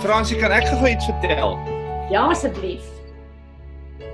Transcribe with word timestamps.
Fransie, 0.00 0.38
kan 0.40 0.48
ek 0.48 0.64
gou 0.64 0.88
iets 0.88 1.04
vertel? 1.10 1.58
Ja, 2.08 2.22
asseblief. 2.32 2.86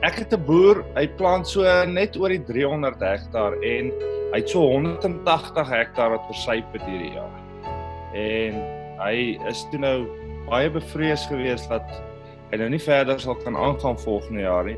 Ek 0.03 0.19
het 0.19 0.35
'n 0.35 0.43
boer, 0.43 0.83
hy 0.97 1.07
plant 1.07 1.47
so 1.47 1.63
net 1.87 2.17
oor 2.19 2.29
die 2.29 2.43
300 2.43 2.99
hektaar 2.99 3.55
en 3.63 3.93
hy 4.33 4.41
het 4.41 4.51
so 4.51 4.67
180 4.67 5.71
hektaar 5.71 6.11
wat 6.11 6.27
versyp 6.27 6.67
het 6.75 6.83
hierdie 6.91 7.15
jaar. 7.15 7.39
En 8.19 8.59
hy 8.99 9.39
is 9.47 9.63
toe 9.71 9.79
nou 9.79 10.09
baie 10.51 10.69
bevrees 10.71 11.27
geweest 11.31 11.71
dat 11.71 11.87
hy 12.51 12.59
nou 12.59 12.69
nie 12.69 12.83
verder 12.83 13.21
sal 13.21 13.37
kan 13.37 13.57
aangaan 13.57 13.99
volgende 13.99 14.43
jaar 14.43 14.65
nie. 14.65 14.77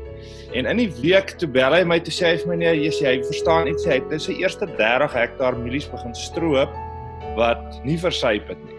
En 0.53 0.65
in 0.65 0.77
die 0.77 0.93
week 1.01 1.37
toe 1.39 1.49
bel 1.49 1.73
hy 1.73 1.83
my 1.83 1.99
toe 1.99 2.13
sê 2.13 2.35
hy 2.35 2.37
vir 2.37 2.47
my 2.53 2.55
nee, 2.55 2.75
jy 2.85 2.91
sê 2.91 3.05
hy 3.07 3.23
verstaan 3.23 3.67
iets, 3.67 3.85
hy 3.85 3.97
het 3.97 4.09
nou 4.09 4.19
sy 4.19 4.37
eerste 4.37 4.65
30 4.77 5.13
hektaar 5.13 5.57
mielies 5.57 5.89
begin 5.89 6.13
stroop 6.13 6.69
wat 7.35 7.81
nie 7.83 7.97
versyp 7.97 8.47
het 8.47 8.61
nie. 8.65 8.78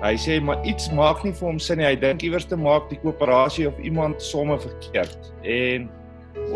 Hy 0.00 0.14
sê 0.16 0.38
maar 0.40 0.62
iets 0.64 0.88
maak 0.96 1.24
nie 1.26 1.34
vir 1.36 1.44
hom 1.44 1.58
sin 1.60 1.76
nie. 1.76 1.84
Hy 1.84 1.96
dink 2.00 2.22
iewers 2.24 2.46
te 2.48 2.56
maak 2.56 2.88
die 2.88 2.96
koöperasie 3.02 3.66
of 3.68 3.78
iemand 3.84 4.22
somme 4.24 4.56
verkeerd. 4.60 5.28
En 5.44 5.90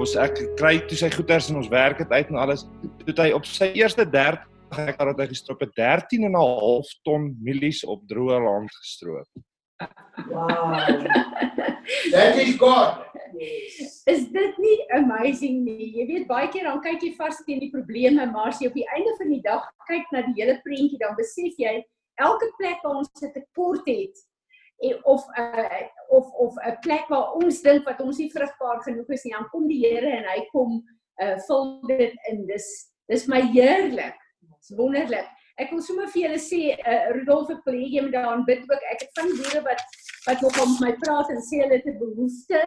ons 0.01 0.15
ek 0.17 0.41
kry 0.57 0.79
toe 0.89 0.97
sy 0.97 1.11
goeders 1.13 1.51
en 1.53 1.61
ons 1.61 1.69
werk 1.73 2.01
dit 2.01 2.15
uit 2.15 2.33
en 2.33 2.41
alles. 2.41 2.65
Toe 3.05 3.15
hy 3.21 3.31
op 3.37 3.45
sy 3.45 3.69
eerste 3.77 4.09
30 4.09 4.49
hektaar 4.75 5.13
het 5.13 5.21
hy 5.23 5.29
gestroop 5.31 5.61
het 5.61 5.75
13 5.77 6.25
en 6.25 6.33
'n 6.33 6.41
half 6.41 6.89
ton 7.05 7.35
mielies 7.41 7.85
op 7.85 8.03
droë 8.09 8.41
land 8.45 8.71
gestroop. 8.81 9.29
Wow. 10.31 11.05
That 12.13 12.37
is 12.41 12.57
God. 12.57 13.05
Is 14.07 14.29
dit 14.31 14.59
nie 14.59 14.79
amazing 14.95 15.65
nie? 15.65 15.91
Jy 15.99 16.07
weet 16.07 16.27
baie 16.27 16.49
keer 16.49 16.65
dan 16.65 16.81
kyk 16.81 17.03
jy 17.03 17.15
vas 17.19 17.41
teen 17.45 17.61
die 17.61 17.71
probleme, 17.71 18.27
maar 18.31 18.49
as 18.49 18.61
jy 18.61 18.69
op 18.71 18.79
die 18.79 18.89
einde 18.95 19.15
van 19.19 19.29
die 19.29 19.43
dag 19.45 19.69
kyk 19.89 20.07
na 20.13 20.23
die 20.23 20.37
hele 20.39 20.61
prentjie, 20.65 20.99
dan 20.99 21.17
besef 21.19 21.59
jy 21.59 21.83
elke 22.15 22.53
plek 22.57 22.83
waar 22.83 22.97
ons 22.97 23.23
'n 23.23 23.33
tekort 23.33 23.87
het 23.87 24.17
en 24.79 25.05
of 25.05 25.27
'n 25.27 25.41
uh, 25.41 25.87
of 26.09 26.33
of 26.33 26.55
'n 26.57 26.79
plek 26.81 27.07
waar 27.09 27.33
ons 27.33 27.63
dink 27.63 27.85
wat 27.85 28.01
ons 28.01 28.19
nie 28.19 28.31
vrugbaar 28.31 28.83
genoeg 28.83 29.09
is 29.09 29.25
nie, 29.25 29.33
dan 29.33 29.49
kom 29.51 29.69
die 29.69 29.87
Here 29.87 30.11
en 30.11 30.25
hy 30.25 30.47
kom 30.51 30.83
uh 31.23 31.39
vul 31.47 31.81
dit 31.87 32.15
in. 32.31 32.47
Dis 32.47 32.67
dis 33.07 33.27
my 33.27 33.41
heerlik. 33.41 34.19
Dis 34.41 34.77
wonderlik. 34.77 35.29
Ek 35.57 35.71
wil 35.71 35.83
sommer 35.83 36.09
vir 36.11 36.23
julle 36.23 36.41
sê 36.43 36.63
uh 36.75 37.11
Rudolf 37.15 37.51
ek 37.51 37.65
wil 37.65 37.79
hê 37.79 37.89
jy 37.97 38.03
moet 38.03 38.17
daaraan 38.17 38.45
bid 38.45 38.63
ook. 38.67 38.89
Ek 38.93 39.07
het 39.07 39.21
van 39.21 39.31
boere 39.39 39.63
wat 39.69 39.83
wat 40.27 40.41
nog 40.41 40.63
om 40.63 40.77
my 40.81 40.93
praat 41.05 41.31
en 41.31 41.43
sê 41.43 41.63
hulle 41.63 41.79
het 41.79 41.87
'n 41.87 41.99
behoefte 41.99 42.65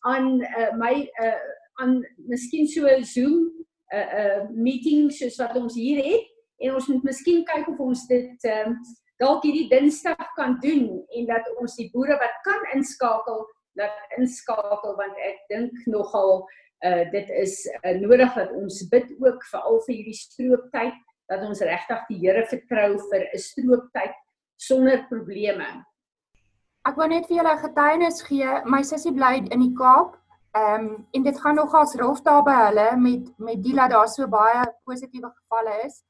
aan 0.00 0.42
uh 0.42 0.72
my 0.76 1.08
uh 1.24 1.40
aan 1.80 2.04
miskien 2.16 2.66
so 2.66 2.86
'n 2.86 3.04
Zoom 3.04 3.50
uh 3.94 4.08
uh 4.20 4.42
meeting 4.50 5.12
soos 5.12 5.38
wat 5.38 5.56
ons 5.56 5.74
hier 5.74 6.04
het 6.04 6.37
en 6.58 6.74
ons 6.74 6.88
moet 6.88 7.04
miskien 7.10 7.44
kyk 7.48 7.68
of 7.72 7.84
ons 7.90 8.06
dit 8.10 8.48
ehm 8.48 8.72
um, 8.72 8.80
dalk 9.18 9.42
hierdie 9.42 9.66
Dinsdag 9.70 10.28
kan 10.36 10.60
doen 10.62 11.02
en 11.18 11.24
dat 11.26 11.48
ons 11.58 11.74
die 11.74 11.88
boere 11.90 12.14
wat 12.20 12.36
kan 12.46 12.60
inskakel 12.76 13.42
laat 13.78 14.14
inskakel 14.18 14.94
want 14.98 15.18
ek 15.26 15.42
dink 15.50 15.74
nogal 15.90 16.46
uh 16.86 17.02
dit 17.10 17.30
is 17.42 17.58
uh, 17.82 17.94
nodig 17.98 18.34
dat 18.38 18.54
ons 18.54 18.82
bid 18.92 19.10
ook 19.18 19.42
veral 19.50 19.80
vir 19.86 19.94
hierdie 19.96 20.18
strooptyd 20.18 20.98
dat 21.28 21.44
ons 21.44 21.60
regtig 21.60 22.04
die 22.08 22.18
Here 22.22 22.44
vertrou 22.46 22.90
vir 23.10 23.26
'n 23.26 23.38
strooptyd 23.38 24.14
sonder 24.56 25.04
probleme. 25.10 25.66
Ek 26.88 26.96
wou 26.96 27.08
net 27.08 27.26
vir 27.28 27.36
julle 27.38 27.56
getuienis 27.58 28.22
gee. 28.22 28.48
My 28.64 28.82
sussie 28.82 29.12
bly 29.12 29.34
in 29.50 29.60
die 29.60 29.74
Kaap. 29.76 30.16
Ehm 30.56 30.86
um, 30.86 31.06
en 31.12 31.22
dit 31.22 31.40
gaan 31.40 31.58
nogals 31.60 31.94
rof 32.00 32.22
daar 32.22 32.42
by 32.42 32.56
hulle 32.66 32.96
met 32.96 33.26
met 33.38 33.62
die 33.62 33.74
dat 33.74 33.90
daar 33.90 34.08
so 34.08 34.26
baie 34.26 34.64
positiewe 34.84 35.30
gevalle 35.34 35.74
is. 35.84 36.02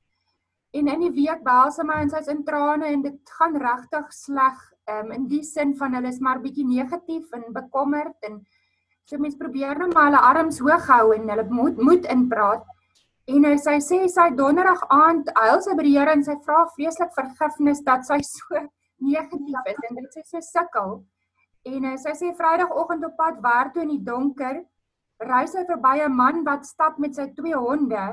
En 0.76 0.88
in 0.92 1.00
die 1.00 1.14
week 1.16 1.44
bel 1.44 1.70
sy 1.72 1.84
my 1.88 2.02
en 2.02 2.10
sy's 2.12 2.28
in 2.28 2.42
trane 2.44 2.90
en 2.92 3.02
dit 3.04 3.34
gaan 3.38 3.56
regtig 3.56 4.10
sleg. 4.12 4.58
Um, 4.88 5.12
in 5.12 5.26
die 5.28 5.42
sin 5.44 5.74
van 5.76 5.96
hulle 5.96 6.08
is 6.12 6.20
maar 6.24 6.40
bietjie 6.40 6.64
negatief 6.64 7.32
en 7.36 7.50
bekommerd 7.52 8.28
en 8.28 8.38
so 9.08 9.20
mense 9.20 9.36
probeer 9.40 9.76
net 9.80 9.94
maar 9.96 10.08
hulle 10.08 10.22
arms 10.30 10.60
hoog 10.64 10.86
hou 10.88 11.12
en 11.16 11.28
hulle 11.32 11.46
moet 11.52 11.80
moet 11.90 12.08
inpraat. 12.12 12.64
En 13.28 13.44
uh, 13.48 13.56
sy 13.60 13.76
sê 13.84 14.00
sy 14.12 14.28
donderdag 14.36 14.84
aand 14.92 15.28
huil 15.40 15.60
sy 15.64 15.76
by 15.76 15.84
die 15.88 15.94
Here 15.96 16.16
en 16.16 16.24
sy 16.24 16.36
vra 16.44 16.64
vreeslik 16.76 17.12
vergifnis 17.16 17.84
dat 17.84 18.04
sy 18.08 18.20
so 18.32 18.64
negatief 19.04 19.72
is 19.72 19.84
en 19.88 20.00
dit 20.02 20.16
sy 20.16 20.24
so 20.24 20.44
sukkel. 20.44 20.98
En 21.68 21.92
uh, 21.92 21.96
sy 22.00 22.16
sê 22.16 22.32
Vrydagoggend 22.36 23.08
op 23.08 23.16
pad 23.20 23.40
werk 23.44 23.72
toe 23.74 23.84
in 23.84 23.96
die 23.96 24.04
donker 24.04 24.62
ry 25.28 25.44
sy 25.50 25.64
verby 25.66 25.98
'n 26.04 26.16
man 26.16 26.44
wat 26.44 26.68
stap 26.68 27.00
met 27.00 27.16
sy 27.16 27.28
twee 27.36 27.56
honde 27.56 28.08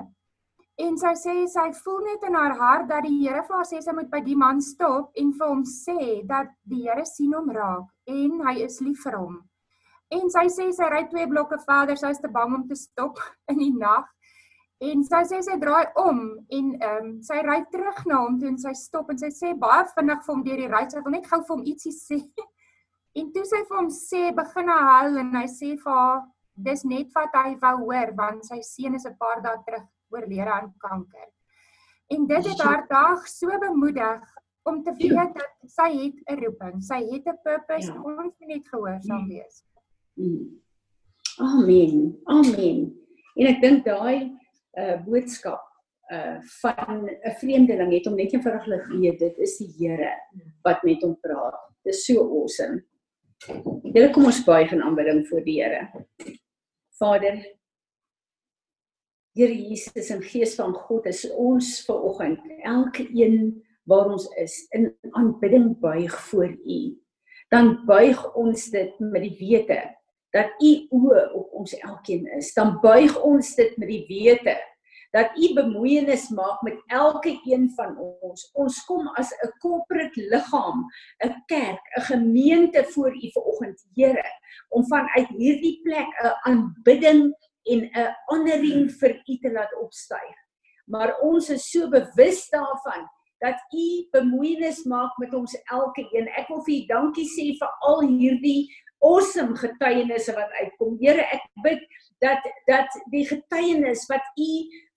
En 0.75 0.97
sy 0.99 1.13
sê 1.15 1.33
sy 1.47 1.69
voel 1.85 2.01
net 2.03 2.23
in 2.27 2.35
haar 2.35 2.53
hart 2.59 2.89
dat 2.89 3.05
die 3.05 3.21
Here 3.21 3.45
vir 3.47 3.55
haar 3.55 3.67
sê 3.67 3.77
sy 3.83 3.93
moet 3.95 4.09
by 4.11 4.19
die 4.25 4.35
man 4.35 4.57
stop 4.61 5.13
en 5.21 5.29
vir 5.37 5.47
hom 5.47 5.61
sê 5.63 5.99
dat 6.27 6.49
die 6.67 6.81
Here 6.83 7.05
sien 7.07 7.31
hom 7.37 7.47
raak 7.55 8.11
en 8.11 8.41
hy 8.43 8.55
is 8.65 8.81
lief 8.83 9.05
vir 9.05 9.15
hom. 9.21 9.37
En 10.11 10.27
sy 10.33 10.43
sê 10.51 10.67
sy 10.75 10.89
ry 10.91 11.05
twee 11.13 11.29
blokke 11.31 11.61
verder, 11.63 11.95
sy 11.95 12.11
is 12.11 12.19
te 12.19 12.31
bang 12.31 12.57
om 12.59 12.67
te 12.67 12.75
stop 12.75 13.23
in 13.53 13.61
die 13.63 13.71
nag. 13.71 14.11
En 14.83 15.07
sy 15.07 15.23
sê 15.31 15.39
sy 15.47 15.55
draai 15.63 15.95
om 16.03 16.21
en 16.59 16.75
ehm 16.75 16.99
um, 16.99 17.15
sy 17.23 17.39
ry 17.47 17.61
terug 17.71 18.03
na 18.11 18.19
hom 18.25 18.35
toe 18.41 18.51
en 18.51 18.59
sy 18.67 18.75
stop 18.75 19.15
en 19.15 19.23
sy 19.23 19.31
sê 19.31 19.55
baie 19.63 19.87
vinnig 19.95 20.27
vir 20.27 20.35
hom 20.35 20.45
deur 20.49 20.63
die 20.65 20.69
ry, 20.75 20.83
sy 20.91 21.07
wil 21.07 21.15
net 21.15 21.31
gou 21.31 21.39
vir 21.39 21.55
hom 21.55 21.65
ietsie 21.71 21.95
sê. 22.03 22.19
En 23.15 23.31
toe 23.31 23.47
sy 23.47 23.63
vir 23.63 23.79
hom 23.79 23.91
sê 23.95 24.27
begin 24.35 24.75
hy 24.75 24.79
huil 24.91 25.23
en 25.23 25.35
hy 25.39 25.47
sê 25.55 25.73
vir 25.79 25.99
haar 26.03 26.23
dis 26.67 26.83
net 26.91 27.15
wat 27.15 27.43
hy 27.45 27.55
wou 27.63 27.77
hoor 27.87 28.11
want 28.19 28.43
sy 28.51 28.59
seun 28.59 28.99
is 28.99 29.07
'n 29.07 29.15
paar 29.23 29.39
dae 29.43 29.63
terug 29.63 29.87
oorlede 30.15 30.51
aan 30.51 30.73
kanker. 30.77 31.29
En 32.07 32.27
dit 32.27 32.47
het 32.47 32.61
haar 32.61 32.85
dag 32.87 33.27
so 33.27 33.59
bemoedig 33.59 34.21
om 34.63 34.83
te 34.83 34.93
weet 34.97 35.33
dat 35.37 35.49
sy 35.69 35.89
het 35.97 36.17
'n 36.25 36.39
roeping, 36.43 36.83
sy 36.83 37.01
het 37.11 37.25
'n 37.25 37.39
purpose, 37.43 37.91
ja. 37.91 38.01
ons 38.01 38.21
moet 38.23 38.47
net 38.47 38.67
gehoorsaam 38.67 39.23
mm. 39.23 39.27
wees. 39.27 39.63
Mm. 40.13 40.61
Amen. 41.37 42.19
Amen. 42.23 42.79
En 43.35 43.47
ek 43.47 43.61
dink 43.61 43.85
daai 43.85 44.31
uh 44.79 44.97
boodskap 45.05 45.63
uh 46.13 46.39
van 46.61 47.09
'n 47.09 47.35
vreemdeling 47.39 47.91
het 47.93 48.05
hom 48.05 48.15
net 48.15 48.33
eenvoudig 48.33 48.85
geweet 48.87 49.19
dit 49.19 49.37
is 49.37 49.57
die 49.57 49.71
Here 49.77 50.13
wat 50.63 50.83
met 50.83 51.01
hom 51.01 51.19
praat. 51.19 51.59
Dit 51.83 51.93
is 51.93 52.05
so 52.05 52.23
awesome. 52.23 52.83
Julle 53.93 54.09
kom 54.09 54.25
ons 54.25 54.43
buig 54.43 54.71
in 54.71 54.81
aanbidding 54.81 55.27
voor 55.27 55.43
die 55.43 55.61
Here. 55.61 55.89
Vader, 56.97 57.37
Here 59.35 59.51
Jesus 59.51 60.09
en 60.09 60.21
Gees 60.23 60.53
van 60.55 60.71
God 60.87 61.09
is 61.11 61.25
ons 61.35 61.81
ver 61.83 61.97
oggend 62.07 62.43
elke 62.63 63.03
een 63.11 63.57
waar 63.83 64.07
ons 64.13 64.29
is 64.39 64.53
in 64.71 64.85
aanbidding 65.11 65.73
buig 65.81 66.13
voor 66.29 66.53
U. 66.55 66.77
Dan 67.51 67.73
buig 67.83 68.21
ons 68.39 68.69
dit 68.71 68.93
met 69.03 69.25
die 69.25 69.33
wete 69.35 69.81
dat 70.31 70.55
U 70.63 70.71
oë 70.87 71.25
op 71.35 71.51
ons 71.51 71.75
elkeen 71.75 72.23
is. 72.37 72.53
Dan 72.55 72.77
buig 72.79 73.11
ons 73.27 73.49
dit 73.59 73.75
met 73.75 73.91
die 73.91 74.05
wete 74.07 74.55
dat 75.11 75.35
U 75.35 75.49
bemoeienis 75.57 76.29
maak 76.31 76.63
met 76.63 76.79
elke 76.87 77.35
een 77.43 77.67
van 77.75 77.91
ons. 77.99 78.47
Ons 78.55 78.79
kom 78.87 79.09
as 79.19 79.35
'n 79.35 79.51
corporate 79.59 80.21
liggaam, 80.31 80.87
'n 81.27 81.35
kerk, 81.51 81.83
'n 81.99 82.07
gemeente 82.07 82.87
voor 82.95 83.11
U 83.11 83.31
vanoggend, 83.35 83.83
Here, 83.95 84.31
om 84.69 84.87
vanuit 84.87 85.27
hierdie 85.27 85.81
plek 85.83 86.07
'n 86.23 86.39
aanbidding 86.47 87.35
en 87.65 87.89
'n 87.89 88.15
honoring 88.29 88.89
vir 88.99 89.21
u 89.25 89.37
te 89.41 89.51
laat 89.51 89.73
opstyg. 89.81 90.35
Maar 90.85 91.19
ons 91.19 91.49
is 91.49 91.71
so 91.71 91.89
bewus 91.89 92.49
daarvan 92.49 93.09
dat 93.39 93.57
u 93.73 94.07
bemoeienis 94.11 94.83
maak 94.83 95.17
met 95.17 95.33
ons 95.33 95.57
elke 95.71 96.07
een. 96.11 96.27
Ek 96.27 96.47
wil 96.47 96.63
vir 96.63 96.75
u 96.75 96.85
dankie 96.85 97.27
sê 97.29 97.57
vir 97.59 97.71
al 97.89 98.01
hierdie 98.07 98.69
awesome 98.99 99.55
getuienisse 99.55 100.33
wat 100.33 100.51
uitkom. 100.61 100.97
Here, 101.01 101.21
ek 101.21 101.43
bid 101.63 101.81
dat 102.23 102.45
dat 102.67 102.89
die 103.11 103.25
getuienis 103.27 104.05
wat 104.09 104.23
u 104.37 104.51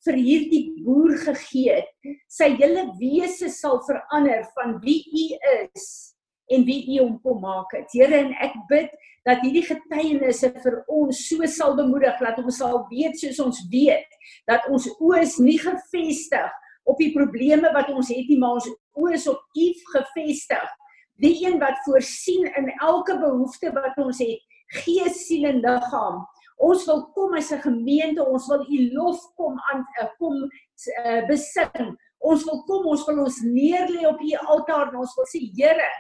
vir 0.06 0.15
hierdie 0.15 0.65
boer 0.85 1.17
gegee 1.19 1.81
het, 1.81 1.91
sy 2.29 2.55
hele 2.56 2.87
wese 3.00 3.50
sal 3.50 3.82
verander 3.88 4.47
van 4.55 4.79
wie 4.85 5.03
u 5.09 5.26
is 5.65 6.18
en 6.49 6.65
wie 6.65 6.81
u 6.95 7.03
hom 7.03 7.19
kom 7.23 7.41
maak 7.41 7.73
het. 7.77 7.91
Here 7.93 8.23
en 8.23 8.33
ek 8.45 8.56
bid 8.71 8.95
dat 9.29 9.43
hierdie 9.45 9.67
getuienisse 9.67 10.53
vir 10.62 10.81
ons 10.89 11.21
so 11.29 11.47
sal 11.50 11.77
bemoedig 11.77 12.17
dat 12.23 12.39
ons 12.41 12.61
sal 12.62 12.81
weet 12.93 13.19
soos 13.21 13.41
ons 13.45 13.61
weet 13.73 14.19
dat 14.49 14.65
ons 14.73 14.89
oë 14.97 15.23
is 15.27 15.37
nie 15.43 15.59
gefestig 15.61 16.49
op 16.89 16.97
die 17.00 17.12
probleme 17.12 17.71
wat 17.75 17.91
ons 17.93 18.09
het 18.12 18.29
nie, 18.31 18.39
maar 18.41 18.56
ons 18.56 18.69
oë 18.97 19.15
is 19.19 19.27
op 19.29 19.43
U 19.59 19.67
gefestig. 19.93 20.69
Die 21.21 21.35
een 21.43 21.59
wat 21.61 21.77
voorsien 21.85 22.47
in 22.56 22.71
elke 22.79 23.19
behoefte 23.21 23.73
wat 23.75 23.99
ons 24.01 24.23
het, 24.23 24.41
gees, 24.85 25.25
siel 25.27 25.49
en 25.51 25.61
liggaam. 25.65 26.23
Ons 26.59 26.87
wil 26.89 27.05
kom 27.15 27.35
as 27.39 27.53
'n 27.53 27.61
gemeente, 27.62 28.25
ons 28.25 28.49
wil 28.49 28.65
U 28.65 28.79
lof 28.94 29.21
kom 29.37 29.59
aan 29.73 29.85
eh, 30.01 30.09
kom 30.19 30.35
uh, 30.43 31.23
besing. 31.29 31.97
Ons 32.19 32.44
wil 32.44 32.65
kom, 32.67 32.87
ons 32.87 33.05
wil 33.06 33.19
ons 33.25 33.43
neerlê 33.43 34.06
op 34.06 34.21
U 34.21 34.31
altaar 34.47 34.89
en 34.89 34.99
ons 35.05 35.15
wil 35.17 35.29
sê 35.31 35.41
Here, 35.55 35.91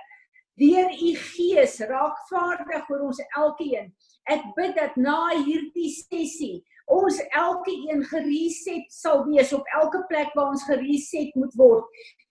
deur 0.60 0.90
u 0.90 1.12
gees 1.14 1.78
raak 1.90 2.18
vaardig 2.30 2.90
oor 2.90 3.08
ons 3.10 3.20
elkeen. 3.36 3.92
Ek 4.28 4.44
bid 4.56 4.74
dat 4.76 4.96
na 5.00 5.30
hierdie 5.36 5.90
sessie 5.94 6.58
ons 6.88 7.20
elkeen 7.36 8.02
gereset 8.10 8.88
sal 8.92 9.24
wees 9.28 9.52
op 9.56 9.66
elke 9.80 10.02
plek 10.08 10.32
waar 10.36 10.54
ons 10.54 10.64
gereset 10.68 11.34
moet 11.36 11.54
word. 11.60 11.84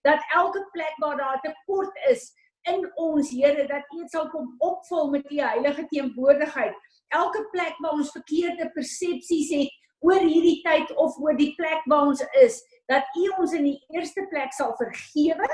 Dat 0.06 0.22
elke 0.34 0.62
plek 0.74 0.94
waar 1.02 1.16
daar 1.18 1.40
tekort 1.44 1.94
is, 2.10 2.28
in 2.68 2.84
ons 2.96 3.30
Here 3.30 3.66
dat 3.66 3.86
U 3.96 4.04
sal 4.12 4.28
kom 4.32 4.54
opvul 4.58 5.10
met 5.10 5.30
U 5.30 5.40
heilige 5.40 5.86
teenwoordigheid. 5.90 6.74
Elke 7.14 7.44
plek 7.52 7.78
waar 7.82 7.96
ons 7.96 8.12
verkeerde 8.12 8.70
persepsies 8.74 9.52
het 9.54 9.74
oor 10.04 10.22
hierdie 10.22 10.60
tyd 10.62 10.90
of 10.96 11.16
oor 11.22 11.36
die 11.38 11.54
plek 11.58 11.86
waar 11.90 12.10
ons 12.12 12.22
is, 12.42 12.60
dat 12.90 13.08
U 13.18 13.24
ons 13.40 13.54
in 13.56 13.66
die 13.70 13.78
eerste 13.96 14.26
plek 14.30 14.52
sal 14.54 14.74
vergewe, 14.78 15.48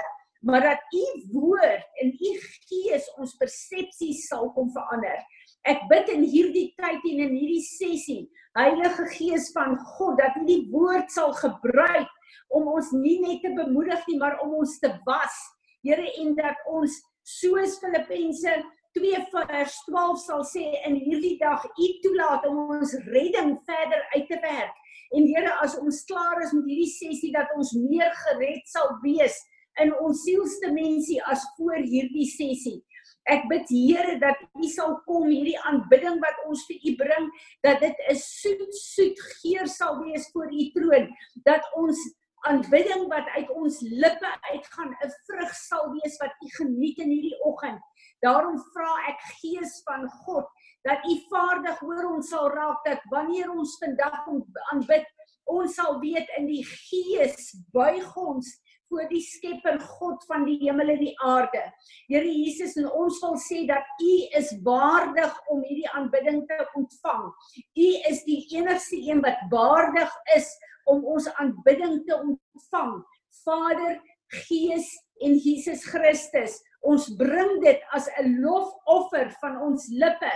maar 0.45 0.63
dat 0.63 0.81
U 0.93 1.05
woord 1.33 2.01
en 2.03 2.13
U 2.13 2.33
gees 2.69 3.09
ons 3.17 3.37
persepsies 3.41 4.27
sal 4.29 4.51
kom 4.57 4.69
verander. 4.75 5.23
Ek 5.65 5.87
bid 5.89 6.11
in 6.13 6.27
hierdie 6.29 6.69
tyd 6.77 7.01
en 7.09 7.23
in 7.25 7.33
hierdie 7.33 7.65
sessie, 7.65 8.25
Heilige 8.55 9.07
Gees 9.17 9.49
van 9.57 9.79
God, 9.97 10.19
dat 10.21 10.37
U 10.37 10.45
die 10.47 10.67
woord 10.73 11.11
sal 11.11 11.33
gebruik 11.39 12.11
om 12.55 12.69
ons 12.77 12.93
nie 12.93 13.17
net 13.25 13.41
te 13.43 13.55
bemoedig 13.57 14.05
nie, 14.11 14.19
maar 14.21 14.37
om 14.45 14.59
ons 14.61 14.77
te 14.83 14.93
was. 15.09 15.41
Here 15.85 16.05
en 16.21 16.37
dat 16.37 16.61
ons 16.71 17.01
soos 17.25 17.79
Filippense 17.81 18.55
2 18.95 19.25
vers 19.33 19.81
12 19.89 20.21
sal 20.23 20.45
sê 20.47 20.67
in 20.87 21.01
hierdie 21.03 21.39
dag 21.41 21.65
U 21.65 21.89
toelaat 22.05 22.45
om 22.51 22.77
ons 22.77 22.95
redding 23.09 23.57
verder 23.67 24.05
uit 24.15 24.29
te 24.29 24.39
werk. 24.45 24.77
En 25.15 25.27
Here, 25.31 25.57
as 25.65 25.79
ons 25.81 26.05
klaar 26.09 26.45
is 26.45 26.53
met 26.55 26.69
hierdie 26.69 26.93
sessie 26.93 27.33
dat 27.35 27.51
ons 27.57 27.73
meer 27.89 28.13
gered 28.27 28.69
sal 28.71 28.93
wees 29.03 29.41
in 29.83 29.93
ons 30.01 30.23
sielsdimensie 30.27 31.21
as 31.31 31.45
voor 31.57 31.81
hierdie 31.83 32.29
sessie. 32.31 32.81
Ek 33.25 33.47
bid 33.49 33.71
Here 33.73 34.19
dat 34.21 34.41
U 34.61 34.69
sal 34.69 34.99
kom 35.09 35.31
hierdie 35.31 35.57
aanbidding 35.65 36.21
wat 36.21 36.43
ons 36.49 36.65
vir 36.69 36.83
U 36.91 36.93
bring, 37.01 37.31
dat 37.65 37.81
dit 37.81 37.97
'n 38.11 38.17
soet 38.17 38.75
soet 38.75 39.19
geur 39.41 39.67
sal 39.67 40.03
wees 40.05 40.29
voor 40.33 40.53
U 40.53 40.65
troon, 40.77 41.09
dat 41.45 41.65
ons 41.75 41.99
aanbidding 42.45 43.09
wat 43.09 43.29
uit 43.37 43.51
ons 43.57 43.81
lippe 43.81 44.31
uitgaan 44.53 44.93
'n 44.93 45.13
vrug 45.27 45.53
sal 45.55 45.91
wees 45.97 46.17
wat 46.21 46.35
U 46.45 46.49
geniet 46.59 46.99
in 46.99 47.11
hierdie 47.11 47.41
oggend. 47.41 47.81
Daarom 48.21 48.59
vra 48.75 48.93
ek 49.09 49.21
Gees 49.41 49.81
van 49.85 50.09
God 50.25 50.47
dat 50.85 51.01
U 51.09 51.15
vaardig 51.31 51.79
hoor 51.79 52.05
ons 52.13 52.29
sal 52.29 52.51
raak 52.53 52.85
dat 52.85 53.01
wanneer 53.11 53.51
ons 53.51 53.79
vandag 53.81 54.29
aanbid, 54.73 55.07
ons 55.45 55.75
sal 55.75 56.01
weet 56.01 56.29
in 56.39 56.47
die 56.47 56.65
Gees 56.65 57.57
buig 57.73 58.17
ons 58.17 58.61
voor 58.95 59.09
die 59.11 59.23
Skepper 59.23 59.81
God 59.81 60.23
van 60.31 60.45
die 60.47 60.57
hemel 60.63 60.93
en 60.95 61.01
die 61.03 61.15
aarde. 61.27 61.63
Here 62.07 62.31
Jesus, 62.31 62.77
ons 62.79 63.19
wil 63.25 63.35
sê 63.43 63.65
dat 63.67 63.83
U 63.99 64.13
is 64.39 64.53
waardig 64.67 65.35
om 65.51 65.65
hierdie 65.67 65.89
aanbidding 65.99 66.45
te 66.47 66.61
ontvang. 66.79 67.25
U 67.59 67.89
is 68.11 68.23
die 68.29 68.39
enigste 68.55 69.01
een 69.03 69.23
wat 69.25 69.43
waardig 69.51 70.15
is 70.37 70.47
om 70.91 71.03
ons 71.11 71.27
aanbidding 71.43 72.05
te 72.07 72.21
ontvang. 72.21 73.01
Vader, 73.43 73.99
Gees 74.47 74.87
en 75.23 75.35
Jesus 75.43 75.83
Christus, 75.91 76.61
ons 76.87 77.11
bring 77.19 77.59
dit 77.67 77.83
as 77.95 78.07
'n 78.21 78.39
lofoffer 78.43 79.31
van 79.43 79.59
ons 79.63 79.89
lippe, 79.91 80.33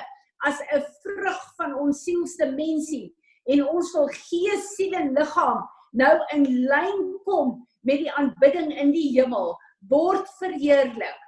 as 0.47 0.59
'n 0.75 0.83
vrug 1.03 1.41
van 1.57 1.75
ons 1.75 2.03
sielsdimensie 2.03 3.15
en 3.47 3.67
ons 3.69 3.93
wil 3.95 4.09
gees, 4.09 4.75
siel 4.77 4.95
en 4.95 5.15
liggaam 5.15 5.63
nou 5.93 6.15
in 6.35 6.45
lyn 6.69 7.05
kom 7.25 7.55
met 7.88 8.05
die 8.05 8.12
aanbidding 8.12 8.75
in 8.76 8.93
die 8.93 9.08
hemel 9.17 9.55
word 9.88 10.29
verheerlik. 10.38 11.19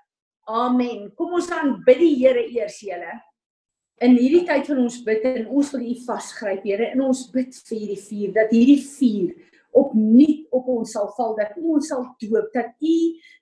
Amen. 0.51 1.11
Kom 1.19 1.37
ons 1.39 1.51
aanbid 1.55 2.01
die 2.03 2.15
Here 2.19 2.43
eers, 2.51 2.81
julle. 2.83 3.19
In 4.01 4.17
hierdie 4.17 4.47
tyd 4.49 4.67
van 4.71 4.81
ons 4.87 4.99
bid 5.07 5.25
en 5.29 5.47
ons 5.53 5.71
wil 5.75 5.87
U 5.87 5.95
vasgryp, 6.07 6.65
Here, 6.67 6.91
en 6.95 7.05
ons 7.07 7.23
bid 7.35 7.55
vir 7.69 7.79
hierdie 7.79 8.03
vuur 8.03 8.37
dat 8.39 8.53
hierdie 8.55 8.83
vuur 8.83 9.35
opnuut 9.81 10.47
op 10.57 10.71
ons 10.73 10.93
sal 10.97 11.11
val, 11.15 11.37
dat 11.39 11.55
U 11.61 11.77
ons 11.77 11.91
sal 11.93 12.07
doop, 12.23 12.49
dat 12.57 12.73
U 12.83 12.97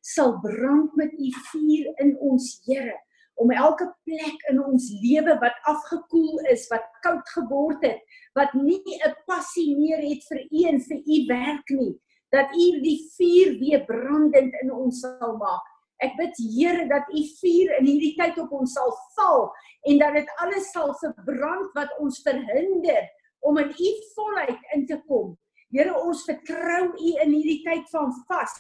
sal 0.05 0.35
brand 0.45 0.97
met 0.99 1.15
U 1.15 1.31
vuur 1.53 1.93
in 2.05 2.17
ons, 2.31 2.51
Here 2.67 2.99
om 3.39 3.53
elke 3.55 3.87
plek 4.07 4.41
in 4.51 4.59
ons 4.59 4.89
lewe 4.99 5.37
wat 5.43 5.59
afgekoel 5.71 6.41
is, 6.53 6.67
wat 6.73 6.87
koud 7.05 7.29
geword 7.37 7.85
het, 7.87 8.01
wat 8.35 8.55
nie 8.59 8.83
'n 8.99 9.15
passie 9.31 9.77
meer 9.79 10.03
het 10.03 10.23
vir 10.31 10.41
U 10.51 10.65
en 10.73 10.81
vir 10.81 10.99
U 10.99 11.17
werk 11.29 11.71
nie, 11.71 11.95
dat 12.35 12.53
U 12.53 12.67
die 12.85 13.01
vuur 13.17 13.59
weer 13.59 13.85
brandend 13.89 14.55
in 14.63 14.73
ons 14.73 15.01
sal 15.01 15.37
maak. 15.41 15.65
Ek 16.05 16.15
bid 16.19 16.37
Here 16.39 16.87
dat 16.91 17.09
U 17.11 17.23
vuur 17.41 17.75
in 17.81 17.89
hierdie 17.89 18.15
tyd 18.19 18.39
op 18.39 18.53
ons 18.61 18.73
sal 18.77 18.93
val 19.17 19.49
en 19.91 19.99
dat 19.99 20.15
dit 20.21 20.33
alles 20.45 20.71
sal 20.75 20.93
verbrand 21.01 21.73
wat 21.75 21.95
ons 22.03 22.21
verhinder 22.27 23.09
om 23.49 23.59
in 23.59 23.71
U 23.73 23.93
volheid 24.15 24.75
in 24.77 24.87
te 24.87 24.99
kom. 25.09 25.35
Here, 25.75 25.93
ons 25.93 26.25
vertrou 26.25 26.85
U 26.95 27.11
in 27.25 27.33
hierdie 27.35 27.63
tyd 27.67 27.89
van 27.93 28.13
vas 28.31 28.57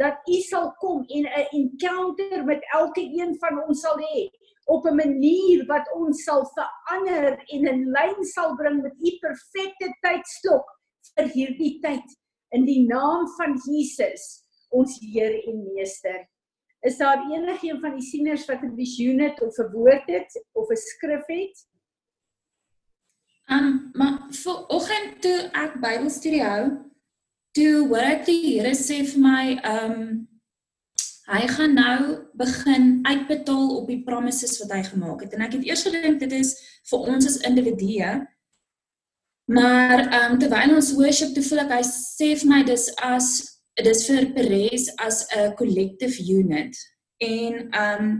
dat 0.00 0.20
U 0.28 0.36
sal 0.44 0.72
kom 0.80 1.04
en 1.08 1.26
'n 1.26 1.48
encounter 1.58 2.44
met 2.44 2.62
elke 2.74 3.02
een 3.02 3.36
van 3.38 3.62
ons 3.66 3.80
sal 3.80 3.98
hê 3.98 4.28
op 4.66 4.84
'n 4.86 4.96
manier 4.96 5.66
wat 5.66 5.86
ons 5.94 6.24
sal 6.24 6.46
verander 6.54 7.38
en 7.54 7.66
in 7.72 7.84
lyn 7.96 8.24
sal 8.34 8.56
bring 8.56 8.82
met 8.82 8.94
U 8.98 9.10
perfekte 9.20 9.88
tydslok 10.00 10.66
vir 11.14 11.28
hierdie 11.36 11.78
tyd 11.80 12.06
in 12.52 12.66
die 12.68 12.82
naam 12.86 13.26
van 13.36 13.56
Jesus, 13.64 14.44
ons 14.72 14.98
Here 15.00 15.42
en 15.48 15.64
Meester. 15.72 16.22
Is 16.82 16.98
daar 16.98 17.22
enigiemand 17.30 17.84
van 17.84 17.98
die 17.98 18.06
sieners 18.06 18.46
wat 18.48 18.62
'n 18.62 18.74
visioen 18.76 19.20
het 19.20 19.40
of 19.42 19.58
'n 19.58 19.72
woord 19.72 20.06
het 20.06 20.44
of 20.52 20.68
'n 20.70 20.76
skrif 20.76 21.26
het? 21.26 21.56
Um, 23.50 23.90
maar 23.92 24.26
vir 24.30 24.66
oggend 24.68 25.20
toe 25.22 25.50
ek 25.52 25.80
Bybelstudie 25.80 26.42
hou, 26.42 26.70
toe 27.52 27.88
hoor 27.88 28.06
ek 28.16 28.26
die 28.26 28.40
Here 28.42 28.74
sê 28.74 29.02
vir 29.04 29.20
my, 29.20 29.46
um 29.64 30.28
hy 31.32 31.46
gaan 31.48 31.74
nou 31.74 31.98
begin 32.34 32.98
uitbetaal 33.06 33.68
op 33.76 33.86
die 33.88 34.02
promises 34.02 34.58
wat 34.60 34.72
hy 34.74 34.82
gemaak 34.82 35.20
het. 35.20 35.32
En 35.32 35.44
ek 35.46 35.52
het 35.52 35.64
eers 35.64 35.84
gedink 35.86 36.20
dit 36.20 36.32
is 36.32 36.56
vir 36.90 36.98
ons 36.98 37.26
as 37.26 37.40
individue, 37.46 38.26
Maar 39.44 39.98
ehm 40.08 40.32
um, 40.32 40.38
terwyl 40.38 40.74
ons 40.74 40.92
worship 40.94 41.34
te 41.34 41.42
voel 41.42 41.64
ek 41.64 41.72
hy 41.76 41.82
sê 41.86 42.32
vir 42.40 42.48
my 42.50 42.60
dis 42.66 42.88
as 43.02 43.30
dis 43.82 44.04
vir 44.08 44.28
Perez 44.36 44.90
as 45.02 45.24
'n 45.34 45.54
collective 45.58 46.18
unit. 46.22 46.76
En 47.18 47.54
ehm 47.70 48.04
um, 48.04 48.12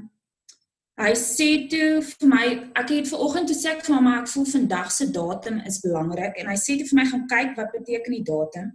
hy 1.03 1.13
sê 1.17 1.69
toe 1.71 2.03
vir 2.03 2.29
my 2.29 2.47
ek 2.79 2.89
het 2.95 3.09
ver 3.09 3.23
oggend 3.27 3.49
toe 3.49 3.57
sê 3.57 3.71
ek 3.73 3.85
vir 3.87 3.95
hom 3.95 4.05
maar 4.05 4.23
ek 4.23 4.33
voel 4.35 4.49
vandag 4.55 4.91
se 4.93 5.07
datum 5.11 5.61
is 5.67 5.81
belangrik 5.81 6.37
en 6.37 6.51
hy 6.51 6.59
sê 6.61 6.77
toe 6.79 6.89
vir 6.91 6.99
my 7.01 7.07
gaan 7.11 7.29
kyk 7.35 7.55
wat 7.57 7.77
beteken 7.77 8.19
die 8.19 8.27
datum. 8.33 8.73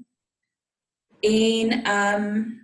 En 1.22 1.76
ehm 1.84 2.24
um, 2.24 2.64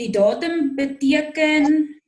die 0.00 0.10
datum 0.10 0.74
beteken 0.74 2.02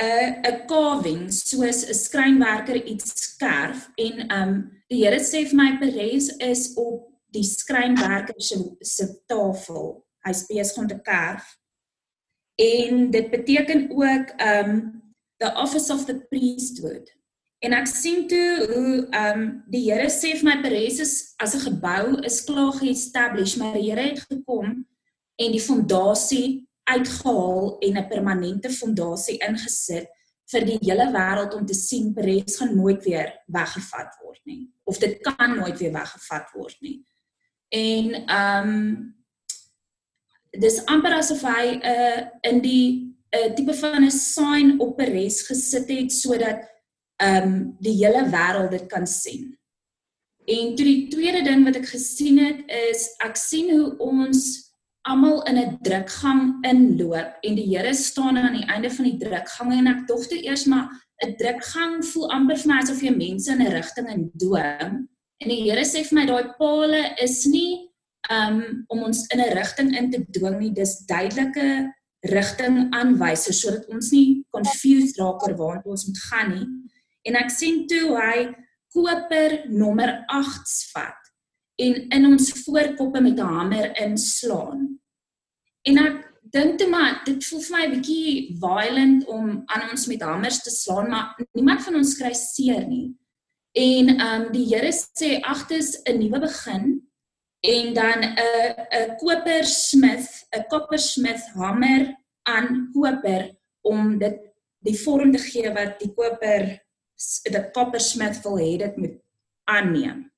'n 0.00 0.42
'n 0.44 0.66
carving 0.66 1.30
soos 1.32 1.84
'n 1.88 1.94
skrynwerker 1.94 2.84
iets 2.84 3.12
skerf 3.14 3.90
en 3.96 4.32
um, 4.32 4.80
Die 4.90 5.04
Here 5.04 5.20
sê 5.22 5.44
vir 5.46 5.54
my 5.54 5.68
Perez 5.78 6.32
is 6.42 6.72
op 6.78 7.06
die 7.30 7.44
skrynwerker 7.46 8.34
se 8.42 8.56
se 8.82 9.06
tafel. 9.30 10.00
Hy's 10.26 10.42
besig 10.48 10.80
om 10.82 10.88
te 10.90 10.98
kerf. 11.06 11.46
En 12.58 13.06
dit 13.14 13.30
beteken 13.30 13.86
ook 13.94 14.34
um 14.42 14.72
the 15.38 15.52
office 15.54 15.92
of 15.94 16.04
the 16.04 16.18
priesthood. 16.28 17.06
En 17.62 17.76
ek 17.76 17.86
sien 17.86 18.26
toe 18.28 18.66
hoe 18.72 19.06
um 19.14 19.44
die 19.70 19.84
Here 19.86 20.10
sê 20.10 20.34
vir 20.40 20.48
my 20.48 20.56
Perez 20.64 20.98
is 20.98 21.14
as 21.38 21.54
'n 21.54 21.62
gebou 21.70 22.18
is 22.26 22.42
klaar 22.44 22.74
ge-establish, 22.80 23.54
maar 23.56 23.78
die 23.78 23.92
Here 23.92 24.08
het 24.10 24.26
gekom 24.26 24.82
en 25.38 25.52
die 25.54 25.62
fondasie 25.62 26.66
uitgehaal 26.94 27.76
en 27.78 27.98
'n 27.98 28.08
permanente 28.08 28.70
fondasie 28.70 29.38
ingesit 29.48 30.08
vir 30.50 30.64
die 30.66 30.78
hele 30.82 31.06
wêreld 31.14 31.54
om 31.54 31.66
te 31.66 31.74
sien 31.74 32.12
Perez 32.14 32.58
gaan 32.58 32.76
nooit 32.76 33.04
weer 33.04 33.30
weggevat 33.46 34.16
word 34.22 34.40
nie 34.44 34.66
of 34.90 34.98
dit 34.98 35.20
kan 35.22 35.56
nooit 35.56 35.78
weer 35.78 35.92
weggevat 35.92 36.50
word 36.52 36.76
nie. 36.80 36.98
En 37.68 38.14
ehm 38.26 38.68
um, 38.68 39.18
dis 40.50 40.80
amper 40.90 41.14
asof 41.14 41.44
hy 41.46 41.78
'n 41.78 41.82
uh, 41.86 42.22
in 42.50 42.58
die 42.60 42.86
'n 43.30 43.38
uh, 43.38 43.54
tipe 43.54 43.74
van 43.74 44.04
'n 44.04 44.10
sign 44.10 44.74
op 44.82 44.96
Perez 44.96 45.46
gesit 45.46 45.88
het 45.88 46.12
sodat 46.12 46.66
ehm 47.16 47.42
um, 47.42 47.76
die 47.78 47.96
hele 48.02 48.24
wêreld 48.34 48.70
dit 48.70 48.86
kan 48.86 49.06
sien. 49.06 49.58
En 50.44 50.74
toe 50.74 50.84
die 50.84 51.08
tweede 51.08 51.42
ding 51.42 51.64
wat 51.64 51.76
ek 51.76 51.86
gesien 51.86 52.38
het 52.38 52.64
is 52.66 53.14
ek 53.18 53.36
sien 53.36 53.70
hoe 53.70 53.96
ons 53.98 54.69
almal 55.08 55.42
in 55.48 55.58
'n 55.58 55.78
drukgang 55.82 56.64
inloop 56.64 57.30
en 57.42 57.54
die 57.54 57.68
Here 57.76 57.94
staan 57.94 58.38
aan 58.38 58.56
die 58.56 58.68
einde 58.68 58.90
van 58.90 59.04
die 59.04 59.18
drukgang 59.18 59.72
en 59.72 59.86
ek 59.86 60.06
toe 60.06 60.42
eers 60.42 60.64
maar 60.66 60.88
'n 61.24 61.36
drukgang 61.36 62.04
voel 62.04 62.30
amper 62.30 62.56
vir 62.56 62.68
my 62.68 62.80
asof 62.82 63.02
jy 63.02 63.10
mense 63.10 63.48
in 63.50 63.62
'n 63.62 63.72
rigting 63.72 64.08
in 64.08 64.30
dwing 64.36 65.08
en 65.40 65.48
die 65.48 65.62
Here 65.62 65.84
sê 65.84 66.04
vir 66.04 66.14
my 66.18 66.26
daai 66.26 66.52
palle 66.58 67.14
is 67.18 67.46
nie 67.46 67.90
um 68.28 68.84
om 68.88 69.02
ons 69.08 69.26
in 69.32 69.40
'n 69.40 69.54
rigting 69.56 69.96
in 69.96 70.10
te 70.10 70.24
dwing 70.30 70.58
nie. 70.58 70.72
Dis 70.72 71.04
duidelike 71.06 71.92
rigting 72.20 72.92
aanwysers 72.92 73.60
sodat 73.60 73.88
ons 73.88 74.10
nie 74.12 74.44
confused 74.50 75.18
raak 75.18 75.42
oor 75.42 75.56
waar 75.56 75.82
ons 75.84 76.06
moet 76.06 76.18
gaan 76.30 76.50
nie. 76.50 76.66
En 77.24 77.36
ek 77.36 77.50
sien 77.50 77.86
toe 77.86 78.16
hy 78.16 78.54
koper 78.92 79.64
nommer 79.68 80.24
8 80.28 80.76
vat 80.92 81.19
en 81.84 82.00
in 82.16 82.26
ons 82.26 82.50
voorkoppe 82.64 83.20
met 83.20 83.38
'n 83.38 83.52
hamer 83.54 83.86
inslaan. 84.04 85.00
En 85.88 85.98
ek 85.98 86.16
dink 86.50 86.78
toe 86.78 86.88
maar 86.88 87.22
dit 87.24 87.44
voel 87.46 87.60
vir 87.60 87.76
my 87.76 87.84
'n 87.86 87.94
bietjie 87.94 88.56
violent 88.60 89.26
om 89.26 89.62
aan 89.66 89.90
ons 89.90 90.06
met 90.06 90.22
hamers 90.22 90.62
te 90.62 90.70
slaan, 90.70 91.08
maar 91.10 91.36
niemand 91.52 91.82
van 91.82 91.94
ons 91.94 92.16
kry 92.16 92.32
seer 92.32 92.86
nie. 92.86 93.14
En 93.72 94.08
ehm 94.08 94.42
um, 94.42 94.52
die 94.52 94.66
Here 94.66 94.92
sê 94.92 95.40
ag 95.42 95.68
dis 95.68 96.02
'n 96.04 96.18
nuwe 96.18 96.40
begin 96.40 97.08
en 97.60 97.94
dan 97.94 98.18
'n 98.24 98.36
'n 99.00 99.16
kopersmith, 99.16 100.46
'n 100.56 100.64
coppersmith 100.68 101.44
hamer 101.54 102.14
aan 102.42 102.90
koper 102.92 103.56
om 103.80 104.18
dit 104.18 104.38
die 104.78 104.98
vorm 104.98 105.32
te 105.32 105.38
gee 105.38 105.72
wat 105.72 105.98
die 106.00 106.12
koper 106.14 106.80
die 107.44 107.70
coppersmith 107.72 108.42
wil 108.42 108.58
hê 108.58 108.78
dit 108.78 108.96
moet 108.96 109.16
aanneem. 109.64 110.29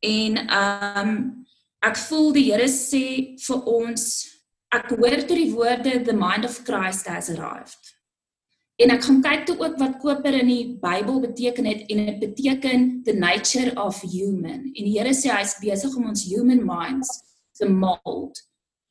En 0.00 0.40
um, 0.48 1.14
ek 1.84 1.96
voel 2.08 2.32
die 2.36 2.46
Here 2.50 2.68
sê 2.72 3.36
vir 3.40 3.64
ons 3.68 4.04
ek 4.72 4.92
hoor 4.96 5.24
toe 5.26 5.36
die 5.36 5.52
woorde 5.52 6.04
the 6.06 6.14
mind 6.16 6.46
of 6.46 6.60
Christ 6.64 7.08
has 7.10 7.30
arrived. 7.32 7.96
En 8.80 8.94
ek 8.94 9.02
gaan 9.04 9.18
kyk 9.20 9.42
toe 9.48 9.56
ook 9.60 9.74
wat 9.80 9.98
koper 10.00 10.38
in 10.38 10.48
die 10.48 10.76
Bybel 10.80 11.18
beteken 11.20 11.66
het 11.68 11.82
en 11.92 12.06
dit 12.06 12.20
beteken 12.22 12.86
the 13.04 13.12
nature 13.12 13.74
of 13.76 14.00
human. 14.00 14.70
En 14.72 14.86
die 14.86 14.94
Here 14.94 15.12
sê 15.16 15.34
hy's 15.34 15.58
besig 15.60 15.96
om 15.98 16.08
ons 16.08 16.24
human 16.30 16.62
minds 16.64 17.10
te 17.58 17.68
mold. 17.68 18.40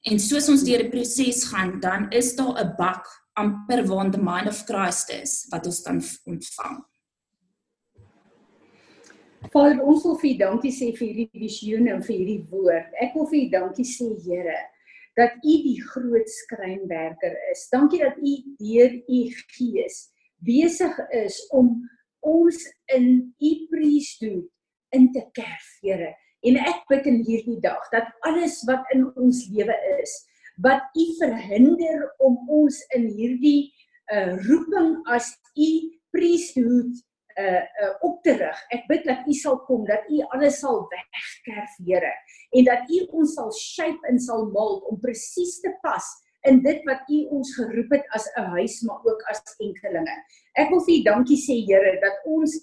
En 0.06 0.22
soos 0.22 0.48
ons 0.52 0.62
deur 0.64 0.84
die 0.86 0.94
proses 0.94 1.42
gaan, 1.50 1.80
dan 1.82 2.06
is 2.14 2.36
daar 2.38 2.62
'n 2.62 2.76
bak 2.78 3.08
amper 3.34 3.82
waar 3.88 4.12
the 4.12 4.22
mind 4.22 4.48
of 4.48 4.62
Christ 4.68 5.10
is 5.10 5.48
wat 5.50 5.66
ons 5.66 5.82
kan 5.82 6.04
ontvang. 6.26 6.78
Vader, 9.54 9.80
ons 9.82 10.04
wil 10.06 10.18
vir 10.22 10.30
U 10.30 10.36
dankie 10.44 10.72
sê 10.74 10.92
vir 10.94 11.08
hierdie 11.08 11.42
visioen 11.42 11.88
en 11.90 12.04
vir 12.06 12.16
hierdie 12.20 12.44
woord. 12.52 12.92
Ek 13.02 13.16
wil 13.18 13.26
vir 13.32 13.40
U 13.40 13.48
dankie 13.56 13.88
sê, 13.88 14.10
Here, 14.26 14.58
dat 15.18 15.38
U 15.42 15.56
die 15.64 15.80
groot 15.90 16.30
skrynwerker 16.36 17.34
is. 17.50 17.66
Dankie 17.74 18.02
dat 18.04 18.20
U 18.22 18.34
deur 18.62 18.96
U 19.10 19.22
Gees 19.56 20.04
besig 20.46 20.96
is 21.18 21.40
om 21.56 21.74
ons 22.26 22.62
in 22.94 23.10
U 23.42 23.52
priesthood 23.74 24.48
in 24.96 25.10
te 25.16 25.26
kerf, 25.38 25.68
Here. 25.82 26.14
En 26.46 26.62
ek 26.62 26.86
bid 26.92 27.10
in 27.10 27.22
hierdie 27.28 27.60
dag 27.64 27.90
dat 27.94 28.14
alles 28.28 28.62
wat 28.70 28.86
in 28.94 29.08
ons 29.20 29.44
lewe 29.52 29.76
is, 29.98 30.14
wat 30.62 30.86
U 30.94 31.06
verhinder 31.18 32.06
om 32.24 32.38
ons 32.62 32.80
in 32.96 33.10
hierdie 33.18 33.72
uh 34.14 34.38
roeping 34.46 34.96
as 35.10 35.34
U 35.58 35.70
priesthood 36.16 36.98
uh 37.40 37.64
uh 37.84 37.92
op 38.08 38.24
te 38.24 38.34
rig. 38.38 38.64
Ek 38.76 38.88
bid 38.92 39.06
dat 39.08 39.28
U 39.28 39.34
sal 39.34 39.60
kom, 39.68 39.86
dat 39.88 40.08
U 40.10 40.24
alles 40.36 40.60
sal 40.60 40.82
wegkerf, 40.92 41.76
Here, 41.86 42.14
en 42.52 42.66
dat 42.68 42.90
U 42.90 43.04
ons 43.22 43.36
sal 43.38 43.52
shape 43.56 44.12
en 44.12 44.20
sal 44.20 44.50
mold 44.56 44.88
om 44.92 45.00
presies 45.00 45.60
te 45.64 45.72
pas 45.84 46.08
in 46.48 46.62
dit 46.64 46.84
wat 46.88 47.08
U 47.12 47.20
ons 47.40 47.54
geroep 47.56 47.92
het 47.96 48.06
as 48.16 48.28
'n 48.36 48.52
huis, 48.56 48.82
maar 48.88 49.00
ook 49.04 49.22
as 49.32 49.44
enkelinge. 49.60 50.16
Ek 50.56 50.70
wil 50.70 50.84
vir 50.86 50.96
U 50.96 51.04
dankie 51.04 51.38
sê, 51.38 51.56
Here, 51.68 52.00
dat 52.02 52.26
ons 52.26 52.54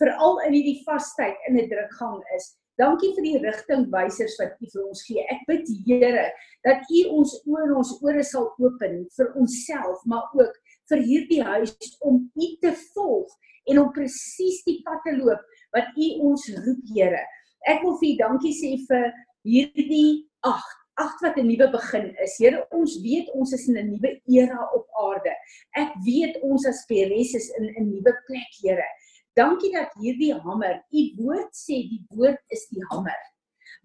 veral 0.00 0.40
in 0.46 0.52
hierdie 0.52 0.82
vastyd 0.84 1.36
in 1.48 1.56
'n 1.56 1.68
drukgang 1.68 2.22
is. 2.36 2.56
Dankie 2.76 3.14
vir 3.16 3.24
die 3.24 3.38
rigtingwysers 3.40 4.36
wat 4.40 4.56
U 4.60 4.66
vir 4.72 4.82
ons 4.88 5.02
gee. 5.06 5.24
Ek 5.30 5.46
bid, 5.46 5.68
Here, 5.86 6.32
dat 6.64 6.80
U 6.90 7.08
ons 7.18 7.32
oë 7.46 7.62
en 7.64 7.76
ons 7.76 7.92
ore 8.02 8.22
sal 8.22 8.52
open 8.58 9.06
vir 9.16 9.32
onsself, 9.34 10.04
maar 10.04 10.28
ook 10.34 10.54
vir 10.88 10.98
hierdie 10.98 11.42
huis 11.42 11.98
om 12.00 12.30
U 12.34 12.56
te 12.60 12.72
volg 12.94 13.32
en 13.70 13.80
om 13.82 13.92
presies 13.94 14.62
die 14.66 14.80
pad 14.86 15.02
te 15.04 15.14
loop 15.18 15.42
wat 15.76 15.92
U 15.96 16.08
ons 16.30 16.46
roep, 16.64 16.82
Here. 16.94 17.22
Ek 17.66 17.82
wil 17.84 17.96
vir 18.00 18.12
U 18.12 18.16
dankie 18.22 18.54
sê 18.56 18.72
vir 18.88 19.06
hierdie 19.46 20.26
ag, 20.46 20.64
ag 21.02 21.14
wat 21.22 21.36
'n 21.36 21.46
nuwe 21.48 21.68
begin 21.72 22.14
is. 22.24 22.36
Here, 22.38 22.66
ons 22.72 22.98
weet 23.02 23.28
ons 23.34 23.52
is 23.52 23.68
in 23.68 23.76
'n 23.76 23.90
nuwe 23.92 24.10
era 24.28 24.60
op 24.74 24.86
aarde. 25.06 25.34
Ek 25.76 25.92
weet 26.06 26.40
ons 26.42 26.66
as 26.66 26.84
Peres 26.88 27.34
is 27.34 27.50
in 27.58 27.64
'n 27.76 27.90
nuwe 27.90 28.12
plek, 28.26 28.52
Here. 28.62 28.88
Dankie 29.36 29.72
dat 29.72 29.92
hierdie 30.00 30.32
hamer, 30.32 30.82
U 30.92 31.02
woord 31.18 31.52
sê 31.52 31.82
die 31.84 32.04
woord 32.10 32.40
is 32.48 32.66
die 32.72 32.82
hamer 32.90 33.22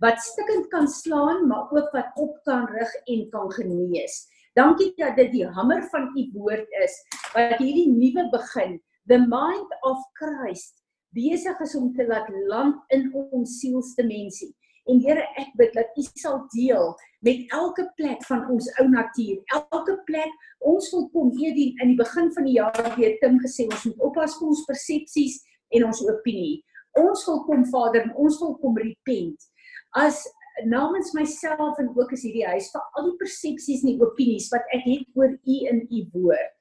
wat 0.02 0.22
stikkend 0.22 0.68
kan 0.74 0.88
slaan, 0.88 1.48
maar 1.48 1.70
ook 1.70 1.92
wat 1.94 2.10
op 2.18 2.40
kan 2.44 2.66
rig 2.74 2.94
en 3.06 3.30
kan 3.30 3.52
genees. 3.52 4.28
Dankie 4.58 4.94
dat 4.98 5.16
dit 5.16 5.32
die 5.32 5.48
hamer 5.48 5.84
van 5.92 6.10
U 6.18 6.24
woord 6.34 6.68
is 6.84 6.96
wat 7.36 7.60
hierdie 7.62 7.88
nuwe 7.88 8.26
begin 8.34 8.80
the 9.12 9.20
mind 9.28 9.68
of 9.84 9.98
Christ 10.16 10.80
besig 11.12 11.60
is 11.60 11.76
om 11.76 11.90
te 11.92 12.06
laat 12.08 12.30
land 12.48 12.78
in 12.96 13.10
ons 13.12 13.58
sielsdimensie. 13.60 14.54
En 14.88 15.02
Here, 15.04 15.26
ek 15.42 15.52
bid 15.60 15.76
dat 15.76 15.92
U 16.00 16.06
sal 16.16 16.38
deel 16.54 16.94
met 17.28 17.44
elke 17.58 17.90
plek 18.00 18.24
van 18.30 18.46
ons 18.54 18.70
ou 18.80 18.88
natuur. 18.88 19.42
Elke 19.58 19.98
plek 20.08 20.32
ons 20.72 20.88
wil 20.96 21.10
kom 21.12 21.36
hierdie 21.36 21.74
in 21.84 21.92
die 21.92 22.00
begin 22.00 22.32
van 22.38 22.48
die 22.48 22.56
jaar 22.56 22.96
weer 22.96 23.20
Tim 23.20 23.36
gesê 23.44 23.68
ons 23.68 23.86
moet 23.90 24.08
oppas 24.08 24.40
vir 24.40 24.50
ons 24.54 24.66
persepsies 24.72 25.38
en 25.76 25.90
ons 25.92 26.04
opinie. 26.08 26.62
Ons 27.04 27.28
wil 27.28 27.44
kom 27.52 27.68
Vader 27.68 28.08
en 28.08 28.16
ons 28.16 28.42
wil 28.46 28.58
kom 28.64 28.80
repent. 28.80 29.52
As 30.00 30.24
namens 30.72 31.12
myself 31.18 31.84
en 31.84 31.92
ook 31.98 32.16
as 32.16 32.24
hierdie 32.24 32.48
huis 32.48 32.72
vir 32.72 32.88
al 32.96 33.12
die 33.12 33.18
persepsies 33.20 33.84
en 33.84 33.92
die 33.92 34.04
opinies 34.08 34.48
wat 34.56 34.64
ek 34.72 34.88
het 34.88 35.08
oor 35.20 35.36
U 35.36 35.64
in 35.76 35.84
U 35.84 36.06
woord, 36.16 36.54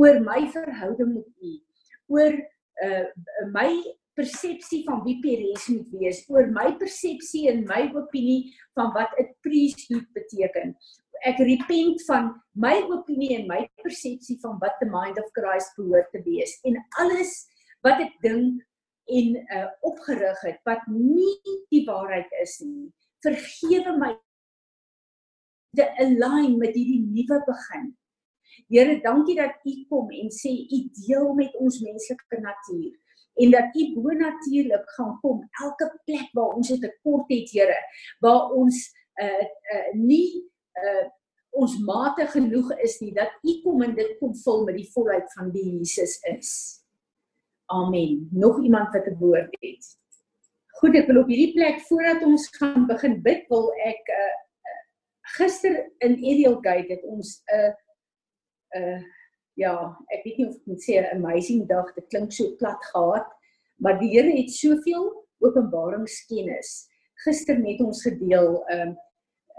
oor 0.00 0.24
my 0.24 0.46
verhouding 0.48 1.18
met 1.18 1.28
U 1.44 1.58
oor 2.10 2.36
uh 2.84 3.06
my 3.54 3.70
persepsie 4.18 4.82
van 4.84 5.02
wie 5.04 5.18
Peres 5.22 5.68
moet 5.72 5.88
wees, 5.94 6.22
oor 6.28 6.48
my 6.52 6.70
persepsie 6.80 7.46
en 7.52 7.62
my 7.68 7.86
opinie 7.96 8.52
van 8.78 8.92
wat 8.96 9.12
'n 9.18 9.28
priesthood 9.46 10.06
beteken. 10.16 10.74
Ek 11.24 11.38
repent 11.38 12.02
van 12.08 12.32
my 12.52 12.80
opinie 12.88 13.36
en 13.38 13.46
my 13.46 13.68
persepsie 13.84 14.38
van 14.40 14.58
wat 14.58 14.76
the 14.80 14.88
mind 14.88 15.18
of 15.20 15.30
Christ 15.36 15.76
behoort 15.76 16.10
te 16.12 16.22
wees 16.24 16.58
en 16.64 16.76
alles 16.98 17.46
wat 17.84 18.00
ek 18.00 18.14
dink 18.24 18.62
en 19.10 19.36
uh 19.36 19.68
opgerig 19.80 20.40
het 20.46 20.60
wat 20.64 20.82
nie 20.88 21.36
die 21.70 21.84
waarheid 21.86 22.30
is 22.42 22.58
nie. 22.64 22.90
Vergewe 23.24 23.96
my 23.98 24.12
te 25.76 25.86
align 26.02 26.58
met 26.58 26.74
hierdie 26.74 27.02
nuwe 27.04 27.42
begin. 27.46 27.90
Here, 28.70 29.00
dankie 29.02 29.34
dat 29.34 29.58
U 29.66 29.72
kom 29.90 30.10
en 30.14 30.30
sê 30.30 30.52
U 30.54 30.78
deel 31.02 31.32
met 31.34 31.54
ons 31.58 31.80
menslike 31.82 32.38
natuur 32.38 32.92
en 33.42 33.50
dat 33.50 33.74
U 33.74 33.86
bonatuurlik 33.94 34.92
gaan 34.96 35.16
kom 35.22 35.40
elke 35.64 35.88
plek 36.06 36.28
waar 36.38 36.54
ons 36.54 36.70
'n 36.70 36.80
tekort 36.80 37.26
het, 37.34 37.50
Here, 37.50 37.78
waar 38.20 38.50
ons 38.54 38.76
uh 39.22 39.46
uh 39.74 39.88
nie 39.94 40.46
uh 40.78 41.08
ons 41.50 41.78
mate 41.82 42.26
genoeg 42.30 42.70
is 42.78 43.00
nie 43.00 43.12
dat 43.12 43.32
U 43.42 43.60
kom 43.62 43.82
en 43.82 43.94
dit 43.94 44.18
kom 44.18 44.34
vul 44.44 44.64
met 44.64 44.76
die 44.76 44.90
volheid 44.94 45.32
van 45.34 45.50
wie 45.50 45.78
Jesus 45.78 46.18
is. 46.22 46.78
Amen. 47.66 48.28
Nog 48.30 48.62
iemand 48.62 48.94
wat 48.94 49.06
'n 49.06 49.18
woord 49.18 49.56
het? 49.60 49.98
Goed, 50.78 50.94
ek 50.94 51.06
wil 51.06 51.22
op 51.22 51.28
hierdie 51.28 51.52
plek 51.52 51.80
voordat 51.80 52.22
ons 52.22 52.48
gaan 52.56 52.86
begin 52.86 53.22
bid, 53.22 53.48
wil 53.48 53.72
ek 53.84 54.08
uh 54.08 54.36
gister 55.36 55.90
in 55.98 56.14
Ediel 56.18 56.58
Gate 56.62 56.92
het 56.92 57.04
ons 57.04 57.42
'n 57.46 57.54
uh, 57.54 57.74
uh 58.78 59.00
ja, 59.58 59.74
ek 60.14 60.22
weet 60.24 60.38
nie 60.38 60.46
of 60.48 60.56
ek 60.56 60.68
moet 60.70 60.84
sê 60.84 60.96
'n 61.00 61.10
amazing 61.16 61.66
dag, 61.68 61.92
dit 61.94 62.06
klink 62.08 62.32
so 62.32 62.56
plat 62.56 62.80
gehad, 62.92 63.26
maar 63.76 63.98
die 64.00 64.08
Here 64.08 64.32
het 64.36 64.50
soveel 64.50 65.10
openbaringskennis 65.44 66.88
gister 67.24 67.58
met 67.60 67.80
ons 67.80 68.02
gedeel. 68.02 68.64
Um 68.72 68.96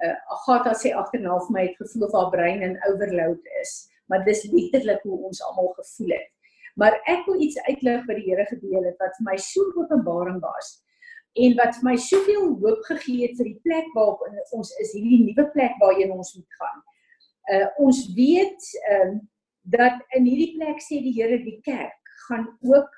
uh 0.02 0.18
Agatha 0.34 0.74
sê 0.74 0.94
agterna 0.98 1.38
vir 1.46 1.54
my 1.54 1.66
het 1.68 1.78
gevoel 1.78 2.08
of 2.08 2.14
haar 2.18 2.32
brein 2.32 2.62
in 2.66 2.80
overload 2.90 3.42
is, 3.62 3.90
maar 4.10 4.26
dis 4.26 4.48
letterlik 4.50 5.04
hoe 5.04 5.18
ons 5.30 5.42
almal 5.42 5.74
gevoel 5.78 6.16
het. 6.18 6.30
Maar 6.76 6.98
ek 7.06 7.26
wil 7.28 7.42
iets 7.42 7.60
uitlig 7.68 8.06
wat 8.08 8.18
die 8.18 8.30
Here 8.30 8.46
gedeel 8.46 8.88
het 8.90 8.98
wat 9.04 9.14
vir 9.20 9.28
my 9.28 9.38
so 9.38 9.62
openbaring 9.76 10.40
was 10.42 10.80
en 11.36 11.54
wat 11.56 11.76
vir 11.78 11.86
my 11.92 11.96
soveel 11.96 12.56
hoop 12.64 12.82
gegee 12.90 13.28
het 13.28 13.38
vir 13.38 13.52
die 13.52 13.60
plek 13.64 13.88
waarop 13.96 14.24
ons 14.52 14.72
is, 14.84 14.92
hierdie 14.92 15.22
nuwe 15.24 15.46
plek 15.54 15.78
waarheen 15.80 16.12
ons 16.12 16.34
moet 16.36 16.58
gaan 16.60 16.82
uh, 17.52 17.68
ons 17.84 18.00
weet 18.16 18.68
um, 18.96 19.20
dat 19.62 20.00
in 20.18 20.26
hierdie 20.26 20.56
plek 20.58 20.82
sê 20.84 21.02
die 21.04 21.14
Here 21.16 21.38
die 21.44 21.60
kerk 21.66 21.98
gaan 22.28 22.48
ook 22.66 22.90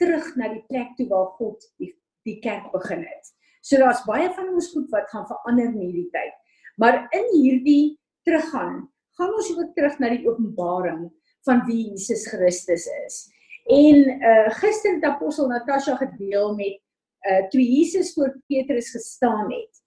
terug 0.00 0.34
na 0.38 0.50
die 0.52 0.64
plek 0.70 0.94
toe 0.98 1.08
waar 1.10 1.32
God 1.38 1.64
die 1.78 1.92
die 2.26 2.38
kerk 2.44 2.66
begin 2.74 3.04
het. 3.06 3.30
So 3.64 3.78
daar's 3.80 4.02
baie 4.04 4.28
van 4.36 4.50
ons 4.52 4.68
goed 4.74 4.90
wat 4.92 5.08
gaan 5.12 5.24
verander 5.30 5.70
in 5.70 5.78
hierdie 5.80 6.10
tyd. 6.12 6.34
Maar 6.76 7.06
in 7.16 7.24
hierdie 7.32 7.96
teruggaan, 8.28 8.82
gaan 9.16 9.32
ons 9.34 9.48
ook 9.54 9.72
terug 9.76 9.96
na 9.98 10.10
die 10.12 10.26
openbaring 10.28 11.06
van 11.48 11.62
wie 11.66 11.88
Jesus 11.88 12.26
Christus 12.28 12.84
is. 13.06 13.16
En 13.72 14.04
uh 14.20 14.50
gister 14.60 14.98
het 14.98 15.06
apostel 15.08 15.48
Natasha 15.48 15.96
gedeel 15.96 16.54
met 16.58 16.78
uh 17.28 17.42
toe 17.52 17.62
Jesus 17.62 18.12
voor 18.14 18.34
Petrus 18.46 18.90
gestaan 18.90 19.50
het 19.52 19.82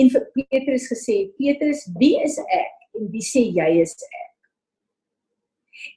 en 0.00 0.10
vir 0.10 0.26
Petrus 0.34 0.86
gesê 0.90 1.16
Petrus 1.38 1.84
wie 1.98 2.16
is 2.22 2.38
ek 2.38 2.79
en 2.98 3.10
wie 3.12 3.24
sê 3.24 3.46
jy 3.48 3.70
is 3.82 3.94
ek? 4.06 4.30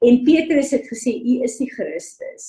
En 0.03 0.21
Petrus 0.23 0.71
het 0.75 0.85
gesê 0.87 1.15
u 1.19 1.39
is 1.43 1.57
die 1.59 1.69
Christus. 1.71 2.45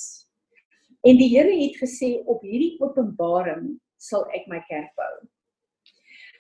En 1.04 1.18
die 1.18 1.28
Here 1.34 1.52
het 1.58 1.76
gesê 1.80 2.16
op 2.30 2.42
hierdie 2.46 2.76
openbaring 2.80 3.74
sal 4.00 4.24
ek 4.36 4.46
my 4.48 4.60
kerk 4.68 4.92
bou. 4.98 5.14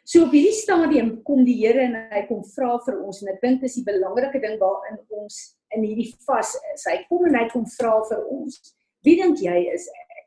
So 0.04 0.26
op 0.26 0.34
hierdie 0.36 0.56
stadium 0.56 1.16
kom 1.26 1.44
die 1.44 1.56
Here 1.60 1.84
en 1.84 1.98
hy 2.12 2.24
kom 2.28 2.44
vra 2.54 2.78
vir 2.86 3.00
ons 3.02 3.22
en 3.22 3.32
ek 3.34 3.42
dink 3.44 3.62
dis 3.64 3.78
die 3.80 3.86
belangrike 3.86 4.40
ding 4.40 4.56
waarin 4.60 5.00
ons 5.16 5.40
in 5.74 5.84
hierdie 5.84 6.12
vas 6.28 6.54
is. 6.72 6.86
Hy 6.88 6.98
kom 7.10 7.26
en 7.28 7.38
hy 7.40 7.46
kom 7.52 7.66
vra 7.76 7.98
vir 8.10 8.24
ons. 8.32 8.60
Wie 9.04 9.16
dink 9.20 9.42
jy 9.44 9.56
is 9.74 9.88
ek? 9.90 10.26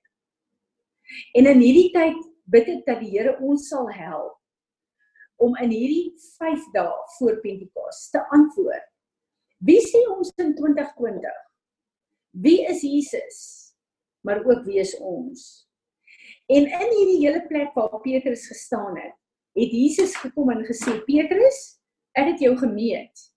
En 1.39 1.49
in 1.53 1.63
hierdie 1.63 1.91
tyd 1.95 2.17
bid 2.51 2.73
ek 2.75 2.83
dat 2.89 3.01
die 3.01 3.13
Here 3.15 3.37
ons 3.41 3.69
sal 3.71 3.89
help 3.93 4.36
om 5.37 5.55
in 5.63 5.71
hierdie 5.73 6.13
5 6.37 6.71
dae 6.73 6.95
voor 7.17 7.39
Pentekos 7.43 8.09
te 8.13 8.23
antwoord. 8.35 8.87
Wie 9.57 9.79
sien 9.81 10.09
ons 10.13 10.33
in 10.41 10.55
2020? 10.57 11.37
Wie 12.37 12.65
is 12.69 12.81
Jesus? 12.85 13.39
Maar 14.25 14.43
ook 14.45 14.65
wie 14.65 14.79
is 14.81 14.93
ons? 14.97 15.65
En 16.47 16.65
in 16.65 16.91
hierdie 16.95 17.21
hele 17.25 17.41
plek 17.47 17.73
waar 17.75 17.99
Petrus 18.01 18.47
gestaan 18.47 18.97
het, 18.97 19.15
het 19.57 19.71
Jesus 19.73 20.15
gekom 20.15 20.51
en 20.53 20.65
gesê: 20.65 20.99
"Petrus, 21.05 21.79
ek 22.13 22.33
het 22.33 22.45
jou 22.45 22.53
gemeet 22.57 23.27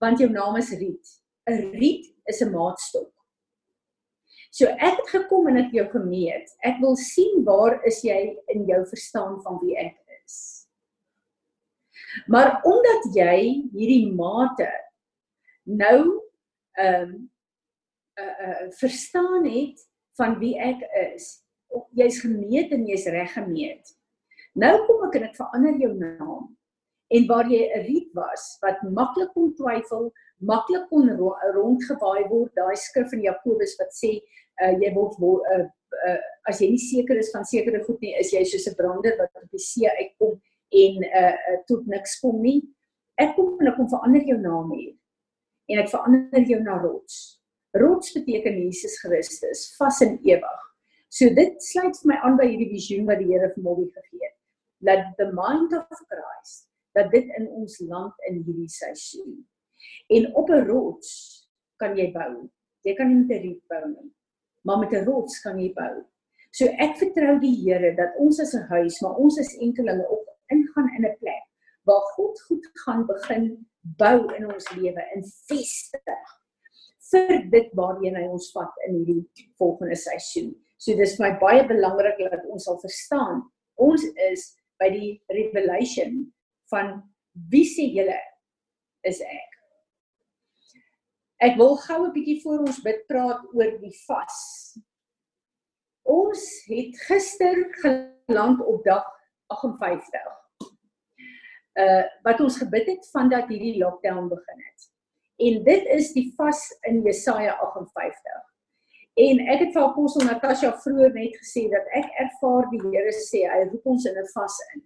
want 0.00 0.20
jou 0.20 0.30
naam 0.32 0.56
is 0.56 0.72
Riet. 0.80 1.06
'n 1.48 1.76
Riet 1.76 2.06
is 2.24 2.40
'n 2.40 2.50
maatstok. 2.50 3.12
So 4.50 4.66
ek 4.66 4.96
het 4.96 5.08
gekom 5.08 5.48
en 5.48 5.56
ek 5.56 5.72
jou 5.72 5.88
gemeet. 5.88 6.56
Ek 6.64 6.80
wil 6.80 6.96
sien 6.96 7.44
waar 7.44 7.84
is 7.84 8.02
jy 8.02 8.36
in 8.46 8.64
jou 8.66 8.86
verstaan 8.86 9.42
van 9.42 9.58
wie 9.62 9.76
ek. 9.76 9.96
Maar 12.26 12.60
omdat 12.66 13.10
jy 13.14 13.36
hierdie 13.74 14.12
mate 14.14 14.70
nou 15.64 16.00
ehm 16.78 17.02
um, 17.02 17.30
uh, 18.20 18.48
uh, 18.48 18.66
verstaan 18.70 19.46
het 19.46 19.80
van 20.18 20.38
wie 20.38 20.56
ek 20.60 20.82
is, 21.14 21.40
jy's 21.96 22.20
gemeet 22.20 22.72
en 22.74 22.86
jy's 22.88 23.06
reg 23.08 23.32
gemeet. 23.32 23.94
Nou 24.58 24.74
kom 24.86 25.06
ek 25.06 25.18
en 25.20 25.28
ek 25.28 25.38
verander 25.38 25.78
jou 25.80 25.92
naam. 25.96 26.48
En 27.10 27.26
waar 27.26 27.48
jy 27.50 27.62
'n 27.66 27.84
riet 27.86 28.10
was 28.14 28.58
wat 28.62 28.82
maklik 28.82 29.32
kon 29.34 29.54
twyfel, 29.54 30.12
maklik 30.38 30.86
kon 30.88 31.08
rondgewaai 31.54 32.28
word, 32.28 32.52
daai 32.54 32.76
skrif 32.76 33.12
in 33.12 33.26
Jakobus 33.26 33.76
wat 33.78 33.90
sê 33.94 34.20
uh, 34.62 34.74
jy 34.78 34.92
word 34.94 35.18
uh, 35.22 35.66
uh, 36.06 36.20
as 36.46 36.60
jy 36.60 36.70
nie 36.70 36.82
seker 36.82 37.18
is 37.18 37.32
van 37.34 37.44
sekere 37.44 37.82
goed 37.84 38.00
nie, 38.00 38.14
is 38.18 38.32
jy 38.32 38.44
soos 38.44 38.68
'n 38.68 38.76
brander 38.76 39.16
wat 39.18 39.30
op 39.34 39.50
die 39.50 39.58
see 39.58 39.88
uitkom 39.88 40.40
en 40.70 41.04
uh, 41.04 41.34
uh, 41.52 41.58
tot 41.66 41.86
niks 41.86 42.18
kom 42.22 42.40
nie. 42.42 42.60
Ek 43.20 43.34
kom 43.36 43.58
en 43.60 43.70
ek 43.72 43.76
kom 43.76 43.90
verander 43.90 44.24
jou 44.24 44.38
naam 44.40 44.72
hier. 44.76 44.94
En 45.70 45.82
ek 45.82 45.90
verander 45.92 46.46
jou 46.48 46.60
na 46.62 46.78
rots. 46.82 47.18
Rots 47.78 48.14
beteken 48.16 48.58
Jesus 48.64 48.96
Christus, 49.02 49.68
vas 49.78 50.00
en 50.02 50.16
ewig. 50.26 50.66
So 51.10 51.30
dit 51.34 51.62
sluit 51.62 51.96
vir 52.02 52.12
my 52.12 52.18
aan 52.26 52.38
by 52.38 52.46
hierdie 52.46 52.70
visioen 52.70 53.06
wat 53.06 53.18
die 53.22 53.30
Here 53.30 53.50
vir 53.54 53.64
Molly 53.66 53.88
gegee 53.90 54.26
het. 54.26 54.36
Dat 54.86 55.10
the 55.18 55.28
mind 55.34 55.74
of 55.76 55.86
Christ 56.06 56.66
dat 56.96 57.10
dit 57.14 57.26
in 57.38 57.46
ons 57.54 57.78
land 57.86 58.14
in 58.30 58.40
hierdie 58.42 58.70
seisoen. 58.70 59.36
En 60.10 60.34
op 60.34 60.50
'n 60.50 60.66
rots 60.66 61.10
kan 61.76 61.96
jy 61.96 62.10
bou. 62.12 62.48
Jy 62.82 62.94
kan 62.94 63.08
nie 63.08 63.16
met 63.16 63.30
'n 63.36 63.42
riet 63.42 63.62
bou 63.68 63.88
nie, 63.88 64.10
maar 64.62 64.78
met 64.78 64.92
'n 64.92 65.04
rots 65.04 65.40
kan 65.40 65.58
jy 65.58 65.72
bou. 65.72 66.04
So 66.50 66.66
ek 66.66 66.96
vertrou 66.98 67.38
die 67.38 67.56
Here 67.62 67.94
dat 67.94 68.16
ons 68.18 68.40
as 68.40 68.54
'n 68.54 68.66
huis, 68.68 69.00
maar 69.00 69.16
ons 69.16 69.38
as 69.38 69.56
enkelinge 69.58 70.08
op 70.08 70.29
ingaan 70.50 70.90
in 70.96 71.06
'n 71.06 71.16
plek 71.18 71.46
waar 71.88 72.04
God 72.16 72.40
goed 72.48 72.66
gaan 72.84 73.06
begin 73.06 73.66
bou 73.80 74.34
in 74.36 74.52
ons 74.52 74.70
lewe 74.76 75.02
en 75.14 75.24
vestig 75.48 76.36
vir 77.10 77.44
dit 77.52 77.70
waarheen 77.78 78.16
hy 78.16 78.26
ons 78.28 78.50
vat 78.54 78.82
in 78.86 78.98
hierdie 79.00 79.46
volgende 79.58 79.96
seisoen. 79.98 80.52
So 80.78 80.96
dis 80.96 81.16
vir 81.16 81.26
my 81.26 81.32
baie 81.40 81.64
belangrik 81.68 82.20
dat 82.32 82.44
ons 82.48 82.64
sal 82.68 82.78
verstaan. 82.82 83.42
Ons 83.80 84.04
is 84.30 84.50
by 84.80 84.90
die 84.92 85.12
revelation 85.32 86.22
van 86.72 87.00
wie 87.50 87.66
sê 87.68 87.88
julle 87.90 88.18
is 89.08 89.20
ek. 89.24 89.48
Ek 91.40 91.56
wil 91.56 91.76
gou 91.86 92.06
'n 92.06 92.12
bietjie 92.12 92.40
voor 92.42 92.66
ons 92.68 92.82
bid 92.84 93.06
praat 93.08 93.40
oor 93.54 93.72
die 93.80 93.96
vas. 94.06 94.38
Ons 96.04 96.44
het 96.68 96.96
gister 97.08 97.56
geland 97.82 98.60
op 98.60 98.84
dag 98.84 99.06
58. 99.48 100.39
Uh 101.78 102.04
wat 102.26 102.40
ons 102.40 102.58
gebid 102.58 102.86
het 102.86 103.10
van 103.12 103.28
dat 103.28 103.48
hierdie 103.48 103.78
lockdown 103.78 104.28
begin 104.28 104.62
het. 104.68 104.88
En 105.40 105.62
dit 105.64 105.86
is 105.96 106.12
die 106.12 106.32
vas 106.36 106.60
in 106.88 107.02
Jesaja 107.02 107.52
58. 107.52 108.48
En 109.14 109.40
ek 109.52 109.64
het 109.64 109.72
vir 109.74 109.82
apostel 109.82 110.26
Natasha 110.26 110.72
vroeër 110.82 111.14
net 111.14 111.36
gesê 111.42 111.66
dat 111.72 111.86
ek 111.96 112.10
ervaar 112.24 112.68
die 112.72 112.80
Here 112.82 113.14
sê 113.16 113.44
hy 113.48 113.62
roep 113.68 113.86
ons 113.86 114.06
in 114.06 114.18
'n 114.18 114.28
vas 114.34 114.56
in. 114.74 114.82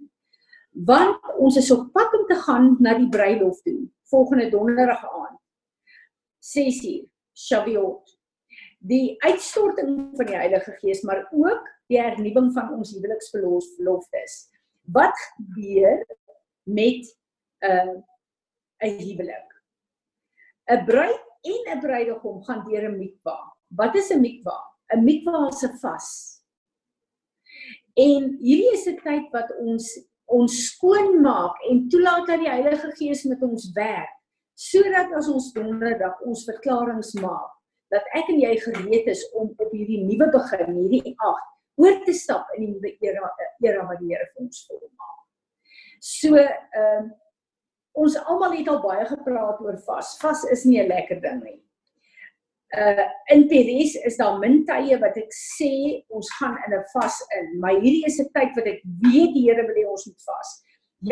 Want 0.86 1.20
ons 1.38 1.56
is 1.56 1.70
op 1.70 1.92
pad 1.92 2.14
om 2.18 2.26
te 2.26 2.38
gaan 2.46 2.76
na 2.80 2.94
die 2.98 3.08
bruilof 3.08 3.60
toe 3.62 3.88
volgende 4.10 4.50
donderdag 4.50 5.04
aand. 5.04 5.38
6uur 6.40 7.06
Shavuot. 7.34 8.18
Die 8.78 9.16
uitstorting 9.18 10.16
van 10.16 10.26
die 10.26 10.36
Heilige 10.36 10.72
Gees, 10.80 11.02
maar 11.02 11.28
ook 11.32 11.68
die 11.86 12.00
hernuwing 12.00 12.52
van 12.52 12.72
ons 12.76 12.92
huweliksbeloftes. 12.94 14.34
Wat 14.92 15.16
gebeur 15.36 16.04
met 16.64 17.02
'n 17.62 17.70
uh, 17.70 18.88
'n 18.88 18.98
huwelik? 19.00 19.48
'n 20.70 20.84
Bruid 20.84 21.22
en 21.42 21.76
'n 21.76 21.80
bruidegom 21.80 22.42
gaan 22.44 22.64
deur 22.64 22.88
'n 22.88 22.98
mikwa. 22.98 23.36
Wat 23.68 23.94
is 23.94 24.10
'n 24.10 24.20
mikwa? 24.20 24.58
'n 24.92 25.04
Mikwa 25.04 25.48
is 25.48 25.62
'n 25.62 25.78
vas. 25.78 26.08
En 27.94 28.36
hierdie 28.40 28.72
is 28.72 28.86
'n 28.86 29.00
tyd 29.02 29.30
wat 29.32 29.50
ons 29.58 29.86
ons 30.24 30.52
skoon 30.66 31.20
maak 31.20 31.56
en 31.68 31.88
toelaat 31.88 32.26
dat 32.26 32.40
die 32.40 32.48
Heilige 32.48 32.90
Gees 32.96 33.24
met 33.24 33.42
ons 33.42 33.72
werk 33.72 34.10
sodat 34.54 35.12
as 35.12 35.28
ons 35.28 35.52
donderdag 35.52 36.20
ons 36.20 36.44
verklaringe 36.48 37.20
maak 37.20 37.50
dat 37.92 38.06
ek 38.18 38.30
en 38.32 38.40
jy 38.40 38.54
gereed 38.62 39.10
is 39.10 39.22
om 39.34 39.50
op 39.56 39.72
hierdie 39.74 40.00
nuwe 40.06 40.30
begin, 40.32 40.76
hierdie 40.78 41.14
8 41.18 41.50
oor 41.82 41.98
te 42.06 42.14
stap 42.14 42.48
in 42.56 42.66
die 42.66 42.72
nuwe 42.72 42.94
era 43.02 43.30
era 43.60 43.86
wat 43.88 44.00
die 44.00 44.14
Here 44.14 44.26
vir 44.32 44.46
ons 44.46 44.64
volmaak. 44.68 45.23
So 46.04 46.36
ehm 46.36 47.04
uh, 47.04 47.04
ons 47.94 48.16
almal 48.26 48.56
het 48.58 48.68
al 48.68 48.80
baie 48.82 49.04
gepraat 49.06 49.60
oor 49.62 49.76
vas. 49.86 50.16
Vas 50.20 50.40
is 50.50 50.64
nie 50.66 50.80
'n 50.82 50.88
lekker 50.90 51.20
ding 51.22 51.44
nie 51.44 51.60
uh 52.76 53.04
in 53.26 53.46
Peres 53.48 53.94
is 53.94 54.16
daar 54.16 54.38
min 54.38 54.64
tye 54.66 54.96
wat 55.02 55.16
ek 55.20 55.30
sê 55.36 55.70
ons 56.16 56.30
gaan 56.38 56.56
in 56.66 56.74
'n 56.74 56.84
vas 56.94 57.16
in, 57.38 57.46
maar 57.60 57.74
hierdie 57.84 58.06
is 58.06 58.18
'n 58.20 58.28
tyd 58.34 58.50
wat 58.56 58.66
ek 58.66 58.80
weet 59.04 59.32
die 59.34 59.46
Here 59.46 59.62
wil 59.66 59.78
hê 59.78 59.86
ons 59.86 60.06
moet 60.06 60.22
vas. 60.28 60.50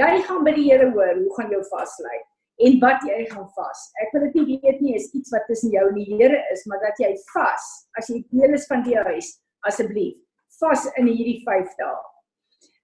Jy 0.00 0.12
gaan 0.26 0.44
by 0.44 0.52
die 0.52 0.68
Here 0.70 0.90
hoor 0.90 1.14
hoe 1.14 1.34
gaan 1.36 1.50
jou 1.50 1.62
vas 1.70 1.94
lyk 2.08 2.26
en 2.66 2.80
wat 2.80 3.00
jy 3.06 3.26
gaan 3.30 3.48
vas. 3.58 3.80
Ek 4.02 4.12
wil 4.12 4.22
dit 4.26 4.34
nie 4.34 4.60
weet 4.62 4.80
nie 4.80 4.94
is 4.96 5.10
iets 5.14 5.30
wat 5.30 5.46
tussen 5.46 5.70
jou 5.70 5.88
en 5.88 5.94
die 5.94 6.10
Here 6.16 6.40
is, 6.52 6.66
maar 6.66 6.80
dat 6.80 6.98
jy 6.98 7.14
vas 7.34 7.64
as 7.98 8.08
jy 8.08 8.24
deel 8.30 8.54
is 8.54 8.66
van 8.66 8.82
die 8.82 8.96
huis, 8.96 9.38
asseblief, 9.66 10.16
vas 10.60 10.86
in 10.96 11.06
hierdie 11.06 11.42
5 11.46 11.76
dae. 11.78 12.11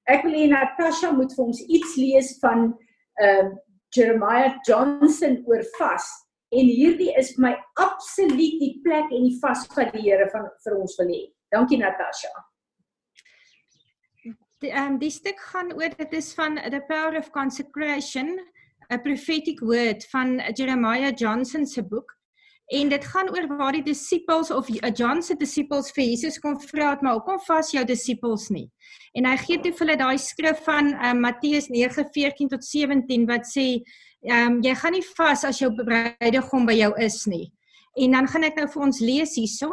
Ek 0.08 0.24
wil 0.24 0.36
hê 0.36 0.46
Natasha 0.48 1.12
moet 1.12 1.34
vir 1.36 1.44
ons 1.44 1.64
iets 1.68 1.96
lees 2.00 2.36
van 2.44 2.70
uh 3.22 3.48
Jeremiah 3.96 4.52
Johnson 4.68 5.38
oor 5.48 5.62
vas 5.78 6.04
En 6.50 6.64
hierdie 6.64 7.12
is 7.20 7.34
my 7.36 7.52
absoluut 7.76 8.60
die 8.60 8.78
plek 8.84 9.10
en 9.12 9.26
die 9.28 9.36
vas 9.42 9.66
wat 9.76 9.92
die 9.92 10.06
Here 10.06 10.28
van 10.32 10.46
vir 10.64 10.76
ons 10.78 10.94
wil 11.00 11.10
hê. 11.12 11.22
Dankie 11.52 11.80
Natasha. 11.80 12.30
Die 14.64 14.72
ehm 14.72 14.94
um, 14.94 14.96
die 14.98 15.12
stuk 15.12 15.38
gaan 15.50 15.74
oor 15.76 15.92
dit 15.98 16.14
is 16.16 16.32
van 16.34 16.56
the 16.72 16.80
power 16.88 17.18
of 17.18 17.28
consecration, 17.32 18.38
a 18.90 18.98
prophetic 18.98 19.60
word 19.60 20.06
van 20.12 20.38
Jeremiah 20.56 21.12
Johnson 21.12 21.66
se 21.66 21.84
boek. 21.84 22.16
En 22.68 22.88
dit 22.88 23.04
gaan 23.04 23.30
oor 23.32 23.46
waar 23.56 23.72
die 23.72 23.82
disippels 23.82 24.50
of 24.52 24.66
John 24.68 25.22
se 25.24 25.34
disippels 25.40 25.88
vir 25.96 26.04
Jesus 26.04 26.36
kom 26.38 26.58
vra 26.60 26.90
het 26.90 27.02
maar 27.02 27.16
hoekom 27.16 27.38
vas 27.46 27.70
jou 27.72 27.84
disippels 27.88 28.50
nie. 28.52 28.66
En 29.16 29.24
hy 29.24 29.36
gee 29.40 29.60
toe 29.64 29.72
vir 29.72 29.86
hulle 29.86 29.96
daai 29.96 30.18
skrif 30.20 30.60
van 30.66 30.92
um, 30.92 31.22
Matteus 31.24 31.70
9:14 31.72 32.52
tot 32.52 32.64
17 32.64 33.24
wat 33.30 33.48
sê 33.48 33.68
ehm 34.28 34.58
um, 34.58 34.60
jy 34.62 34.74
gaan 34.74 34.92
nie 34.98 35.06
vas 35.16 35.44
as 35.48 35.62
jou 35.62 35.70
bruidegom 35.72 36.68
by 36.68 36.76
jou 36.76 36.92
is 37.00 37.22
nie. 37.26 37.46
En 37.96 38.18
dan 38.18 38.28
gaan 38.28 38.44
ek 38.44 38.60
nou 38.60 38.68
vir 38.68 38.84
ons 38.90 39.00
lees 39.00 39.36
hierso. 39.40 39.72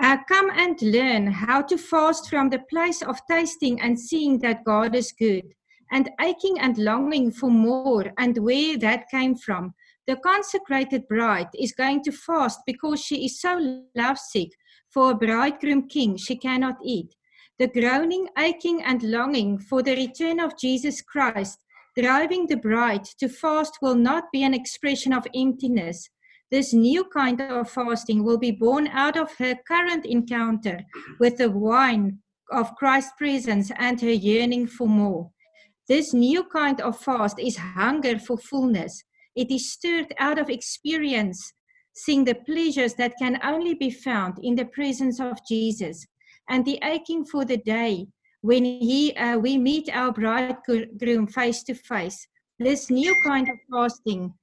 Uh, 0.00 0.16
come 0.26 0.50
and 0.58 0.80
learn 0.82 1.28
how 1.28 1.60
to 1.62 1.76
fast 1.76 2.28
from 2.28 2.48
the 2.50 2.58
place 2.70 3.02
of 3.02 3.20
tasting 3.28 3.80
and 3.80 4.00
seeing 4.00 4.40
that 4.40 4.64
God 4.64 4.94
is 4.94 5.12
good 5.12 5.52
and 5.92 6.10
aching 6.18 6.58
and 6.58 6.78
longing 6.78 7.30
for 7.30 7.50
more 7.50 8.12
and 8.18 8.38
where 8.38 8.78
that 8.78 9.10
came 9.10 9.36
from. 9.36 9.74
The 10.06 10.16
consecrated 10.16 11.08
bride 11.08 11.48
is 11.58 11.72
going 11.72 12.02
to 12.04 12.12
fast 12.12 12.60
because 12.66 13.00
she 13.02 13.24
is 13.24 13.40
so 13.40 13.84
lovesick 13.94 14.50
for 14.90 15.10
a 15.10 15.16
bridegroom 15.16 15.88
king 15.88 16.16
she 16.16 16.36
cannot 16.36 16.76
eat. 16.84 17.14
The 17.58 17.68
groaning, 17.68 18.28
aching, 18.38 18.82
and 18.82 19.02
longing 19.02 19.58
for 19.58 19.82
the 19.82 19.96
return 19.96 20.40
of 20.40 20.58
Jesus 20.58 21.00
Christ 21.00 21.58
Driving 21.96 22.48
the 22.48 22.56
bride 22.56 23.04
to 23.20 23.28
fast 23.28 23.78
will 23.80 23.94
not 23.94 24.24
be 24.32 24.42
an 24.42 24.52
expression 24.52 25.12
of 25.12 25.28
emptiness. 25.32 26.10
This 26.50 26.72
new 26.72 27.04
kind 27.04 27.40
of 27.40 27.70
fasting 27.70 28.24
will 28.24 28.38
be 28.38 28.50
born 28.50 28.88
out 28.88 29.16
of 29.16 29.32
her 29.36 29.54
current 29.68 30.04
encounter 30.04 30.80
with 31.20 31.36
the 31.36 31.50
wine 31.50 32.18
of 32.50 32.74
Christ's 32.74 33.12
presence 33.16 33.70
and 33.76 34.00
her 34.00 34.10
yearning 34.10 34.66
for 34.66 34.88
more. 34.88 35.30
This 35.86 36.12
new 36.12 36.42
kind 36.44 36.80
of 36.80 36.98
fast 36.98 37.38
is 37.38 37.58
hunger 37.58 38.18
for 38.18 38.38
fullness. 38.38 39.04
It 39.36 39.50
is 39.50 39.72
stirred 39.72 40.14
out 40.18 40.38
of 40.38 40.50
experience, 40.50 41.52
seeing 41.92 42.24
the 42.24 42.34
pleasures 42.34 42.94
that 42.94 43.14
can 43.18 43.40
only 43.42 43.74
be 43.74 43.90
found 43.90 44.38
in 44.42 44.54
the 44.54 44.66
presence 44.66 45.20
of 45.20 45.38
Jesus, 45.48 46.06
and 46.48 46.64
the 46.64 46.78
aching 46.82 47.24
for 47.24 47.44
the 47.44 47.56
day 47.56 48.06
when 48.42 48.64
he, 48.64 49.14
uh, 49.16 49.38
we 49.38 49.56
meet 49.56 49.88
our 49.90 50.12
bridegroom 50.12 51.26
face 51.26 51.62
to 51.62 51.74
face. 51.74 52.28
This 52.58 52.90
new 52.90 53.14
kind 53.24 53.48
of 53.48 53.56
fasting, 53.70 54.34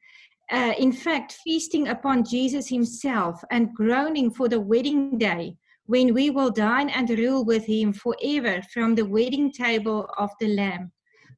uh, 0.51 0.73
in 0.77 0.91
fact, 0.91 1.37
feasting 1.43 1.87
upon 1.87 2.25
Jesus 2.25 2.67
himself 2.67 3.41
and 3.51 3.73
groaning 3.73 4.31
for 4.31 4.49
the 4.49 4.59
wedding 4.59 5.17
day 5.17 5.55
when 5.85 6.13
we 6.13 6.29
will 6.29 6.49
dine 6.49 6.89
and 6.89 7.09
rule 7.11 7.45
with 7.45 7.65
him 7.65 7.93
forever 7.93 8.61
from 8.73 8.95
the 8.95 9.05
wedding 9.05 9.51
table 9.51 10.09
of 10.17 10.29
the 10.39 10.47
Lamb. 10.47 10.91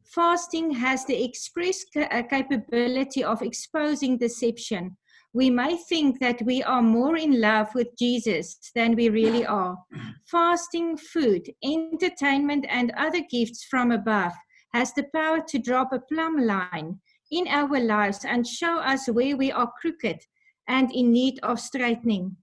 Fasting 0.06 0.72
has 0.72 1.06
the 1.06 1.24
express 1.24 1.86
ca- 1.94 2.08
uh, 2.12 2.24
capability 2.24 3.24
of 3.24 3.42
exposing 3.42 4.18
deception. 4.18 4.98
We 5.34 5.50
may 5.50 5.78
think 5.78 6.20
that 6.20 6.42
we 6.44 6.62
are 6.62 6.82
more 6.82 7.18
in 7.18 7.42
love 7.42 7.74
with 7.74 7.88
Jesus 7.98 8.60
than 8.76 8.96
we 8.96 9.10
really 9.10 9.46
are. 9.46 9.78
Fasting, 10.26 10.98
food, 10.98 11.50
entertainment, 11.64 12.66
and 12.70 12.92
other 12.98 13.22
gifts 13.32 13.64
from 13.64 13.92
above 13.92 14.34
has 14.74 14.94
the 14.94 15.06
power 15.16 15.40
to 15.48 15.58
drop 15.58 15.92
a 15.92 16.00
plumb 16.00 16.38
line 16.38 17.00
in 17.32 17.48
our 17.48 17.80
lives 17.80 18.26
and 18.26 18.46
show 18.46 18.78
us 18.78 19.08
where 19.08 19.36
we 19.36 19.52
are 19.52 19.72
crooked 19.82 20.20
and 20.68 20.92
in 20.92 21.12
need 21.12 21.40
of 21.42 21.60
straightening. 21.60 22.36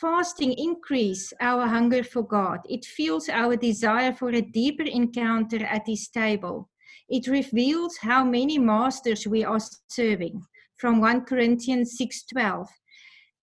Fasting 0.00 0.52
increases 0.54 1.32
our 1.40 1.68
hunger 1.68 2.02
for 2.02 2.22
God. 2.22 2.58
It 2.68 2.84
fuels 2.84 3.28
our 3.28 3.54
desire 3.54 4.12
for 4.12 4.30
a 4.30 4.40
deeper 4.40 4.82
encounter 4.82 5.64
at 5.64 5.86
His 5.86 6.08
table. 6.08 6.68
It 7.12 7.26
reveals 7.26 7.98
how 7.98 8.24
many 8.24 8.58
masters 8.58 9.26
we 9.26 9.44
are 9.44 9.60
serving. 9.88 10.42
From 10.78 10.98
1 10.98 11.26
Corinthians 11.26 11.98
6:12. 11.98 12.66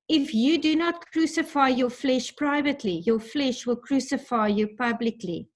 If 0.09 0.33
you 0.33 0.57
do 0.57 0.75
not 0.75 1.05
crucify 1.13 1.67
your 1.67 1.91
flesh 1.91 2.35
privately, 2.35 3.03
your 3.05 3.19
flesh 3.19 3.67
will 3.67 3.75
crucify 3.75 4.47
you 4.47 4.69
publicly. 4.75 5.47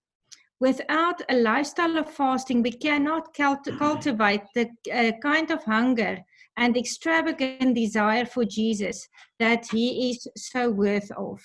Without 0.59 1.23
a 1.27 1.35
lifestyle 1.35 1.97
of 1.97 2.13
fasting, 2.13 2.61
we 2.61 2.71
cannot 2.71 3.33
cult- 3.33 3.67
cultivate 3.79 4.43
the 4.53 4.69
uh, 4.93 5.11
kind 5.23 5.49
of 5.49 5.63
hunger 5.63 6.19
and 6.55 6.77
extravagant 6.77 7.73
desire 7.73 8.27
for 8.27 8.45
Jesus 8.45 9.07
that 9.39 9.65
he 9.71 10.11
is 10.11 10.27
so 10.37 10.69
worth 10.69 11.09
of. 11.17 11.41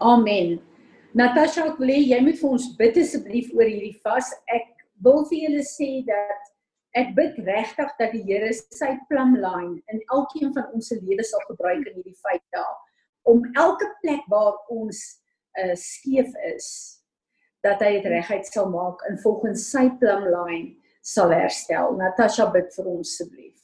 Amen. 0.00 0.60
Natasha, 1.14 1.66
ek 1.72 1.78
wil 1.82 1.90
hê 1.90 1.98
jy 2.06 2.20
moet 2.22 2.38
vir 2.38 2.52
ons 2.54 2.68
bid 2.78 2.98
asseblief 3.02 3.50
oor 3.56 3.66
hierdie 3.66 3.96
vas. 4.04 4.30
Ek 4.54 4.68
wil 5.02 5.24
vir 5.30 5.46
julle 5.46 5.64
sê 5.66 5.90
dat 6.06 6.50
ek 7.00 7.14
bid 7.16 7.38
regtig 7.46 7.90
dat 7.98 8.14
die 8.14 8.22
Here 8.26 8.50
sy 8.54 8.92
plumline 9.10 9.80
in 9.90 10.02
elkeen 10.14 10.54
van 10.54 10.70
ons 10.74 10.90
se 10.90 10.98
lewe 11.02 11.26
sal 11.26 11.42
gebruik 11.48 11.82
in 11.86 11.98
hierdie 11.98 12.16
5 12.18 12.40
dae 12.54 12.78
om 13.30 13.42
elke 13.58 13.86
plek 14.00 14.22
waar 14.32 14.56
ons 14.72 15.00
uh, 15.60 15.74
skeef 15.76 16.30
is 16.54 16.68
dat 17.66 17.82
hy 17.84 17.98
dit 17.98 18.08
reguit 18.08 18.46
sal 18.48 18.70
maak 18.72 19.02
en 19.10 19.18
volgens 19.20 19.66
sy 19.74 19.88
plumline 20.00 20.76
sal 21.02 21.34
herstel. 21.34 21.96
Natasha 21.98 22.48
bid 22.54 22.70
vir 22.76 22.88
ons 22.90 23.10
asseblief. 23.10 23.56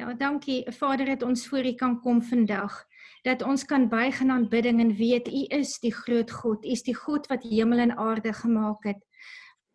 Ja, 0.00 0.14
dankie. 0.16 0.64
Vader 0.72 1.12
het 1.12 1.22
ons 1.22 1.44
voor 1.50 1.66
U 1.68 1.74
kan 1.76 2.00
kom 2.00 2.22
vandag. 2.24 2.80
Dat 3.22 3.42
ons 3.42 3.64
kan 3.64 3.88
buig 3.88 4.20
in 4.20 4.30
aanbidding 4.30 4.80
en 4.80 4.94
weet 4.96 5.28
U 5.28 5.44
is 5.48 5.78
die 5.78 5.92
groot 5.92 6.30
God. 6.30 6.64
U 6.64 6.68
is 6.68 6.82
die 6.82 6.96
God 6.96 7.26
wat 7.28 7.42
hemel 7.42 7.78
en 7.78 7.96
aarde 7.96 8.32
gemaak 8.32 8.84
het. 8.84 9.02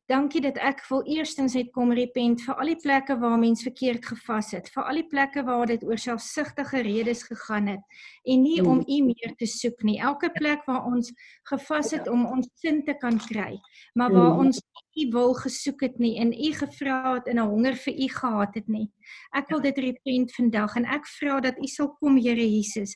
Dankie 0.06 0.38
dat 0.46 0.60
ek 0.62 0.84
wil 0.86 1.02
eerstens 1.10 1.56
net 1.58 1.72
kom 1.74 1.90
repent 1.98 2.44
vir 2.46 2.60
al 2.62 2.70
die 2.70 2.78
plekke 2.78 3.16
waar 3.18 3.40
mens 3.42 3.64
verkeerd 3.66 4.04
gevas 4.06 4.52
het, 4.54 4.68
vir 4.70 4.84
al 4.86 5.00
die 5.00 5.08
plekke 5.10 5.42
waar 5.48 5.66
dit 5.72 5.82
oor 5.82 5.98
selfsugtige 5.98 6.84
redes 6.86 7.24
gegaan 7.26 7.72
het 7.72 7.98
en 8.30 8.44
nie 8.46 8.60
om 8.62 8.84
U 8.86 9.00
meer 9.08 9.34
te 9.40 9.48
soek 9.50 9.82
nie. 9.82 9.98
Elke 9.98 10.30
plek 10.36 10.62
waar 10.70 10.86
ons 10.92 11.10
gevas 11.50 11.90
het 11.98 12.06
om 12.12 12.22
ons 12.36 12.52
sin 12.62 12.84
te 12.86 12.94
kan 13.02 13.18
kry, 13.18 13.58
maar 13.98 14.14
waar 14.14 14.38
ons 14.46 14.62
U 14.96 15.08
wil 15.12 15.34
gesoek 15.42 15.82
het 15.88 15.98
nie 15.98 16.14
en 16.22 16.30
U 16.38 16.54
gevra 16.54 17.16
het 17.16 17.26
en 17.28 17.42
'n 17.42 17.50
honger 17.50 17.74
vir 17.74 17.94
U 17.98 18.08
gehad 18.20 18.56
het 18.56 18.68
nie. 18.70 18.88
Ek 19.34 19.50
wil 19.50 19.62
dit 19.62 19.78
repent 19.78 20.32
vandag 20.38 20.76
en 20.76 20.86
ek 20.86 21.08
vra 21.18 21.42
dat 21.42 21.58
U 21.58 21.68
sal 21.68 21.90
kom 21.98 22.22
Here 22.22 22.46
Jesus 22.46 22.94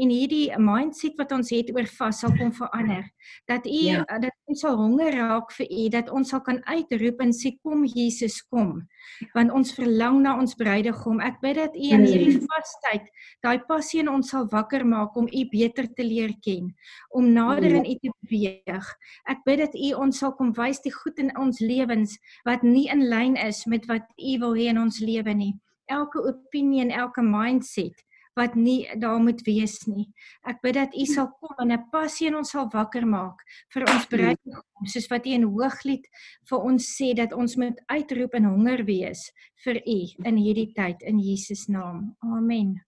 en 0.00 0.10
hierdie 0.10 0.48
mindset 0.58 1.14
wat 1.20 1.32
ons 1.32 1.50
het 1.54 1.70
oor 1.74 1.86
vas 1.98 2.20
sal 2.22 2.32
kom 2.38 2.52
verander. 2.54 3.04
Dat 3.50 3.66
u 3.66 3.70
Ja. 3.84 4.04
ja. 4.08 4.18
dat 4.18 4.32
ons 4.44 4.60
sal 4.60 4.76
honger 4.76 5.12
raak 5.14 5.52
vir 5.52 5.66
u, 5.70 5.88
dat 5.88 6.10
ons 6.10 6.28
sal 6.28 6.40
kan 6.40 6.60
uitroep 6.64 7.20
en 7.20 7.32
sê 7.32 7.54
kom 7.62 7.84
Jesus 7.84 8.40
kom. 8.42 8.88
Want 9.34 9.52
ons 9.52 9.72
verlang 9.74 10.20
na 10.22 10.34
ons 10.38 10.54
bruidegom. 10.54 11.20
Ek 11.20 11.40
bid 11.40 11.56
dat 11.56 11.76
u 11.76 11.90
in 11.96 12.04
hierdie 12.06 12.40
vastyd 12.40 13.08
daai 13.44 13.58
passie 13.68 14.00
in 14.00 14.08
ons 14.08 14.30
sal 14.30 14.48
wakker 14.50 14.84
maak 14.86 15.16
om 15.16 15.28
u 15.28 15.42
beter 15.52 15.88
te 15.94 16.02
leer 16.02 16.32
ken, 16.42 16.72
om 17.10 17.32
nader 17.32 17.74
in 17.80 17.84
u 17.84 17.94
te 18.00 18.10
beweeg. 18.24 18.88
Ek 19.28 19.44
bid 19.44 19.58
dat 19.58 19.74
u 19.74 19.92
ons 19.92 20.18
sal 20.18 20.32
kom 20.32 20.52
wys 20.56 20.80
die 20.80 20.92
goed 20.92 21.18
in 21.18 21.30
ons 21.38 21.60
lewens 21.60 22.18
wat 22.44 22.62
nie 22.62 22.88
in 22.90 23.06
lyn 23.08 23.36
is 23.36 23.64
met 23.66 23.86
wat 23.86 24.08
u 24.18 24.38
wil 24.38 24.56
hê 24.56 24.70
in 24.72 24.80
ons 24.80 25.00
lewe 25.00 25.34
nie. 25.34 25.54
Elke 25.86 26.18
opinie 26.24 26.80
en 26.80 26.90
elke 26.90 27.22
mindset 27.22 28.04
wat 28.34 28.54
nie 28.54 28.86
daar 28.98 29.20
moet 29.22 29.42
wees 29.46 29.78
nie. 29.86 30.08
Ek 30.46 30.60
bid 30.62 30.74
dat 30.74 30.94
U 30.94 31.06
sal 31.06 31.30
kom 31.40 31.54
en 31.62 31.72
'n 31.72 31.90
passie 31.90 32.26
in 32.26 32.36
ons 32.36 32.50
sal 32.50 32.68
wakker 32.72 33.06
maak 33.06 33.38
vir 33.72 33.82
ons 33.82 34.06
bruidegom, 34.06 34.86
soos 34.86 35.10
wat 35.10 35.26
U 35.26 35.30
in 35.30 35.42
Hooglied 35.42 36.06
vir 36.50 36.58
ons 36.58 36.84
sê 36.96 37.14
dat 37.14 37.32
ons 37.32 37.56
moet 37.56 37.80
uitroep 37.88 38.34
en 38.34 38.44
honger 38.44 38.84
wees 38.84 39.30
vir 39.64 39.76
U 39.86 40.00
in 40.24 40.36
hierdie 40.36 40.72
tyd 40.74 41.02
in 41.02 41.18
Jesus 41.18 41.68
naam. 41.68 42.16
Amen. 42.22 42.82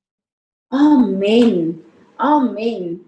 Amen. 0.72 1.82
Amen. 2.18 3.00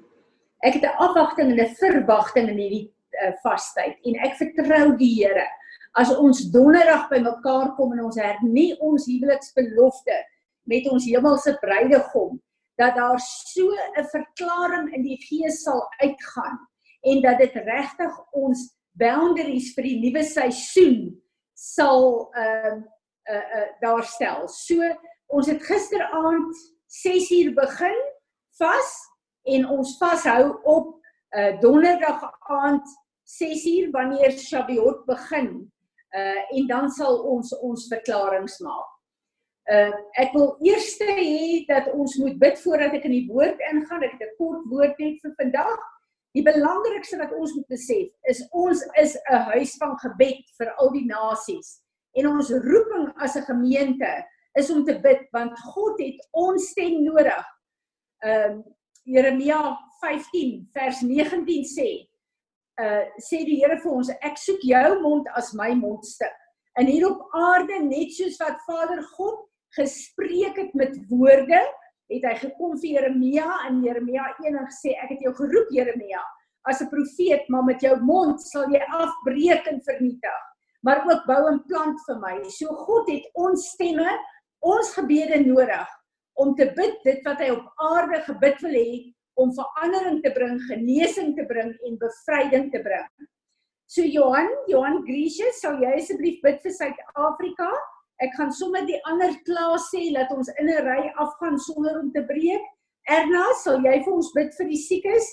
Ek 0.62 0.74
het 0.74 0.82
'n 0.82 0.98
afwagting 0.98 1.50
en 1.50 1.60
'n 1.60 1.74
verwagting 1.74 2.48
in 2.48 2.58
hierdie 2.58 2.92
uh, 3.22 3.32
vastyd 3.42 3.96
en 4.04 4.14
ek 4.14 4.36
vertrou 4.36 4.96
die 4.96 5.14
Here. 5.14 5.46
As 5.94 6.14
ons 6.14 6.50
donderdag 6.50 7.08
bymekaar 7.08 7.74
kom 7.76 7.92
en 7.92 8.04
ons 8.04 8.16
hernie 8.16 8.76
ons 8.80 9.06
huweliksbelofte 9.06 10.14
met 10.68 10.86
ons 10.90 11.06
hemelse 11.08 11.56
bruidegom, 11.62 12.36
dat 12.78 12.94
daar 12.94 13.20
so 13.20 13.72
'n 13.72 14.04
verklaring 14.12 14.92
in 14.94 15.02
die 15.02 15.18
gees 15.28 15.62
sal 15.62 15.82
uitgaan 15.98 16.58
en 17.00 17.22
dat 17.22 17.38
dit 17.38 17.54
regtig 17.54 18.12
ons 18.30 18.76
boundaries 18.92 19.72
vir 19.74 19.82
die 19.82 19.98
nuwe 20.02 20.24
seisoen 20.24 21.22
sal 21.54 22.30
ehm 22.34 22.78
uh, 22.78 23.34
uh, 23.34 23.46
uh, 23.58 23.68
daar 23.80 24.04
stel. 24.04 24.48
So 24.48 24.82
ons 25.26 25.46
het 25.46 25.62
gisteraand 25.62 26.54
6uur 27.04 27.54
begin 27.54 27.98
vas 28.58 28.94
en 29.42 29.66
ons 29.68 29.96
vashou 29.98 30.60
op 30.64 30.94
uh, 31.36 31.60
donderdag 31.60 32.24
aand 32.40 32.86
6uur 33.28 33.90
wanneer 33.90 34.30
Shavuot 34.30 35.04
begin. 35.06 35.72
Uh 36.16 36.56
en 36.56 36.66
dan 36.66 36.90
sal 36.90 37.18
ons 37.20 37.52
ons 37.58 37.88
verklaringe 37.88 38.54
maak. 38.64 38.97
Uh 39.68 39.92
ek 40.16 40.32
wil 40.32 40.54
eers 40.64 40.94
hê 41.04 41.64
dat 41.68 41.90
ons 41.92 42.16
moet 42.22 42.38
bid 42.40 42.56
voordat 42.62 42.94
ek 42.96 43.04
in 43.04 43.16
die 43.18 43.26
woord 43.28 43.60
ingaan. 43.70 44.02
Ek 44.06 44.16
het 44.16 44.24
'n 44.28 44.36
kort 44.38 44.64
woord 44.70 44.98
net 44.98 45.20
vir 45.20 45.34
vandag. 45.36 45.82
Die 46.36 46.44
belangrikste 46.44 47.18
wat 47.18 47.32
ons 47.36 47.54
moet 47.54 47.68
besef 47.68 48.08
is 48.32 48.40
ons 48.52 48.80
is 48.96 49.16
'n 49.28 49.42
huis 49.52 49.76
van 49.76 49.96
gebed 49.98 50.44
vir 50.58 50.72
al 50.80 50.90
die 50.92 51.04
nasies. 51.04 51.82
En 52.16 52.28
ons 52.28 52.50
roeping 52.50 53.12
as 53.20 53.36
'n 53.36 53.44
gemeente 53.44 54.24
is 54.56 54.70
om 54.70 54.84
te 54.84 54.98
bid 55.00 55.28
want 55.32 55.58
God 55.74 56.00
het 56.00 56.28
ons 56.32 56.70
stem 56.70 57.02
nodig. 57.04 57.44
Ehm 58.24 58.58
uh, 58.58 58.64
Jeremia 59.08 59.76
15 60.00 60.68
vers 60.72 61.00
19 61.00 61.64
sê 61.64 62.08
uh 62.80 63.04
sê 63.18 63.44
die 63.44 63.60
Here 63.60 63.78
vir 63.80 63.92
ons 63.92 64.10
ek 64.20 64.36
soek 64.36 64.60
jou 64.62 65.00
mond 65.02 65.28
as 65.34 65.52
my 65.52 65.74
mondstuk. 65.74 66.34
En 66.78 66.86
hier 66.86 67.08
op 67.08 67.28
aarde 67.34 67.82
net 67.82 68.12
soos 68.14 68.36
wat 68.38 68.60
Vader 68.66 69.02
God 69.16 69.47
gespreek 69.78 70.58
het 70.58 70.74
met 70.74 70.96
woorde, 71.10 71.60
het 72.08 72.24
hy 72.24 72.34
gekom 72.40 72.76
vir 72.80 72.98
Jeremia 72.98 73.46
in 73.68 73.82
Jeremia 73.84 74.26
1 74.40 74.56
en 74.56 74.66
gesê 74.66 74.94
ek 74.96 75.14
het 75.14 75.24
jou 75.26 75.34
geroep 75.38 75.72
Jeremia 75.74 76.22
as 76.68 76.80
'n 76.82 76.88
profeet, 76.88 77.48
maar 77.48 77.64
met 77.64 77.80
jou 77.80 77.96
mond 78.00 78.40
sal 78.42 78.68
jy 78.70 78.82
afbreek 78.92 79.66
en 79.66 79.80
vernietig, 79.80 80.40
maar 80.82 81.04
ook 81.06 81.26
bou 81.26 81.48
en 81.48 81.62
plant 81.66 81.98
vir 82.06 82.18
my. 82.18 82.48
So 82.48 82.66
God 82.66 83.08
het 83.10 83.24
ons 83.34 83.70
stemme, 83.70 84.18
ons 84.60 84.94
gebede 84.94 85.40
nodig 85.46 85.88
om 86.34 86.54
te 86.54 86.72
bid 86.76 86.94
dit 87.04 87.24
wat 87.24 87.38
hy 87.38 87.50
op 87.50 87.72
aarde 87.76 88.20
gebid 88.22 88.60
wil 88.60 88.74
hê 88.74 89.14
om 89.38 89.54
verandering 89.54 90.22
te 90.22 90.32
bring, 90.34 90.60
genesing 90.66 91.34
te 91.36 91.44
bring 91.46 91.74
en 91.86 91.98
bevryding 91.98 92.70
te 92.72 92.82
bring. 92.82 93.06
So 93.86 94.02
Johan, 94.02 94.50
Johan 94.66 95.02
Gracious, 95.06 95.60
sal 95.62 95.78
jy 95.80 95.94
asseblief 95.96 96.42
bid 96.42 96.58
vir 96.62 96.74
Suid-Afrika? 96.74 97.70
Ek 98.20 98.34
gaan 98.34 98.52
sommer 98.52 98.86
die 98.86 98.98
ander 99.04 99.34
klas 99.46 99.90
sê 99.94 100.12
dat 100.14 100.30
ons 100.30 100.48
in 100.58 100.68
'n 100.68 100.84
ry 100.84 101.12
afgaan 101.16 101.58
sonder 101.58 102.00
om 102.00 102.12
te 102.12 102.22
breek. 102.22 102.64
Erna, 103.08 103.44
sal 103.62 103.80
jy 103.80 104.02
vir 104.04 104.12
ons 104.12 104.32
bid 104.34 104.50
vir 104.58 104.66
die 104.68 104.82
siekes? 104.88 105.26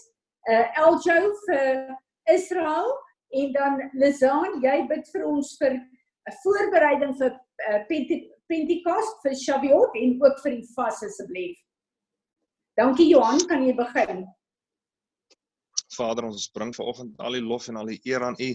Uh 0.47 0.65
Eljo 0.77 1.33
vir 1.47 1.97
Israel 2.29 2.93
En 3.35 3.51
dan 3.51 3.89
Lizaan, 3.91 4.61
jy 4.63 4.85
bid 4.87 5.09
vir 5.11 5.25
ons 5.27 5.55
vir 5.59 5.75
'n 5.75 6.35
voorbereiding 6.43 7.13
vir 7.19 7.33
uh, 7.69 7.81
Pentekost 8.47 9.25
vir 9.25 9.35
Shavuot 9.35 9.97
en 9.99 10.15
ook 10.21 10.39
vir 10.43 10.55
die 10.59 10.67
vas 10.75 11.01
asseblief. 11.03 11.57
Dankie 12.79 13.09
Johan, 13.09 13.41
kan 13.49 13.65
jy 13.65 13.73
begin? 13.75 14.23
Vader, 15.95 16.25
ons 16.27 16.47
bring 16.51 16.73
vanoggend 16.75 17.19
al 17.19 17.37
die 17.37 17.43
lof 17.43 17.67
en 17.71 17.79
al 17.81 17.91
die 17.91 17.99
eer 18.03 18.23
aan 18.23 18.39
U, 18.39 18.49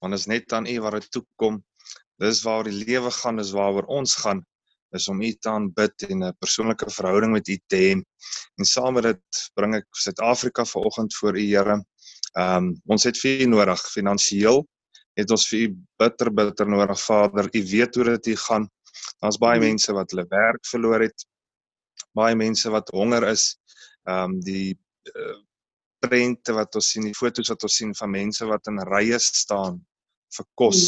want 0.00 0.12
dit 0.12 0.20
is 0.20 0.28
net 0.30 0.52
aan 0.52 0.68
U 0.68 0.76
wat 0.84 0.98
dit 0.98 1.10
toe 1.16 1.24
kom. 1.36 1.62
Dis 2.22 2.42
waar 2.42 2.66
die 2.66 2.74
lewe 2.74 3.10
gaan, 3.14 3.38
dis 3.38 3.52
waaroor 3.54 3.86
ons 4.00 4.14
gaan, 4.22 4.42
is 4.96 5.08
om 5.12 5.20
U 5.22 5.32
te 5.32 5.50
aanbid 5.50 6.06
en 6.08 6.24
'n 6.24 6.36
persoonlike 6.40 6.90
verhouding 6.90 7.32
met 7.32 7.48
U 7.48 7.58
te 7.66 7.76
hê. 7.76 7.90
En 8.58 8.64
saam 8.64 8.94
met 8.94 9.02
dit 9.02 9.42
bring 9.54 9.74
ek 9.74 9.86
Suid-Afrika 9.92 10.64
vanoggend 10.64 11.14
voor 11.14 11.38
U, 11.38 11.44
Here. 11.44 11.76
Ehm 12.36 12.56
um, 12.56 12.74
ons 12.86 13.04
het 13.04 13.18
vir 13.18 13.42
U 13.42 13.46
nodig 13.46 13.80
finansiëel. 13.92 14.66
Het 15.18 15.30
ons 15.30 15.48
vir 15.48 15.58
U 15.60 15.76
bitter 15.98 16.30
bitter 16.34 16.66
nodig, 16.66 17.00
Vader. 17.00 17.48
U 17.52 17.62
weet 17.70 17.94
hoe 17.94 18.04
dit 18.04 18.24
hier 18.32 18.38
gaan. 18.38 18.68
Daar's 19.20 19.38
baie 19.38 19.60
mense 19.60 19.92
wat 19.92 20.10
hulle 20.10 20.26
werk 20.28 20.66
verloor 20.66 21.00
het. 21.00 21.26
Baie 22.14 22.34
mense 22.34 22.70
wat 22.70 22.88
honger 22.88 23.28
is. 23.28 23.58
Ehm 24.08 24.32
um, 24.32 24.40
die 24.40 24.78
uh, 25.14 25.38
prente 25.98 26.52
wat 26.54 26.74
ons 26.74 26.90
sien, 26.90 27.04
die 27.04 27.14
foto's 27.14 27.48
wat 27.48 27.62
ons 27.62 27.76
sien 27.76 27.94
van 27.94 28.10
mense 28.10 28.46
wat 28.46 28.66
in 28.70 28.78
rye 28.90 29.18
staan 29.18 29.80
vir 30.36 30.46
kos. 30.54 30.82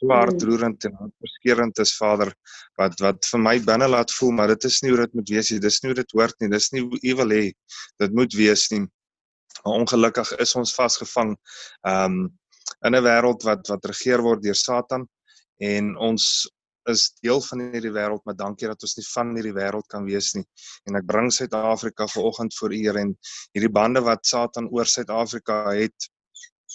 So 0.00 0.12
hartroerend 0.12 0.84
en 0.84 0.96
verskeurend 1.24 1.78
is 1.80 1.94
Vader 1.96 2.32
wat 2.76 2.98
wat 3.00 3.28
vir 3.30 3.40
my 3.40 3.54
binne 3.64 3.88
laat 3.88 4.12
voel, 4.12 4.34
maar 4.36 4.52
dit 4.52 4.66
is 4.68 4.82
nie 4.84 4.92
hoe 4.92 5.00
dit 5.04 5.14
moet 5.16 5.30
wees 5.32 5.50
nie. 5.50 5.60
Dis 5.64 5.80
nie 5.82 5.92
hoe 5.92 6.00
dit 6.02 6.16
hoort 6.18 6.36
nie. 6.40 6.50
Dis 6.52 6.68
nie 6.74 6.82
hoe 6.84 7.00
U 7.00 7.14
wil 7.22 7.32
hê 7.32 7.44
dit 8.02 8.18
moet 8.18 8.36
wees 8.36 8.66
nie. 8.74 8.82
Maar 9.62 9.78
ongelukkig 9.80 10.34
is 10.44 10.52
ons 10.60 10.74
vasgevang 10.76 11.32
um 11.88 12.26
in 12.84 12.94
'n 12.94 13.02
wêreld 13.02 13.46
wat 13.48 13.68
wat 13.72 13.88
regeer 13.88 14.20
word 14.22 14.42
deur 14.42 14.58
Satan 14.58 15.08
en 15.64 15.96
ons 15.96 16.26
is 16.90 17.06
deel 17.22 17.40
van 17.42 17.62
hierdie 17.72 17.92
wêreld, 17.94 18.22
maar 18.24 18.36
dankie 18.36 18.68
dat 18.68 18.82
ons 18.82 18.96
nie 18.98 19.06
van 19.08 19.32
hierdie 19.34 19.54
wêreld 19.56 19.86
kan 19.88 20.04
wees 20.06 20.34
nie. 20.36 20.44
En 20.86 20.98
ek 21.00 21.06
bring 21.06 21.32
Suid-Afrika 21.32 22.06
vanoggend 22.06 22.54
voor 22.54 22.74
U 22.74 22.82
en 23.02 23.16
hierdie 23.56 23.72
bande 23.72 24.02
wat 24.06 24.26
Satan 24.26 24.68
oor 24.70 24.86
Suid-Afrika 24.86 25.64
het 25.72 26.10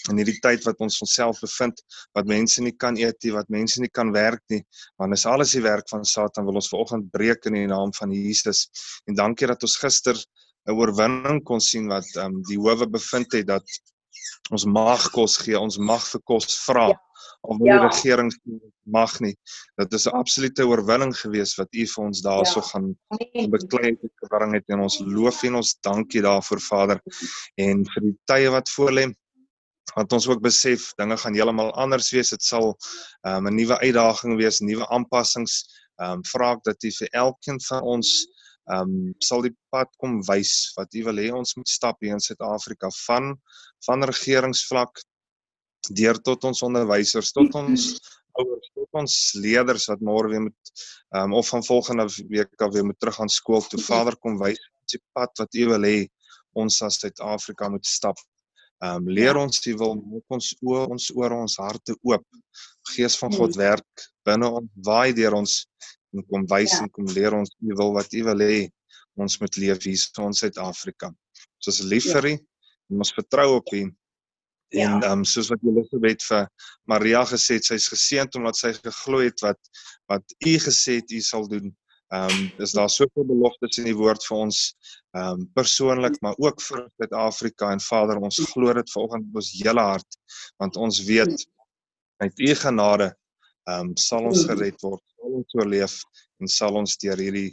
in 0.10 0.18
hierdie 0.22 0.40
tyd 0.42 0.66
wat 0.66 0.82
ons 0.82 1.02
onsself 1.06 1.42
bevind, 1.44 1.82
wat 2.18 2.30
mense 2.30 2.64
nie 2.66 2.74
kan 2.84 2.98
eet 2.98 3.20
nie, 3.24 3.34
wat 3.36 3.50
mense 3.54 3.82
nie 3.82 3.92
kan 3.94 4.14
werk 4.16 4.42
nie, 4.54 4.62
want 5.02 5.14
dis 5.16 5.28
alles 5.30 5.54
die 5.58 5.64
werk 5.66 5.90
van 5.92 6.06
Satan 6.08 6.48
wil 6.48 6.62
ons 6.62 6.72
vanoggend 6.72 7.12
breek 7.14 7.46
in 7.50 7.60
die 7.60 7.68
naam 7.70 7.94
van 8.00 8.14
Jesus. 8.16 8.68
En 9.06 9.18
dankie 9.20 9.50
dat 9.52 9.64
ons 9.68 9.78
gister 9.84 10.18
'n 10.70 10.78
oorwinning 10.78 11.44
kon 11.44 11.62
sien 11.62 11.88
wat 11.88 12.08
ehm 12.16 12.26
um, 12.26 12.44
die 12.50 12.58
howe 12.58 12.88
bevind 12.88 13.32
het 13.34 13.48
dat 13.48 13.66
ons 14.52 14.66
mag 14.66 15.10
kos 15.12 15.38
gee, 15.38 15.58
ons 15.58 15.78
mag 15.78 16.04
vir 16.12 16.22
kos 16.26 16.60
vra. 16.66 16.90
Ja 16.90 17.00
of 17.42 17.58
die 17.58 17.72
ja. 17.72 17.88
regering 17.88 18.32
mag 18.84 19.20
nie. 19.20 19.34
Dit 19.76 19.94
is 19.94 20.06
'n 20.06 20.16
absolute 20.16 20.66
oorwinning 20.68 21.14
gewees 21.18 21.56
wat 21.56 21.74
u 21.74 21.86
vir 21.88 22.04
ons 22.04 22.22
daarso 22.22 22.60
ja. 22.60 22.68
gaan 22.68 22.98
beklei 23.50 23.98
het 24.02 24.14
gebring 24.24 24.54
het 24.54 24.68
en 24.68 24.80
ons 24.80 25.00
loof 25.06 25.44
en 25.44 25.56
ons 25.56 25.78
dankie 25.82 26.22
daarvoor 26.22 26.62
Vader 26.62 27.02
en 27.56 27.86
vir 27.94 28.02
die 28.02 28.18
tye 28.26 28.50
wat 28.50 28.70
voorlê 28.70 29.10
want 29.96 30.14
ons 30.14 30.28
ook 30.28 30.42
besef 30.42 30.92
dinge 31.00 31.18
gaan 31.18 31.36
heeltemal 31.36 31.72
anders 31.80 32.12
wees. 32.16 32.30
Dit 32.30 32.44
sal 32.44 32.72
um, 33.28 33.48
'n 33.48 33.56
nuwe 33.56 33.78
uitdaging 33.80 34.38
wees, 34.38 34.62
nuwe 34.62 34.88
aanpassings. 34.88 35.64
Ehm 36.02 36.20
um, 36.20 36.24
vra 36.34 36.54
ek 36.56 36.64
dat 36.64 36.84
u 36.84 36.92
vir 37.00 37.10
elkeen 37.26 37.60
van 37.70 37.82
ons 37.82 38.12
ehm 38.72 38.90
um, 38.90 39.14
sal 39.20 39.42
die 39.42 39.56
pad 39.74 39.90
kom 39.98 40.22
wys 40.28 40.72
wat 40.78 40.94
u 40.96 41.04
wil 41.04 41.18
hê 41.18 41.30
ons 41.34 41.56
moet 41.58 41.70
stap 41.70 41.98
hier 42.02 42.14
in 42.14 42.24
Suid-Afrika 42.24 42.90
van 43.06 43.36
van 43.86 44.04
regeringsvlak 44.04 45.02
deur 45.90 46.20
tot 46.22 46.44
ons 46.46 46.62
onderwysers, 46.62 47.32
tot 47.34 47.56
ons 47.58 47.86
ouers, 48.40 48.68
tot 48.78 49.00
ons 49.02 49.16
leerders 49.42 49.88
wat 49.90 50.04
môre 50.06 50.30
weer 50.30 50.44
moet 50.46 50.74
um, 51.18 51.34
of 51.34 51.48
van 51.50 51.64
volgende 51.66 52.06
week 52.30 52.62
af 52.62 52.74
weer 52.74 52.86
moet 52.86 53.00
terug 53.00 53.20
aan 53.20 53.30
skool 53.30 53.66
toe. 53.66 53.82
Vader 53.82 54.18
kom 54.22 54.38
wys 54.40 54.62
ons 54.82 54.96
die 54.96 55.04
pad 55.14 55.34
wat 55.42 55.58
U 55.58 55.66
wil 55.74 55.88
hê 55.90 55.98
ons 56.62 56.82
as 56.86 57.00
Suid-Afrika 57.02 57.70
moet 57.70 57.86
stap. 57.88 58.20
Ehm 58.82 59.04
um, 59.04 59.10
leer 59.14 59.38
ons 59.38 59.62
die 59.62 59.76
wil 59.78 59.96
maak 60.00 60.36
ons 60.38 60.52
oë, 60.66 60.88
ons 60.96 61.10
ore, 61.14 61.38
ons 61.46 61.58
harte 61.62 61.96
oop. 62.08 62.26
Gees 62.96 63.18
van 63.22 63.34
God 63.38 63.58
werk 63.60 64.06
binne 64.26 64.50
ons, 64.50 64.70
waai 64.88 65.14
deur 65.18 65.38
ons 65.38 65.58
en 66.16 66.26
kom 66.28 66.46
wys 66.50 66.80
en 66.82 66.90
kom 66.90 67.08
leer 67.16 67.36
ons 67.38 67.52
U 67.62 67.78
wil 67.78 67.94
wat 67.98 68.14
U 68.18 68.24
wil 68.32 68.46
hê 68.46 68.62
ons 69.22 69.38
moet 69.42 69.58
leef 69.62 69.84
hier 69.86 70.26
in 70.26 70.34
Suid-Afrika. 70.34 71.12
Ons 71.62 71.74
is 71.76 71.82
lief 71.94 72.10
vir 72.16 72.32
U 72.32 72.36
en 72.36 73.04
ons 73.06 73.14
vertrou 73.18 73.50
op 73.60 73.74
U 73.78 73.84
Ja. 74.72 74.94
En 74.94 75.02
ehm 75.04 75.12
um, 75.12 75.24
soos 75.28 75.50
wat 75.52 75.64
Elisabeth 75.68 76.24
vir 76.24 76.46
Maria 76.88 77.26
gesê 77.28 77.58
het, 77.58 77.66
sy's 77.68 77.90
geseënd 77.92 78.38
omdat 78.40 78.56
sy 78.56 78.72
geglo 78.78 79.20
het 79.20 79.44
wat 79.44 79.60
wat 80.08 80.36
u 80.48 80.54
gesê 80.64 81.02
het 81.02 81.12
u 81.12 81.20
sal 81.20 81.48
doen. 81.52 81.74
Ehm 82.12 82.28
um, 82.28 82.52
is 82.58 82.72
daar 82.76 82.90
soveel 82.90 83.26
beloftes 83.26 83.78
in 83.80 83.86
die 83.88 83.96
woord 83.96 84.24
vir 84.28 84.38
ons 84.38 84.58
ehm 85.16 85.40
um, 85.40 85.46
persoonlik, 85.56 86.18
maar 86.22 86.36
ook 86.44 86.62
vir 86.62 86.84
Suid-Afrika 87.00 87.72
en 87.72 87.80
Vader, 87.80 88.20
ons 88.20 88.40
glo 88.52 88.74
dit 88.76 88.92
vanoggend 88.92 89.28
met 89.28 89.40
ons 89.44 89.52
hele 89.62 89.86
hart 89.94 90.18
want 90.60 90.76
ons 90.76 91.00
weet 91.08 91.46
uit 92.26 92.40
u 92.40 92.56
genade 92.64 93.08
ehm 93.08 93.92
um, 93.92 93.94
sal 93.96 94.28
ons 94.28 94.44
gered 94.50 94.84
word, 94.84 95.04
sal 95.16 95.38
ons 95.40 95.56
oorleef 95.60 95.96
en 96.42 96.52
sal 96.52 96.80
ons 96.82 96.98
deur 97.04 97.24
hierdie 97.24 97.52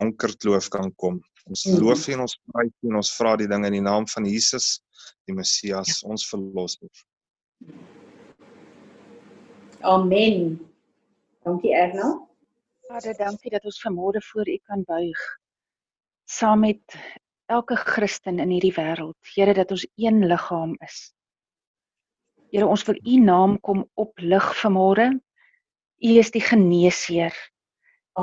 donker 0.00 0.34
kloof 0.42 0.70
kan 0.74 0.90
kom. 0.96 1.20
Ons 1.46 1.66
loof 1.78 2.08
en 2.08 2.24
ons 2.24 2.34
prys 2.50 2.72
en 2.88 2.98
ons 2.98 3.12
vra 3.18 3.36
die 3.38 3.48
dinge 3.50 3.70
in 3.70 3.78
die 3.78 3.84
naam 3.84 4.08
van 4.10 4.26
Jesus 4.26 4.80
die 5.28 5.36
Messias, 5.36 6.00
ons 6.02 6.26
verlosser. 6.26 6.90
Amen. 9.86 10.58
Dankie 11.44 11.72
Erna. 11.76 12.29
Vader, 12.90 13.14
dankie 13.14 13.52
dat 13.54 13.62
ons 13.68 13.76
vanmôre 13.84 14.18
voor 14.32 14.48
U 14.50 14.56
kan 14.66 14.80
buig 14.82 15.20
saam 16.26 16.64
met 16.64 16.96
elke 17.46 17.76
Christen 17.78 18.40
in 18.42 18.50
hierdie 18.50 18.72
wêreld. 18.74 19.14
Here 19.34 19.54
dat 19.54 19.70
ons 19.70 19.84
een 19.94 20.24
liggaam 20.26 20.72
is. 20.86 21.12
Here, 22.50 22.66
ons 22.66 22.82
wil 22.88 22.98
U 22.98 23.20
naam 23.22 23.54
kom 23.62 23.84
oplig 23.94 24.48
vanmôre. 24.58 25.06
U 26.02 26.10
is 26.18 26.32
die 26.34 26.42
geneesheer. 26.42 27.34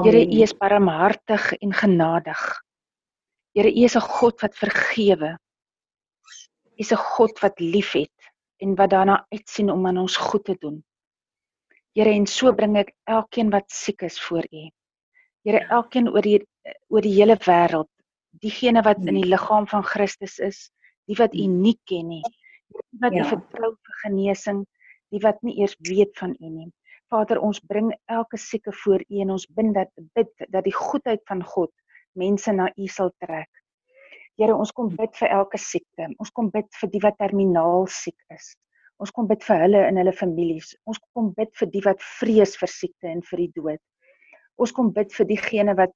Here, 0.04 0.26
U 0.26 0.44
is 0.44 0.56
barmhartig 0.60 1.54
en 1.62 1.72
genadig. 1.72 2.44
Here, 3.56 3.72
U 3.72 3.88
is 3.88 3.96
'n 3.96 4.04
God 4.20 4.42
wat 4.44 4.56
vergewe 4.56 5.38
is 6.76 6.92
'n 6.92 7.04
God 7.16 7.40
wat 7.40 7.60
liefhet 7.60 8.32
en 8.60 8.76
wat 8.76 8.90
daarna 8.90 9.26
uitsien 9.30 9.72
om 9.72 9.88
aan 9.88 9.98
ons 9.98 10.18
goed 10.18 10.44
te 10.44 10.56
doen. 10.60 10.84
Here 11.98 12.12
en 12.14 12.28
so 12.30 12.52
bring 12.54 12.76
ek 12.78 12.92
elkeen 13.10 13.48
wat 13.50 13.72
siek 13.74 14.04
is 14.06 14.20
voor 14.22 14.46
U. 14.54 14.64
Here 15.48 15.64
elkeen 15.74 16.12
oor 16.12 16.22
die 16.22 16.38
oor 16.94 17.02
die 17.02 17.14
hele 17.16 17.38
wêreld, 17.42 17.90
diegene 18.44 18.84
wat 18.86 19.00
in 19.02 19.18
die 19.18 19.30
liggaam 19.32 19.66
van 19.72 19.86
Christus 19.88 20.36
is, 20.38 20.60
die 21.10 21.18
wat 21.18 21.34
U 21.34 21.48
nie 21.50 21.74
ken 21.90 22.12
nie, 22.12 22.22
die 22.22 23.02
wat 23.02 23.16
U 23.16 23.22
ja. 23.24 23.26
vertrou 23.32 23.72
vir 23.74 23.98
genesing, 24.04 24.60
die 25.10 25.24
wat 25.24 25.42
nie 25.42 25.56
eers 25.64 25.74
weet 25.90 26.14
van 26.22 26.36
U 26.38 26.52
nie. 26.52 26.70
Vader, 27.10 27.42
ons 27.42 27.64
bring 27.66 27.90
elke 28.14 28.38
sieke 28.38 28.76
voor 28.84 29.02
U 29.02 29.24
en 29.24 29.34
ons 29.40 29.48
bid 29.58 29.74
dat 29.80 29.90
bid 30.20 30.30
dat 30.54 30.70
die 30.70 30.76
goedheid 30.78 31.26
van 31.26 31.42
God 31.56 31.74
mense 32.14 32.54
na 32.54 32.70
U 32.78 32.88
sal 32.92 33.10
trek. 33.26 33.50
Here, 34.38 34.54
ons 34.54 34.70
kom 34.70 34.94
bid 34.94 35.18
vir 35.18 35.34
elke 35.34 35.58
siekte. 35.58 36.12
Ons 36.22 36.30
kom 36.30 36.54
bid 36.54 36.70
vir 36.78 36.94
die 36.94 37.02
wat 37.02 37.18
terminaal 37.18 37.90
siek 37.90 38.38
is. 38.38 38.54
Ons 39.04 39.14
kom 39.14 39.28
bid 39.30 39.44
vir 39.46 39.62
hulle 39.64 39.84
en 39.86 40.00
hulle 40.02 40.14
families. 40.16 40.74
Ons 40.90 41.00
kom 41.14 41.30
bid 41.38 41.52
vir 41.60 41.70
die 41.74 41.84
wat 41.86 42.02
vrees 42.20 42.56
vir 42.58 42.72
siekte 42.72 43.12
en 43.12 43.22
vir 43.30 43.44
die 43.44 43.52
dood. 43.60 43.82
Ons 44.58 44.74
kom 44.74 44.90
bid 44.94 45.14
vir 45.14 45.30
diegene 45.30 45.78
wat 45.78 45.94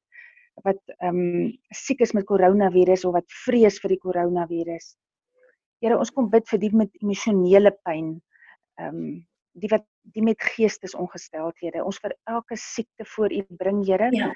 wat 0.66 0.82
ehm 1.00 1.18
um, 1.18 1.46
siek 1.74 2.02
is 2.04 2.12
met 2.14 2.28
koronavirus 2.30 3.06
of 3.08 3.16
wat 3.16 3.38
vrees 3.46 3.80
vir 3.82 3.96
die 3.96 4.02
koronavirus. 4.04 4.92
Here, 5.82 5.98
ons 5.98 6.12
kom 6.14 6.28
bid 6.30 6.46
vir 6.52 6.60
die 6.62 6.70
met 6.84 6.92
emosionele 7.02 7.72
pyn. 7.88 8.18
Ehm 8.82 8.98
um, 9.02 9.12
die 9.60 9.68
wat 9.72 9.84
die 10.16 10.24
met 10.24 10.40
geestesongesteldhede. 10.40 11.84
Ons 11.84 12.00
vir 12.04 12.14
elke 12.30 12.56
siekte 12.60 13.08
voor 13.16 13.34
U 13.34 13.42
bring, 13.60 13.82
Here. 13.88 14.12
Ja. 14.16 14.30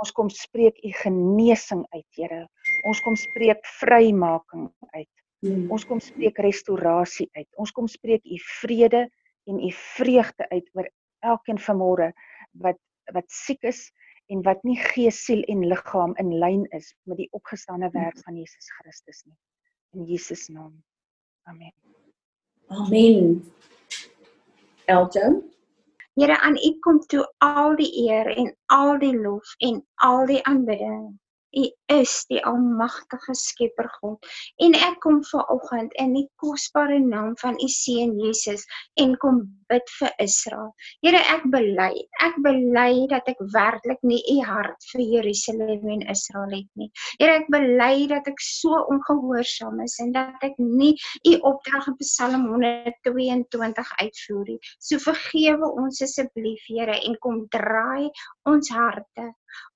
Ons 0.00 0.12
kom 0.16 0.30
spreek 0.32 0.78
u 0.86 0.90
genesing 1.02 1.82
uit, 1.92 2.06
Here. 2.16 2.44
Ons 2.88 3.00
kom 3.04 3.16
spreek 3.18 3.64
vrymaking 3.80 4.68
uit. 4.94 5.10
Hmm. 5.40 5.70
Ons 5.72 5.86
kom 5.88 6.00
spreek 6.04 6.38
restaurasie 6.44 7.28
uit. 7.32 7.48
Ons 7.56 7.72
kom 7.72 7.88
spreek 7.88 8.24
u 8.24 8.36
vrede 8.60 9.06
en 9.48 9.60
u 9.60 9.70
vreugde 9.96 10.48
uit 10.50 10.68
oor 10.76 10.90
elkeen 11.24 11.60
vanmôre 11.60 12.10
wat 12.60 12.78
wat 13.10 13.26
siek 13.34 13.64
is 13.66 13.88
en 14.30 14.44
wat 14.46 14.60
nie 14.62 14.76
gees, 14.78 15.24
siel 15.24 15.40
en 15.50 15.64
liggaam 15.66 16.12
in 16.22 16.36
lyn 16.38 16.66
is 16.76 16.92
met 17.10 17.18
die 17.18 17.30
opgestane 17.34 17.88
werk 17.90 18.20
van 18.22 18.36
Jesus 18.38 18.68
Christus 18.78 19.24
nie. 19.26 19.34
In 19.96 20.04
Jesus 20.06 20.46
naam. 20.48 20.76
Amen. 21.50 21.72
Amen. 22.68 23.40
Elton 24.86 25.40
Here 26.14 26.36
aan 26.40 26.56
U 26.58 26.70
kom 26.84 27.00
toe 27.00 27.24
al 27.38 27.76
die 27.78 27.90
eer 28.04 28.28
en 28.36 28.52
al 28.66 28.98
die 28.98 29.14
lof 29.16 29.54
en 29.58 29.80
al 30.06 30.26
die 30.26 30.42
aanbidding 30.46 31.18
U 31.56 31.64
is 31.90 32.12
die 32.30 32.38
almagtige 32.46 33.34
Skepper 33.34 33.88
God. 33.98 34.26
En 34.62 34.76
ek 34.78 35.00
kom 35.02 35.18
vanoggend 35.26 35.94
in 35.98 36.12
die 36.14 36.26
kosbare 36.38 37.00
naam 37.02 37.32
van 37.40 37.58
U 37.58 37.68
seun 37.74 38.12
Jesus 38.22 38.66
en 39.02 39.16
kom 39.22 39.40
bid 39.70 39.90
vir 39.98 40.12
Israel. 40.22 40.70
Here, 41.02 41.22
ek 41.34 41.48
bely, 41.50 41.90
ek 42.22 42.38
bely 42.44 43.06
dat 43.10 43.26
ek 43.30 43.42
werklik 43.54 44.02
nie 44.06 44.20
U 44.34 44.36
hart 44.46 44.86
vir 44.92 45.02
Jerusalem 45.16 45.90
en 45.96 46.06
Israel 46.14 46.54
het 46.54 46.70
nie. 46.78 46.90
Here, 47.18 47.40
ek 47.42 47.50
bely 47.50 48.06
dat 48.10 48.30
ek 48.30 48.42
so 48.44 48.84
ongehoorsaam 48.94 49.82
is 49.86 49.98
en 50.04 50.14
dat 50.14 50.46
ek 50.46 50.58
nie 50.62 50.92
U 51.26 51.34
opdrag 51.52 51.90
in 51.90 51.98
Psalm 52.04 52.46
122 52.52 53.92
uitvoer 54.04 54.46
nie. 54.54 54.60
So 54.78 55.02
vergewe 55.02 55.74
ons 55.82 56.02
asseblief, 56.06 56.62
Here, 56.70 56.94
en 56.94 57.18
kom 57.22 57.44
draai 57.50 58.10
ons 58.46 58.70
harte 58.74 59.30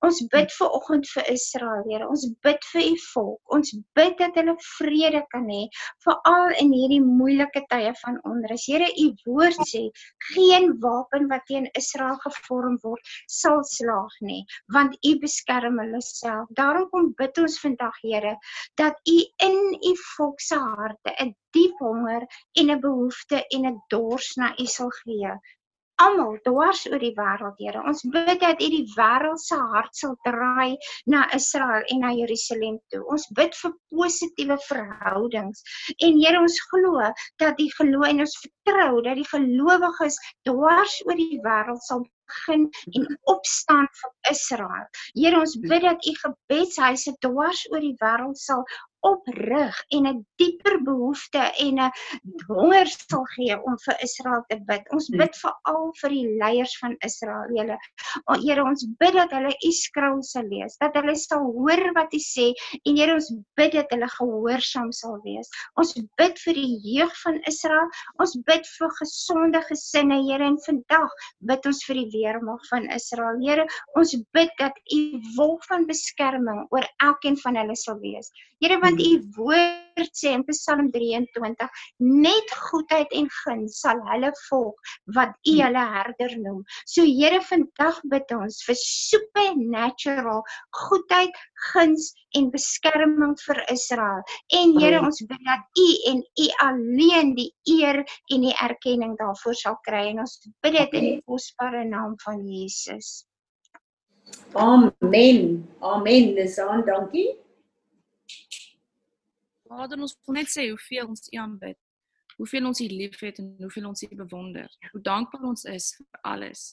Ons 0.07 0.21
bid 0.33 0.51
vir 0.57 0.75
oggend 0.77 1.07
vir 1.13 1.29
Israel, 1.31 1.83
Here. 1.89 2.07
Ons 2.07 2.25
bid 2.45 2.67
vir 2.71 2.83
u 2.85 2.95
volk. 3.05 3.39
Ons 3.57 3.71
bid 3.97 4.17
dat 4.21 4.37
hulle 4.39 4.55
vrede 4.65 5.21
kan 5.33 5.47
hê, 5.51 5.61
veral 6.05 6.55
in 6.61 6.73
hierdie 6.75 7.01
moeilike 7.05 7.63
tye 7.71 7.93
van 8.01 8.19
onrus. 8.31 8.67
Here, 8.71 8.89
u 9.03 9.07
woord 9.25 9.61
sê, 9.71 9.83
geen 10.31 10.71
wapen 10.85 11.29
wat 11.31 11.45
teen 11.49 11.69
Israel 11.81 12.19
gevorm 12.25 12.77
word, 12.83 13.13
sal 13.39 13.63
slaag 13.71 14.15
nie, 14.29 14.43
want 14.77 14.95
u 15.01 15.15
beskerm 15.23 15.81
hulle 15.83 16.03
self. 16.09 16.51
Daarom 16.61 16.89
kom 16.93 17.11
bid 17.19 17.41
ons 17.45 17.59
vandag, 17.63 17.99
Here, 18.05 18.35
dat 18.81 18.99
u 19.09 19.17
in 19.49 19.59
u 19.91 19.95
volk 20.15 20.41
se 20.43 20.59
harte 20.59 21.15
'n 21.25 21.35
diep 21.55 21.79
honger 21.79 22.25
en 22.59 22.71
'n 22.71 22.81
behoefte 22.87 23.43
en 23.55 23.67
'n 23.71 23.81
dors 23.89 24.35
na 24.37 24.53
u 24.59 24.65
sal 24.77 24.91
gee 25.03 25.35
almal 26.03 26.37
dwars 26.45 26.83
oor 26.89 26.99
die 26.99 27.13
wêreld, 27.17 27.59
Here. 27.59 27.81
Ons 27.89 28.03
bid 28.13 28.39
dat 28.41 28.61
U 28.63 28.69
die 28.71 28.85
wêreld 28.95 29.41
se 29.43 29.57
hart 29.73 29.95
sal 29.95 30.15
draai 30.27 30.75
na 31.11 31.25
Israel 31.37 31.85
en 31.93 32.03
na 32.03 32.11
Jerusalem 32.15 32.79
toe. 32.91 33.03
Ons 33.15 33.27
bid 33.37 33.55
vir 33.61 33.75
positiewe 33.93 34.57
verhoudings. 34.67 35.63
En 35.99 36.19
Here, 36.19 36.41
ons 36.41 36.59
glo 36.71 37.05
dat 37.43 37.55
die 37.61 37.71
geloof 37.77 38.09
en 38.09 38.25
ons 38.25 38.35
vertrou 38.43 39.01
dat 39.05 39.21
die 39.21 39.29
gelowiges 39.31 40.19
dwars 40.49 40.99
oor 41.07 41.19
die 41.19 41.41
wêreld 41.45 41.83
sal 41.87 42.05
begin 42.25 42.69
en 42.97 43.07
opstaan 43.31 43.87
vir 44.01 44.31
Israel. 44.31 44.87
Here, 45.13 45.39
ons 45.39 45.55
bid 45.61 45.85
dat 45.85 46.09
U 46.09 46.15
gebedshuise 46.23 47.15
dwars 47.25 47.65
oor 47.71 47.83
die 47.83 47.95
wêreld 48.01 48.39
sal 48.41 48.65
oprig 49.05 49.77
en 49.95 50.07
'n 50.07 50.25
dieper 50.41 50.77
behoefte 50.83 51.43
en 51.65 51.79
'n 51.79 51.91
honger 52.47 52.87
sal 52.87 53.25
gee 53.35 53.55
om 53.69 53.77
vir 53.85 53.95
Israel 54.07 54.43
te 54.49 54.57
bid. 54.69 54.83
Ons 54.97 55.09
bid 55.09 55.37
veral 55.41 55.91
vir 56.01 56.09
die 56.09 56.27
leiers 56.41 56.75
van 56.81 56.95
Israel, 57.07 57.45
Here. 57.55 57.77
O 58.27 58.33
Here, 58.41 58.63
ons 58.63 58.85
bid 58.99 59.13
dat 59.13 59.31
hulle 59.31 59.53
U 59.67 59.71
skrul 59.71 60.21
sal 60.23 60.47
lees, 60.49 60.77
dat 60.81 60.95
hulle 60.95 61.15
sal 61.15 61.45
hoor 61.57 61.83
wat 61.97 62.13
U 62.13 62.21
sê 62.21 62.47
en 62.83 62.97
Here, 62.97 63.13
ons 63.13 63.31
bid 63.59 63.73
dat 63.77 63.91
hulle 63.93 64.09
gehoorsaam 64.17 64.91
sal 64.91 65.19
wees. 65.23 65.49
Ons 65.81 65.93
bid 66.17 66.39
vir 66.45 66.53
die 66.53 66.79
jeug 66.95 67.13
van 67.23 67.39
Israel. 67.51 67.89
Ons 68.19 68.35
bid 68.49 68.67
vir 68.77 68.95
gesonde 69.01 69.61
gesinne, 69.69 70.21
Here, 70.29 70.45
en 70.45 70.59
vandag 70.65 71.11
bid 71.39 71.65
ons 71.65 71.83
vir 71.87 72.01
die 72.01 72.09
weermag 72.17 72.65
van 72.71 72.89
Israel. 72.97 73.39
Here, 73.43 73.67
ons 73.99 74.15
bid 74.33 74.51
dat 74.59 74.73
U 74.95 75.01
wolk 75.37 75.65
van 75.69 75.85
beskerming 75.89 76.65
oor 76.71 76.85
elkeen 77.03 77.37
van 77.43 77.57
hulle 77.59 77.75
sal 77.79 77.99
wees. 78.01 78.31
Here, 78.63 78.79
want 78.79 78.95
want 78.95 79.01
u 79.01 79.27
woord 79.35 80.11
sê 80.15 80.31
in 80.33 80.43
Psalm 80.47 80.91
23 80.91 81.67
net 81.99 82.53
goedheid 82.69 83.11
en 83.11 83.27
guns 83.43 83.79
sal 83.81 83.99
hulle 84.09 84.31
volg 84.45 84.93
wat 85.17 85.33
u 85.43 85.51
hmm. 85.51 85.61
hulle 85.65 85.83
herder 85.95 86.35
noem. 86.39 86.61
So 86.85 87.03
Here 87.03 87.41
vandag 87.49 87.99
bid 88.11 88.31
ons 88.35 88.61
vir 88.67 88.79
supernatural 88.81 90.41
goedheid, 90.85 91.35
guns 91.73 92.13
en 92.35 92.49
beskerming 92.53 93.35
vir 93.43 93.61
Israel. 93.75 94.23
En 94.61 94.75
Here 94.79 95.03
ons 95.03 95.21
bid 95.27 95.45
dat 95.51 95.83
u 95.83 95.87
en 96.11 96.23
u 96.23 96.49
alleen 96.69 97.35
die 97.35 97.51
eer 97.77 98.03
en 98.03 98.49
die 98.49 98.57
erkenning 98.63 99.15
daarvoor 99.19 99.55
sal 99.59 99.79
kry 99.87 100.07
en 100.13 100.25
ons 100.25 100.39
bid 100.63 100.77
dit 100.79 100.99
in 101.01 101.09
die 101.11 101.23
kosbare 101.27 101.85
naam 101.87 102.15
van 102.23 102.43
Jesus. 102.47 103.25
Amen. 104.55 105.65
Amen. 105.81 106.35
Dis 106.35 106.59
aan 106.59 106.85
dankie. 106.87 107.44
Vader, 109.75 109.99
ons 109.99 110.15
wil 110.25 110.37
net 110.39 110.51
sê 110.51 110.69
hoeveel 110.69 111.09
ons 111.11 111.27
U 111.27 111.37
aanbid. 111.41 111.77
Hoeveel 112.39 112.67
ons 112.67 112.81
U 112.83 112.87
liefhet 112.91 113.39
en 113.43 113.53
hoeveel 113.63 113.87
ons 113.89 114.03
U 114.03 114.09
bewonder. 114.15 114.71
Hoe 114.91 115.01
dankbaar 115.01 115.47
ons 115.51 115.63
is 115.71 115.91
vir 115.97 116.21
alles. 116.31 116.65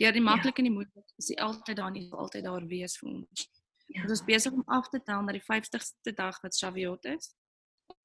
Deur 0.00 0.12
die 0.12 0.22
ja. 0.22 0.28
maklike 0.28 0.60
en 0.60 0.68
die 0.68 0.74
moeilik, 0.74 1.08
is 1.20 1.32
U 1.32 1.38
altyd 1.48 1.80
daar 1.80 1.90
en 1.92 1.98
U 2.00 2.04
sal 2.08 2.22
altyd 2.26 2.46
daar 2.48 2.68
wees 2.68 2.96
vir 3.00 3.10
ons. 3.12 3.48
Ja. 3.86 4.04
Ons 4.04 4.14
is 4.18 4.24
besig 4.28 4.56
om 4.56 4.64
af 4.78 4.88
te 4.92 5.00
tel 5.04 5.24
na 5.24 5.34
die 5.36 5.44
50ste 5.44 6.14
dag 6.16 6.38
wat 6.44 6.56
Shavuot 6.56 7.08
is. 7.12 7.32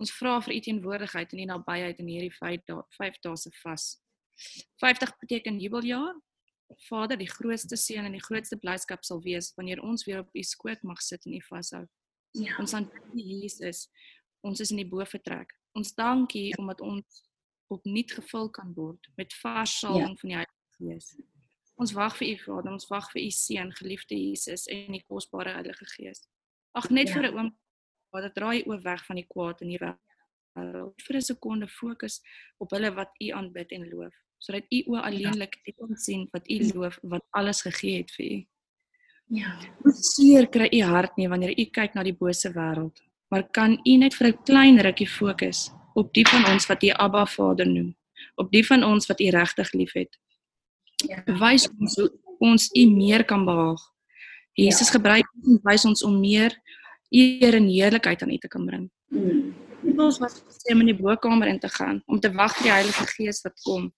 Ons 0.02 0.14
vra 0.18 0.38
vir 0.46 0.56
U 0.56 0.60
teenwoordigheid 0.68 1.34
in 1.36 1.44
U 1.44 1.48
nabyheid 1.54 2.04
in 2.04 2.12
hierdie 2.12 2.34
5 2.36 2.68
dae 2.70 2.84
5 2.98 3.24
dae 3.26 3.40
se 3.40 3.54
vas. 3.62 3.88
50 4.84 5.16
beteken 5.24 5.60
jubeljaar. 5.62 6.14
Vader, 6.88 7.18
die 7.20 7.28
grootste 7.28 7.76
seën 7.76 8.06
en 8.08 8.16
die 8.16 8.24
grootste 8.24 8.56
blydskap 8.56 9.04
sal 9.04 9.20
wees 9.26 9.52
wanneer 9.58 9.82
ons 9.84 10.06
weer 10.08 10.22
op 10.24 10.32
U 10.32 10.44
skoot 10.48 10.86
mag 10.88 11.02
sit 11.04 11.26
en 11.28 11.36
U 11.36 11.42
vashou. 11.50 11.84
Ja. 12.40 12.56
Ons 12.64 12.72
aanbid 12.78 13.12
Jesus 13.18 13.90
ons 14.41 14.60
is 14.60 14.71
in 14.73 14.82
die 14.82 14.89
boefretrek. 14.89 15.54
Ons 15.77 15.93
dankie 15.95 16.51
omdat 16.60 16.82
ons 16.82 17.21
opnuut 17.71 18.12
gevul 18.12 18.49
kan 18.51 18.73
word 18.75 19.12
met 19.19 19.34
vars 19.41 19.77
salwing 19.80 20.15
ja. 20.15 20.21
van 20.21 20.32
die 20.32 20.38
Heilige 20.39 20.77
Gees. 20.77 21.12
Ons 21.82 21.93
wag 21.97 22.17
vir 22.19 22.27
u 22.27 22.36
Vader, 22.43 22.75
ons 22.75 22.88
wag 22.91 23.08
vir 23.13 23.23
u 23.23 23.30
seun, 23.34 23.71
geliefde 23.80 24.17
Jesus 24.17 24.67
en 24.69 24.97
die 24.97 25.04
kosbare 25.08 25.56
Heilige 25.56 25.88
Gees. 25.95 26.25
Ag 26.77 26.89
net 26.91 27.10
ja. 27.10 27.15
vir 27.15 27.30
'n 27.30 27.38
oomblik, 27.38 27.60
Vader, 28.12 28.34
draai 28.36 28.63
oor 28.67 28.82
weg 28.84 29.06
van 29.08 29.15
die 29.15 29.27
kwaad 29.27 29.62
in 29.62 29.71
die 29.71 29.80
wêreld. 29.80 30.99
Vir 31.06 31.15
'n 31.15 31.21
sekonde 31.21 31.67
fokus 31.67 32.21
op 32.60 32.71
hulle 32.71 32.91
wat 32.91 33.12
u 33.23 33.32
aanbid 33.32 33.71
en 33.71 33.89
loof, 33.89 34.15
sodat 34.38 34.65
u 34.69 34.84
o 34.88 34.95
alleenlik 34.95 35.56
dit 35.65 35.75
kon 35.75 35.95
sien 35.95 36.27
wat 36.32 36.49
u 36.49 36.60
loof, 36.73 36.99
wat 37.04 37.23
alles 37.32 37.62
gegee 37.62 37.97
het 37.97 38.12
vir 38.12 38.25
u. 38.25 38.45
Ja. 39.32 39.60
Seer 39.86 40.49
kry 40.49 40.67
u 40.73 40.82
hart 40.84 41.15
nie 41.17 41.30
wanneer 41.30 41.56
u 41.56 41.65
kyk 41.65 41.93
na 41.95 42.04
die 42.04 42.17
bose 42.17 42.51
wêreld 42.51 42.99
maar 43.32 43.48
kan 43.56 43.80
u 43.84 43.94
net 43.98 44.15
vir 44.15 44.28
'n 44.28 44.44
klein 44.44 44.78
rukkie 44.80 45.08
fokus 45.08 45.72
op 45.94 46.13
die 46.13 46.28
van 46.28 46.46
ons 46.52 46.67
wat 46.67 46.84
u 46.84 46.89
Abba 46.89 47.26
Vader 47.26 47.67
noem, 47.67 47.96
op 48.36 48.52
die 48.52 48.65
van 48.65 48.84
ons 48.84 49.08
wat 49.08 49.20
u 49.20 49.30
regtig 49.30 49.72
liefhet. 49.72 50.20
Ja. 51.08 51.24
Wys 51.26 51.70
ons 51.80 51.96
hoe 51.96 52.12
ons 52.39 52.70
u 52.74 52.86
meer 52.86 53.26
kan 53.26 53.46
behaag. 53.46 53.82
Jesus 54.54 54.88
ja. 54.88 54.94
gebruik 54.94 55.26
ons 55.36 55.48
en 55.48 55.60
wys 55.63 55.86
ons 55.86 56.04
om 56.04 56.20
meer 56.20 56.52
eer 57.10 57.54
en 57.54 57.67
heerlikheid 57.67 58.22
aan 58.22 58.32
u 58.32 58.38
te 58.38 58.48
kan 58.48 58.65
bring. 58.65 58.91
Mm. 59.08 59.54
Ons 59.98 60.20
was 60.20 60.44
gestem 60.48 60.80
in 60.80 60.86
die 60.86 61.02
bokamer 61.02 61.48
in 61.48 61.60
te 61.60 61.70
gaan 61.70 62.04
om 62.06 62.20
te 62.20 62.32
wag 62.32 62.56
vir 62.56 62.63
die 62.63 62.72
Heilige 62.72 63.06
Gees 63.06 63.41
wat 63.41 63.62
kom. 63.63 63.94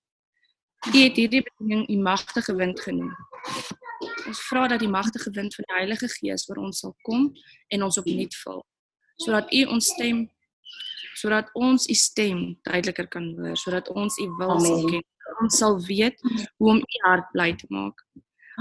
U 0.94 0.98
het 0.98 1.16
hierdie 1.16 1.42
bediening 1.42 1.90
u 1.90 1.98
magtige 1.98 2.56
wind 2.56 2.80
genoem. 2.80 3.16
Ons 4.28 4.40
vra 4.50 4.68
dat 4.68 4.80
die 4.80 4.90
magtige 4.90 5.32
wind 5.32 5.56
van 5.56 5.66
die 5.68 5.76
Heilige 5.76 6.08
Gees 6.08 6.50
oor 6.50 6.58
ons 6.58 6.80
sal 6.80 6.96
kom 7.02 7.34
en 7.68 7.84
ons 7.84 7.98
opnuut 7.98 8.36
vul 8.44 8.64
sodat 9.22 9.54
u 9.54 9.66
ons 9.66 9.88
stem 9.96 10.30
sodat 11.14 11.50
ons 11.54 11.88
u 11.90 11.94
stem 11.94 12.40
duideliker 12.66 13.08
kan 13.08 13.34
hoor 13.38 13.58
sodat 13.58 13.90
ons 13.90 14.18
u 14.18 14.28
wil 14.40 14.56
Amen. 14.58 14.66
sal 14.66 14.88
ken 14.90 15.04
ons 15.42 15.58
sal 15.58 15.80
weet 15.88 16.22
hoe 16.58 16.70
om 16.76 16.80
u 16.80 17.02
hart 17.08 17.30
bly 17.34 17.52
te 17.58 17.68
maak. 17.74 18.04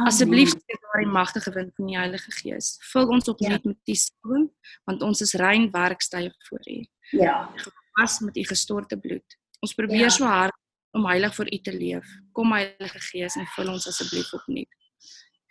Asseblief 0.09 0.49
stuur 0.49 0.79
daar 0.81 1.03
die 1.03 1.13
magtige 1.13 1.53
wind 1.53 1.75
van 1.77 1.91
die 1.91 1.99
Heilige 1.99 2.33
Gees 2.39 2.79
vul 2.93 3.11
ons 3.13 3.29
opnuut 3.29 3.61
ja. 3.61 3.69
met 3.69 3.79
die 3.89 3.99
skoon 3.99 4.49
want 4.89 5.05
ons 5.05 5.21
is 5.25 5.35
rein 5.41 5.69
werkstye 5.75 6.33
voor 6.49 6.65
u. 6.65 6.79
Ja. 7.19 7.37
Gewas 7.61 8.19
met 8.25 8.37
u 8.37 8.45
gestorte 8.49 8.97
bloed. 8.97 9.39
Ons 9.61 9.77
probeer 9.77 10.09
ja. 10.09 10.15
so 10.17 10.25
hard 10.25 10.57
om 10.97 11.07
heilig 11.09 11.35
vir 11.37 11.53
u 11.53 11.59
te 11.59 11.77
leef. 11.77 12.09
Kom 12.37 12.53
Heilige 12.57 13.01
Gees 13.11 13.37
en 13.37 13.49
vul 13.57 13.73
ons 13.73 13.89
asseblief 13.89 14.33
opnuut 14.37 14.81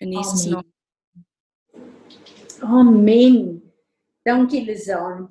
in 0.02 0.16
Jesus 0.18 0.47
naam. 0.49 0.66
Amen. 2.62 3.62
Dankie 4.22 4.65
Lizaan. 4.65 5.28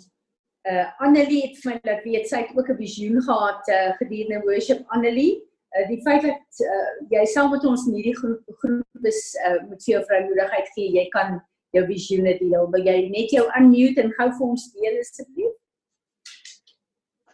Uh 0.68 0.86
Annelie 0.98 1.42
het 1.46 1.60
vir 1.62 1.70
my 1.70 1.76
laat 1.86 2.02
weet 2.04 2.26
sy 2.28 2.42
het 2.42 2.56
ook 2.56 2.68
'n 2.68 2.76
visioen 2.76 3.22
gehad 3.22 3.68
uh, 3.68 3.92
gedurende 4.00 4.42
worship 4.44 4.82
Annelie. 4.86 5.46
Uh 5.76 5.86
die 5.88 6.00
feit 6.02 6.22
dat 6.22 6.60
uh, 6.66 6.90
jy 7.10 7.24
saam 7.24 7.50
met 7.50 7.64
ons 7.64 7.86
in 7.86 7.94
hierdie 7.94 8.16
groep 8.16 8.42
groep 8.62 9.06
is 9.12 9.22
uh 9.46 9.62
moet 9.68 9.84
vir 9.84 9.94
jou 9.94 10.02
vrymoedigheid 10.10 10.68
gee. 10.74 10.90
Jy 10.98 11.06
kan 11.08 11.40
jou 11.70 11.86
visioene 11.86 12.34
deel. 12.38 12.66
Wil 12.70 12.84
jy 12.84 13.08
net 13.08 13.30
jou 13.30 13.46
unmute 13.60 14.02
en 14.02 14.12
gou 14.18 14.28
vir 14.38 14.46
ons 14.46 14.72
deel 14.72 14.98
asseblief? 14.98 15.54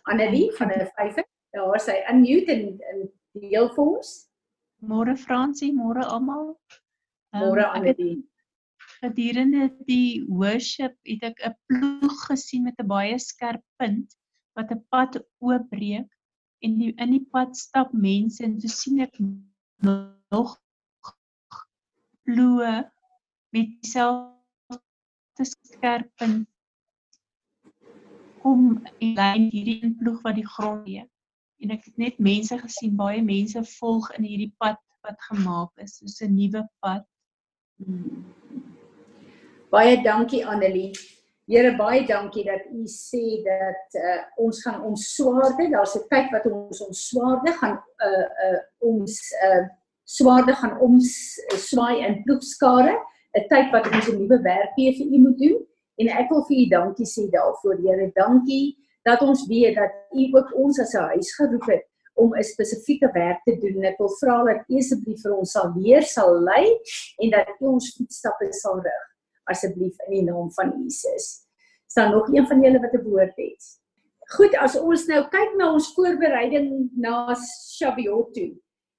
Annelie 0.02 0.52
van 0.60 0.68
die 0.68 0.86
vyf. 0.92 1.24
Daar 1.56 1.76
is 1.76 1.86
hy 1.86 1.98
unmute 2.12 2.52
en 2.52 2.80
en 2.92 3.10
deel 3.32 3.68
vir 3.74 3.84
ons. 3.84 4.14
Môre 4.80 5.16
Fransie, 5.16 5.72
môre 5.72 6.04
almal. 6.04 6.58
Môre 7.32 7.64
um, 7.64 7.70
Annelie 7.80 8.22
gedurende 9.00 9.68
die 9.88 10.24
worship 10.28 10.96
het 11.08 11.22
ek 11.30 11.42
'n 11.48 11.56
ploeg 11.68 12.16
gesien 12.28 12.62
met 12.68 12.78
'n 12.80 12.90
baie 12.92 13.18
skerp 13.18 13.64
punt 13.76 14.16
wat 14.56 14.70
'n 14.72 14.84
pad 14.90 15.18
oopbreek 15.38 16.10
en 16.64 16.78
die, 16.78 16.92
in 16.96 17.10
die 17.10 17.26
pad 17.32 17.56
stap 17.56 17.92
mense 17.92 18.44
en 18.44 18.58
toe 18.58 18.70
sien 18.70 19.00
ek 19.00 19.16
nog 20.30 20.56
ploë 22.26 22.74
met 23.54 23.66
dieselfde 23.80 25.44
skerp 25.44 26.10
punt 26.16 26.48
kom 28.42 28.66
en 29.02 29.14
lyn 29.18 29.50
hierdie 29.50 29.80
inploeg 29.82 30.20
wat 30.22 30.36
die 30.38 30.46
grond 30.46 30.84
gee. 30.86 31.04
En 31.64 31.72
ek 31.74 31.86
het 31.88 31.96
net 32.02 32.18
mense 32.22 32.58
gesien, 32.60 32.94
baie 32.98 33.22
mense 33.24 33.62
volg 33.78 34.10
in 34.18 34.26
hierdie 34.28 34.52
pad 34.62 34.78
wat 35.06 35.22
gemaak 35.30 35.72
is, 35.82 35.96
soos 35.98 36.20
'n 36.22 36.34
nuwe 36.34 36.62
pad. 36.84 37.06
Hmm. 37.82 38.24
Baie 39.76 40.02
dankie 40.02 40.40
Annelie. 40.40 40.94
Here 41.52 41.70
baie 41.76 42.06
dankie 42.08 42.44
dat 42.46 42.62
u 42.72 42.86
sê 42.88 43.42
dat 43.44 43.96
uh, 44.00 44.22
ons 44.40 44.60
gaan 44.64 44.78
ons 44.88 45.02
swaarde, 45.14 45.66
daar's 45.68 45.96
'n 45.98 46.06
tyd 46.08 46.30
wat 46.32 46.46
ons 46.48 46.80
ons 46.86 47.00
swaarde 47.08 47.52
gaan 47.60 47.76
uh 48.06 48.28
uh 48.44 48.60
ons 48.90 49.18
uh 49.48 49.66
swaarde 50.16 50.54
gaan 50.60 50.80
ons 50.80 51.10
swaai 51.68 52.00
in 52.06 52.22
ploegskare, 52.24 52.94
'n 53.36 53.44
tyd 53.52 53.68
wat 53.74 53.88
ons 53.92 54.08
'n 54.08 54.16
nuwe 54.16 54.38
werk 54.42 54.72
hier 54.80 54.94
vir 54.96 55.12
u 55.12 55.18
moet 55.26 55.38
doen 55.44 55.58
en 56.00 56.08
ek 56.20 56.30
wil 56.30 56.44
vir 56.48 56.56
u 56.56 56.66
dankie 56.68 57.08
sê 57.14 57.28
daarvoor 57.36 57.76
Here. 57.84 58.10
Dankie 58.14 58.76
dat 59.04 59.20
ons 59.20 59.44
weet 59.46 59.76
dat 59.76 59.92
u 60.12 60.22
ook 60.38 60.54
ons 60.56 60.80
as 60.80 60.94
'n 60.94 61.04
huis 61.12 61.34
geroep 61.36 61.66
het 61.68 61.84
om 62.14 62.32
'n 62.32 62.42
spesifieke 62.42 63.12
werk 63.12 63.44
te 63.44 63.58
doen. 63.60 63.84
Ek 63.84 63.98
wil 63.98 64.12
vra 64.22 64.44
dat 64.44 64.64
u 64.68 64.78
asseblief 64.78 65.20
vir 65.20 65.36
ons 65.36 65.52
sal 65.52 65.68
leer, 65.76 66.02
sal 66.02 66.32
lei 66.40 66.64
en 67.18 67.30
dat 67.30 67.60
u 67.60 67.66
ons 67.76 67.92
voetstappe 67.96 68.48
sal 68.52 68.80
rig 68.80 69.15
asseblief 69.52 69.96
in 70.06 70.12
die 70.12 70.22
naam 70.28 70.52
van 70.52 70.72
Jesus. 70.82 71.46
Staan 71.86 72.10
nog 72.10 72.28
een 72.32 72.46
van 72.46 72.62
julle 72.62 72.80
wat 72.80 72.94
'n 72.94 73.02
woord 73.08 73.36
het. 73.36 73.62
Goed, 74.36 74.56
as 74.58 74.74
ons 74.78 75.06
nou 75.06 75.22
kyk 75.30 75.54
na 75.56 75.72
ons 75.72 75.92
voorbereiding 75.94 76.90
na 76.98 77.34
Shavuot 77.34 78.34
toe, 78.34 78.52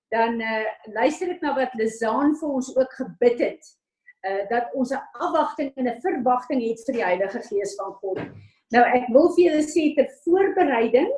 dan 0.09 0.41
uh, 0.41 0.63
luister 0.95 1.29
ek 1.33 1.41
na 1.43 1.51
wat 1.55 1.73
Lizaan 1.75 2.35
vir 2.39 2.49
ons 2.49 2.71
ook 2.77 2.93
gebid 3.01 3.39
het 3.39 3.73
uh 4.27 4.43
dat 4.49 4.73
ons 4.73 4.91
'n 4.91 5.07
afwagting 5.23 5.71
en 5.75 5.87
'n 5.87 6.01
verwagting 6.01 6.61
het 6.63 6.79
vir 6.85 6.93
die 6.93 7.03
Heilige 7.03 7.41
Gees 7.49 7.75
van 7.75 7.93
God. 8.01 8.19
Nou 8.73 8.83
ek 8.83 9.07
wil 9.13 9.29
vir 9.35 9.43
julle 9.43 9.63
sê 9.63 9.93
ter 9.95 10.09
voorbereiding 10.23 11.11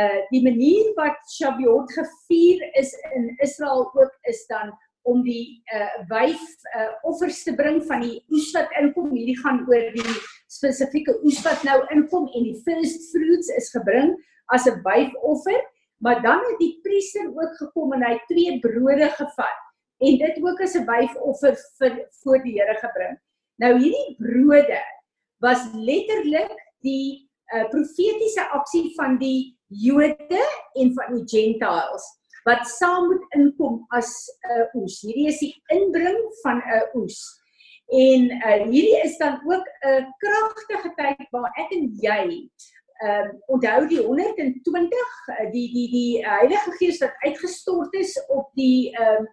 uh 0.00 0.20
die 0.30 0.42
manier 0.42 0.94
wat 0.96 1.18
Shavuot 1.36 1.92
gevier 1.92 2.58
is 2.74 2.94
in 3.14 3.34
Israel 3.38 3.90
ook 3.94 4.14
is 4.22 4.46
dan 4.46 4.72
om 5.08 5.22
die 5.24 5.60
uh 5.74 6.04
wyf 6.10 6.42
uh 6.76 6.90
offers 7.08 7.42
te 7.46 7.54
bring 7.56 7.80
van 7.88 8.04
die 8.04 8.18
oes 8.32 8.50
wat 8.56 8.72
inkom. 8.80 9.12
Hierdie 9.14 9.38
gaan 9.40 9.62
oor 9.68 9.88
die 9.94 10.16
spesifieke 10.52 11.14
oes 11.24 11.40
wat 11.46 11.64
nou 11.68 11.78
inkom 11.94 12.28
en 12.34 12.48
die 12.48 12.58
first 12.66 13.08
fruits 13.12 13.52
is 13.60 13.70
gebring 13.74 14.14
as 14.54 14.66
'n 14.66 14.80
wyfoffer, 14.84 15.60
maar 16.00 16.22
dan 16.22 16.40
het 16.50 16.58
die 16.58 16.78
priester 16.82 17.28
ook 17.28 17.56
gekom 17.62 17.92
en 17.92 18.04
hy 18.04 18.18
twee 18.28 18.58
brode 18.60 19.08
gevat 19.20 19.64
en 20.00 20.18
dit 20.18 20.36
ook 20.44 20.60
as 20.62 20.76
'n 20.76 20.86
wyfoffer 20.86 21.56
vir 21.78 22.04
voor 22.22 22.42
die 22.44 22.56
Here 22.60 22.76
gebring. 22.80 23.18
Nou 23.58 23.78
hierdie 23.78 24.16
brode 24.18 24.82
was 25.40 25.66
letterlik 25.74 26.54
die 26.82 27.28
uh, 27.54 27.68
profetiese 27.70 28.44
aksie 28.52 28.94
van 28.96 29.18
die 29.18 29.56
Jode 29.68 30.44
en 30.74 30.94
van 30.94 31.14
die 31.14 31.24
Gentiles 31.26 32.06
wat 32.44 32.66
saam 32.68 33.06
moet 33.10 33.24
inkom 33.36 33.84
as 33.88 34.10
'n 34.28 34.60
uh, 34.60 34.80
oes. 34.80 35.00
Hierdie 35.02 35.28
is 35.28 35.38
die 35.38 35.54
inbring 35.74 36.20
van 36.42 36.58
'n 36.58 36.74
uh, 36.76 36.94
oes. 36.94 37.18
En 37.88 38.30
uh, 38.30 38.62
hierdie 38.68 39.00
is 39.04 39.16
dan 39.16 39.40
ook 39.44 39.66
'n 39.66 39.88
uh, 39.88 40.04
kragtige 40.18 40.92
tyd 40.96 41.26
waar 41.30 41.52
ek 41.56 41.72
en 41.72 41.88
jy 42.00 42.50
ehm 42.98 43.30
um, 43.30 43.42
onthou 43.46 43.86
die 43.86 44.00
120 44.02 45.28
uh, 45.30 45.50
die 45.52 45.68
die 45.72 45.88
die 45.90 46.26
Heilige 46.26 46.70
Gees 46.78 46.98
wat 46.98 47.14
uitgestort 47.22 47.94
is 47.94 48.14
op 48.28 48.50
die 48.54 48.90
ehm 48.90 49.22
um, 49.22 49.28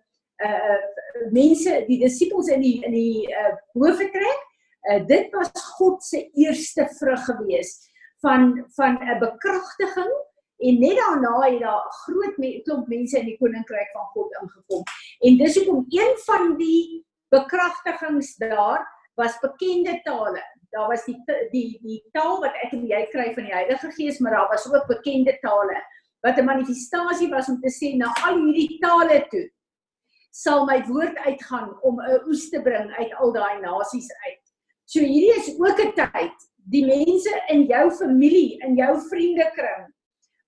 uh 0.46 1.30
mense 1.32 1.86
die 1.88 1.98
disippels 2.00 2.48
in 2.52 2.62
die 2.62 2.84
in 2.84 2.92
die 2.92 3.26
uh 3.32 3.56
howe 3.74 4.10
trek. 4.12 4.42
Uh 4.92 5.00
dit 5.08 5.32
was 5.34 5.52
God 5.78 6.04
se 6.04 6.30
eerste 6.34 6.86
vrug 7.00 7.26
gewees 7.26 7.90
van 8.22 8.66
van 8.76 9.00
'n 9.02 9.20
bekragtiging 9.20 10.14
en 10.58 10.80
net 10.80 10.98
daarna 10.98 11.34
het 11.44 11.60
daar 11.62 11.88
groot 12.06 12.38
me 12.38 12.62
klomp 12.64 12.88
mense 12.88 13.20
in 13.20 13.26
die 13.26 13.38
koninkryk 13.38 13.90
van 13.94 14.06
God 14.14 14.38
ingekom. 14.42 14.84
En 15.20 15.38
dis 15.38 15.58
hoekom 15.60 15.86
een 15.90 16.14
van 16.26 16.56
die 16.58 17.06
bekragtigings 17.34 18.36
daar 18.36 18.86
was 19.16 19.40
bekende 19.40 20.00
tale. 20.04 20.44
Daar 20.70 20.88
was 20.88 21.06
die 21.06 21.18
die 21.52 21.80
die 21.82 22.02
taal 22.12 22.40
wat 22.44 22.56
ek 22.64 22.76
en 22.76 22.88
jy 22.88 23.04
kry 23.12 23.34
van 23.34 23.48
die 23.48 23.56
Heilige 23.56 23.92
Gees, 23.96 24.20
maar 24.20 24.36
daar 24.36 24.50
was 24.52 24.68
ook 24.72 24.88
bekende 24.88 25.38
tale 25.42 25.82
wat 26.26 26.38
'n 26.38 26.46
manifestasie 26.46 27.30
was 27.30 27.50
om 27.50 27.60
te 27.62 27.70
sê 27.70 27.96
na 27.96 28.12
al 28.26 28.40
hierdie 28.40 28.80
tale 28.80 29.28
toe 29.30 29.50
sal 30.36 30.66
my 30.66 30.84
woord 30.88 31.18
uitgaan 31.18 31.78
om 31.82 32.00
'n 32.02 32.28
oes 32.28 32.50
te 32.50 32.62
bring 32.62 32.92
uit 32.92 33.14
al 33.14 33.32
daai 33.32 33.62
nasies 33.62 34.10
uit. 34.28 34.44
So 34.86 35.00
hierdie 35.00 35.36
is 35.40 35.56
ook 35.60 35.80
'n 35.80 35.94
tyd 35.94 36.38
die 36.70 36.86
mense 36.86 37.44
in 37.48 37.66
jou 37.66 37.92
familie, 37.92 38.58
in 38.60 38.76
jou 38.76 39.00
vriendekring 39.10 39.95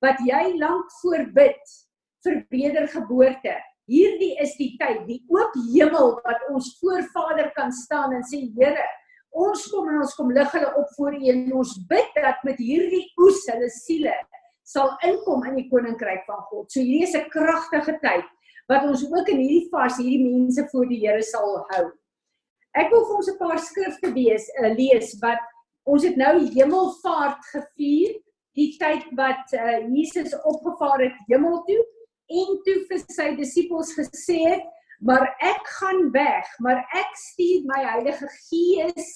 wat 0.03 0.19
jy 0.25 0.43
lank 0.59 0.91
voorbid 1.01 1.73
vir 2.25 2.37
wedergeboorte. 2.53 3.55
Hierdie 3.87 4.35
is 4.43 4.53
die 4.59 4.73
tyd, 4.81 5.05
die 5.07 5.21
oop 5.31 5.53
hemel 5.71 6.17
wat 6.25 6.47
ons 6.51 6.73
voor 6.81 7.05
Vader 7.13 7.51
kan 7.55 7.71
staan 7.71 8.13
en 8.17 8.25
sê 8.27 8.43
Here, 8.57 8.87
ons 9.31 9.67
kom 9.71 9.87
en 9.91 10.01
ons 10.03 10.15
kom 10.17 10.33
lig 10.35 10.49
hulle 10.55 10.71
op 10.79 10.89
voor 10.97 11.15
U 11.15 11.29
en 11.31 11.45
ons 11.61 11.75
bid 11.89 12.17
dat 12.17 12.43
met 12.47 12.59
hierdie 12.59 13.05
oes 13.23 13.45
hulle 13.51 13.69
siele 13.71 14.15
sal 14.67 14.91
inkom 15.07 15.45
in 15.47 15.61
die 15.61 15.69
koninkryk 15.71 16.25
van 16.27 16.43
God. 16.49 16.67
So 16.71 16.81
hierdie 16.81 17.07
is 17.07 17.15
'n 17.15 17.29
kragtige 17.31 17.95
tyd 18.03 18.27
wat 18.67 18.83
ons 18.83 19.05
ook 19.07 19.29
in 19.31 19.39
hierdie 19.39 19.69
vas 19.71 19.97
hierdie 19.97 20.25
mense 20.27 20.67
voor 20.71 20.87
die 20.91 20.99
Here 21.05 21.23
sal 21.23 21.63
hou. 21.71 21.85
Ek 22.75 22.91
wil 22.91 23.05
vir 23.07 23.15
ons 23.15 23.29
'n 23.31 23.39
paar 23.39 23.59
skrifte 23.59 24.11
wees 24.13 24.49
uh, 24.59 24.73
lees 24.75 25.15
wat 25.21 25.39
ons 25.85 26.03
het 26.03 26.17
nou 26.17 26.35
hemelvaart 26.43 27.39
gevier, 27.53 28.19
die 28.57 28.71
tyd 28.81 29.05
wat 29.17 29.53
uh, 29.53 29.77
Jesus 29.93 30.33
opgevaar 30.49 31.05
het 31.05 31.17
hemel 31.29 31.61
toe 31.67 31.83
en 32.27 32.59
toe 32.65 32.77
vir 32.89 33.03
sy 33.13 33.29
disippels 33.37 33.93
gesê 33.95 34.41
het, 34.43 34.65
maar 34.99 35.27
ek 35.45 35.69
gaan 35.77 36.07
weg, 36.11 36.47
maar 36.65 36.81
ek 36.97 37.13
stuur 37.29 37.67
my 37.69 37.83
Heilige 37.85 38.29
Gees 38.49 39.11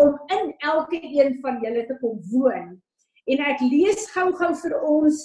om 0.00 0.14
in 0.32 0.52
elke 0.62 1.00
een 1.02 1.38
van 1.42 1.58
julle 1.62 1.84
te 1.88 1.96
kom 2.00 2.20
woon. 2.32 2.76
En 3.30 3.42
ek 3.50 3.62
lees 3.66 4.06
gou-gou 4.14 4.52
vir 4.62 4.76
ons 4.78 5.18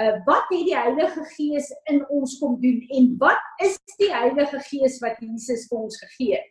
uh, 0.00 0.16
wat 0.26 0.48
het 0.50 0.64
die 0.66 0.76
Heilige 0.76 1.24
Gees 1.34 1.68
in 1.92 2.00
ons 2.08 2.38
kom 2.40 2.56
doen 2.62 2.80
en 2.96 3.12
wat 3.20 3.62
is 3.66 3.76
die 4.00 4.10
Heilige 4.14 4.62
Gees 4.70 4.98
wat 5.04 5.20
Jesus 5.20 5.66
vir 5.68 5.84
ons 5.84 6.00
gegee 6.06 6.40
het? 6.40 6.48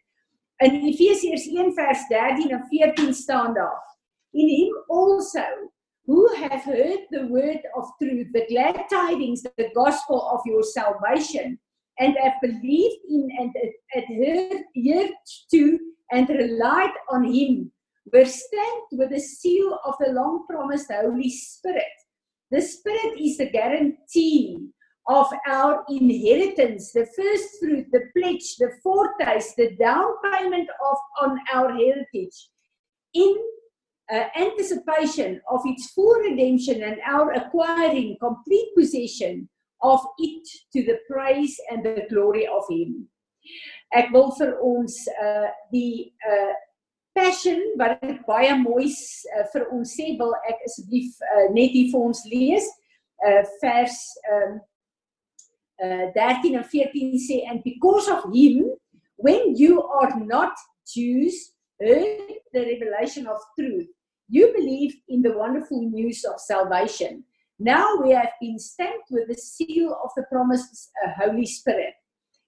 In 0.60 0.82
Efesiërs 0.90 1.48
1 1.50 1.74
vers 1.78 2.02
13 2.12 2.52
en 2.52 2.66
14 2.72 3.14
staan 3.16 3.54
daar: 3.56 3.84
In 4.36 4.50
him 4.52 4.76
also 4.92 5.46
who 6.10 6.28
have 6.34 6.64
heard 6.64 7.02
the 7.12 7.28
word 7.28 7.60
of 7.78 7.86
truth, 8.02 8.26
the 8.34 8.44
glad 8.50 8.76
tidings, 8.90 9.44
the 9.44 9.70
gospel 9.76 10.28
of 10.34 10.42
your 10.44 10.64
salvation, 10.64 11.60
and 12.00 12.18
have 12.20 12.34
believed 12.42 13.02
in 13.08 13.30
and 13.38 13.54
adhered 13.96 15.12
to 15.52 15.80
and 16.12 16.28
relied 16.30 16.96
on 17.12 17.32
him, 17.32 17.72
were 18.12 18.26
stamped 18.26 18.94
with 18.94 19.12
the 19.12 19.20
seal 19.20 19.80
of 19.86 19.94
the 20.00 20.12
long 20.12 20.48
promised 20.50 20.92
Holy 20.92 21.30
Spirit. 21.30 21.84
The 22.50 22.64
Spirit 22.64 23.22
is 23.22 23.38
the 23.38 23.52
guarantee 23.52 24.58
of 25.08 25.28
our 25.46 25.86
inheritance, 25.90 26.92
the 26.92 27.06
first 27.16 27.60
fruit, 27.60 27.86
the 27.92 28.06
pledge, 28.18 28.56
the 28.58 28.72
foretaste, 28.82 29.58
the 29.58 29.76
down 29.76 30.10
payment 30.24 30.70
of 30.84 30.98
on 31.22 31.38
our 31.54 31.72
heritage. 31.72 32.50
In 33.14 33.38
uh, 34.12 34.26
anticipation 34.36 35.42
of 35.50 35.62
its 35.66 35.92
full 35.92 36.20
redemption 36.22 36.84
and 36.84 36.98
our 37.06 37.32
acquiring 37.34 38.18
complete 38.20 38.70
possession 38.76 39.48
of 39.82 40.00
it 40.18 40.48
to 40.74 40.84
the 40.84 40.98
praise 41.10 41.60
and 41.72 41.84
the 41.84 42.06
glory 42.10 42.48
of 42.48 42.64
him. 42.70 43.08
Ek 43.96 44.12
wil 44.14 44.34
vir 44.38 44.58
ons 44.62 44.96
uh 45.18 45.50
die 45.72 46.12
uh 46.22 46.54
passion 47.18 47.62
wat 47.80 48.02
dit 48.04 48.20
baie 48.28 48.54
mooi 48.60 48.88
uh, 48.90 49.46
vir 49.54 49.68
ons 49.76 49.94
sê 49.98 50.12
wil 50.20 50.36
ek 50.50 50.60
asseblief 50.68 51.16
uh, 51.26 51.48
net 51.56 51.74
hier 51.74 51.90
vir 51.94 52.10
ons 52.10 52.22
lees 52.30 52.68
uh, 53.26 53.42
vers 53.64 53.98
um, 54.36 54.60
uh, 55.84 56.06
13 56.16 56.60
en 56.60 56.68
14 56.74 57.24
sê 57.26 57.42
and 57.50 57.64
because 57.66 58.12
of 58.14 58.28
him 58.36 58.70
when 59.18 59.56
you 59.56 59.82
are 60.02 60.14
not 60.20 60.54
Jews 60.94 61.52
heard 61.82 62.38
the 62.54 62.66
revelation 62.70 63.28
of 63.28 63.42
truth 63.58 63.90
you 64.30 64.54
believe 64.56 64.96
in 65.10 65.22
the 65.22 65.38
wonderful 65.38 65.90
news 65.90 66.24
of 66.24 66.40
salvation. 66.40 67.24
Now 67.58 67.96
we 68.02 68.12
have 68.12 68.32
been 68.40 68.60
stamped 68.60 69.10
with 69.10 69.28
the 69.28 69.36
seal 69.36 70.00
of 70.04 70.12
the 70.16 70.24
promised 70.32 70.92
uh, 71.06 71.12
holy 71.18 71.46
spirit. 71.46 71.94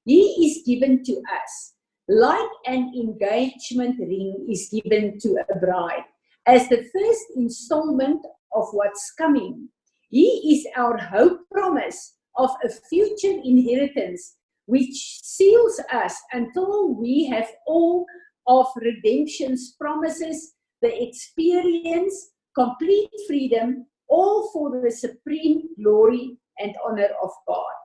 He 0.05 0.21
is 0.45 0.63
given 0.65 1.03
to 1.03 1.13
us. 1.13 1.73
Like 2.07 2.49
an 2.65 2.93
engagement 2.95 3.99
ring 3.99 4.47
is 4.49 4.69
given 4.71 5.19
to 5.19 5.43
a 5.49 5.59
bride 5.59 6.05
as 6.45 6.67
the 6.69 6.84
first 6.93 7.25
installment 7.36 8.25
of 8.53 8.67
what's 8.71 9.11
coming. 9.17 9.69
He 10.09 10.55
is 10.55 10.67
our 10.75 10.97
hope 10.97 11.39
promise 11.51 12.15
of 12.38 12.49
a 12.63 12.69
future 12.69 13.39
inheritance 13.43 14.36
which 14.65 15.19
seals 15.23 15.79
us 15.93 16.15
until 16.32 16.93
we 16.93 17.25
have 17.25 17.49
all 17.65 18.05
of 18.47 18.67
redemption's 18.75 19.75
promises, 19.79 20.53
the 20.82 20.91
experience, 21.03 22.32
complete 22.55 23.09
freedom, 23.27 23.86
all 24.09 24.49
for 24.51 24.82
the 24.82 24.91
supreme 24.91 25.69
glory 25.82 26.38
and 26.59 26.75
honor 26.86 27.09
of 27.23 27.32
God. 27.47 27.77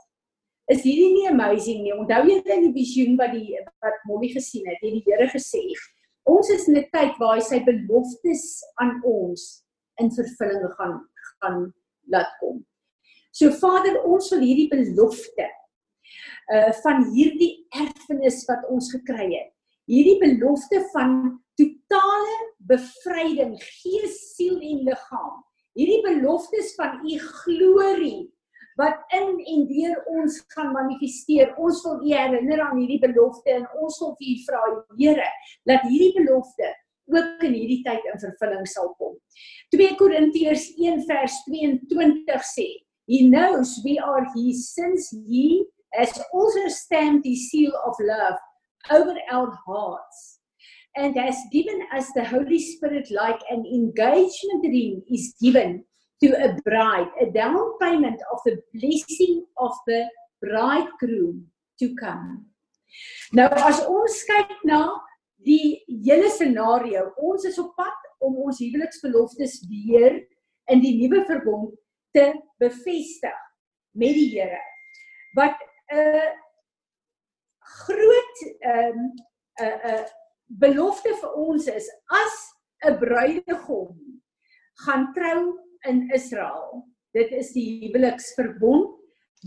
Is 0.69 0.83
hierdie 0.83 1.13
nie 1.15 1.29
amazing 1.31 1.85
nie? 1.85 1.95
Onthou 1.95 2.25
jy 2.27 2.41
in 2.43 2.65
die 2.67 2.75
visioen 2.75 3.15
wat 3.21 3.37
die 3.37 3.55
wat 3.85 4.01
Molly 4.09 4.33
gesien 4.35 4.67
het, 4.67 4.81
het 4.83 4.97
die 4.97 5.05
Here 5.07 5.29
gesê, 5.31 5.63
ons 6.27 6.51
is 6.51 6.67
in 6.67 6.79
'n 6.79 6.89
tyd 6.91 7.15
waar 7.21 7.37
hy 7.39 7.45
sy 7.47 7.61
beloftes 7.63 8.65
aan 8.83 8.99
ons 9.07 9.63
in 10.03 10.11
vervulling 10.11 10.67
gaan 10.75 10.97
gaan 11.43 11.73
laat 12.11 12.33
kom. 12.41 12.65
So 13.31 13.53
Vader, 13.53 14.03
ons 14.03 14.31
wil 14.33 14.43
hierdie 14.43 14.71
belofte 14.73 15.47
uh 16.51 16.73
van 16.83 17.05
hierdie 17.15 17.67
erfenis 17.75 18.45
wat 18.51 18.67
ons 18.71 18.91
gekry 18.91 19.31
het. 19.35 19.53
Hierdie 19.87 20.19
belofte 20.19 20.83
van 20.93 21.39
totale 21.57 22.39
bevryding, 22.69 23.57
gees, 23.81 24.17
siel 24.35 24.61
en 24.61 24.87
liggaam. 24.89 25.37
Hierdie 25.77 26.01
beloftes 26.05 26.73
van 26.79 27.03
u 27.05 27.19
glorie 27.21 28.27
wat 28.77 28.97
in 29.17 29.39
en 29.41 29.63
deur 29.71 30.01
ons 30.13 30.39
gaan 30.53 30.73
manifesteer. 30.75 31.55
Ons 31.57 31.83
wil 31.85 32.03
u 32.05 32.13
herinner 32.13 32.61
aan 32.61 32.81
hierdie 32.81 33.01
belofte 33.01 33.55
en 33.55 33.65
ons 33.81 34.01
wil 34.03 34.17
vir 34.19 34.33
u 34.33 34.37
vra, 34.49 34.65
Here, 34.99 35.29
dat 35.69 35.87
hierdie 35.89 36.13
belofte 36.19 36.73
ook 37.13 37.45
in 37.47 37.55
hierdie 37.55 37.83
tyd 37.87 38.05
in 38.13 38.21
vervulling 38.21 38.67
sal 38.69 38.93
kom. 39.01 39.15
2 39.73 39.97
Korintiërs 40.01 40.73
1 40.77 41.05
vers 41.09 41.39
22 41.49 42.49
sê, 42.53 42.69
He 43.07 43.23
knows 43.31 43.79
we 43.85 43.97
are 44.03 44.27
his 44.35 44.67
since 44.75 45.15
he 45.29 45.65
has 45.95 46.13
also 46.35 46.69
stamped 46.69 47.23
the 47.23 47.37
seal 47.37 47.73
of 47.87 47.95
love 48.03 48.37
over 48.91 49.15
our 49.31 49.55
hearts 49.65 50.36
and 50.97 51.17
has 51.17 51.37
given 51.53 51.81
us 51.95 52.11
the 52.13 52.25
Holy 52.25 52.59
Spirit 52.59 53.11
like 53.11 53.41
an 53.51 53.65
engagement 53.67 54.63
ring 54.65 55.03
is 55.09 55.35
given 55.41 55.85
to 56.23 56.29
a 56.33 56.57
bride, 56.65 57.09
a 57.21 57.31
down 57.31 57.79
payment 57.81 58.21
of 58.33 58.39
the 58.45 58.57
blessing 58.73 59.45
of 59.59 59.73
the 59.87 60.09
bridegroom 60.41 61.47
to 61.79 61.95
come. 61.97 62.47
Nou 63.37 63.51
as 63.69 63.83
ons 63.85 64.23
kyk 64.25 64.55
na 64.65 64.81
die 65.45 65.83
hele 66.07 66.31
scenario, 66.33 67.11
ons 67.21 67.45
is 67.45 67.59
op 67.61 67.75
pad 67.77 68.07
om 68.25 68.39
ons 68.47 68.61
huweliksbeloftes 68.63 69.61
weer 69.69 70.23
in 70.73 70.81
die 70.81 70.95
nuwe 71.03 71.27
verbond 71.29 71.75
te 72.17 72.31
bevestig 72.63 73.43
met 73.97 74.17
die 74.17 74.31
Here. 74.33 74.63
Wat 75.37 75.57
'n 75.93 75.99
uh, 76.01 76.31
groot 77.85 78.39
ehm 78.61 78.97
um, 78.97 79.13
'n 79.61 79.65
uh, 79.65 79.77
'n 79.77 80.01
uh, 80.01 80.07
belofte 80.47 81.15
vir 81.21 81.33
ons 81.35 81.67
is 81.67 81.89
as 82.11 82.35
'n 82.85 82.99
bruidegom 82.99 83.97
gaan 84.85 85.13
trou 85.15 85.59
in 85.89 86.11
Israel. 86.15 86.85
Dit 87.13 87.33
is 87.33 87.53
die 87.53 87.81
huweliksverbond 87.87 88.97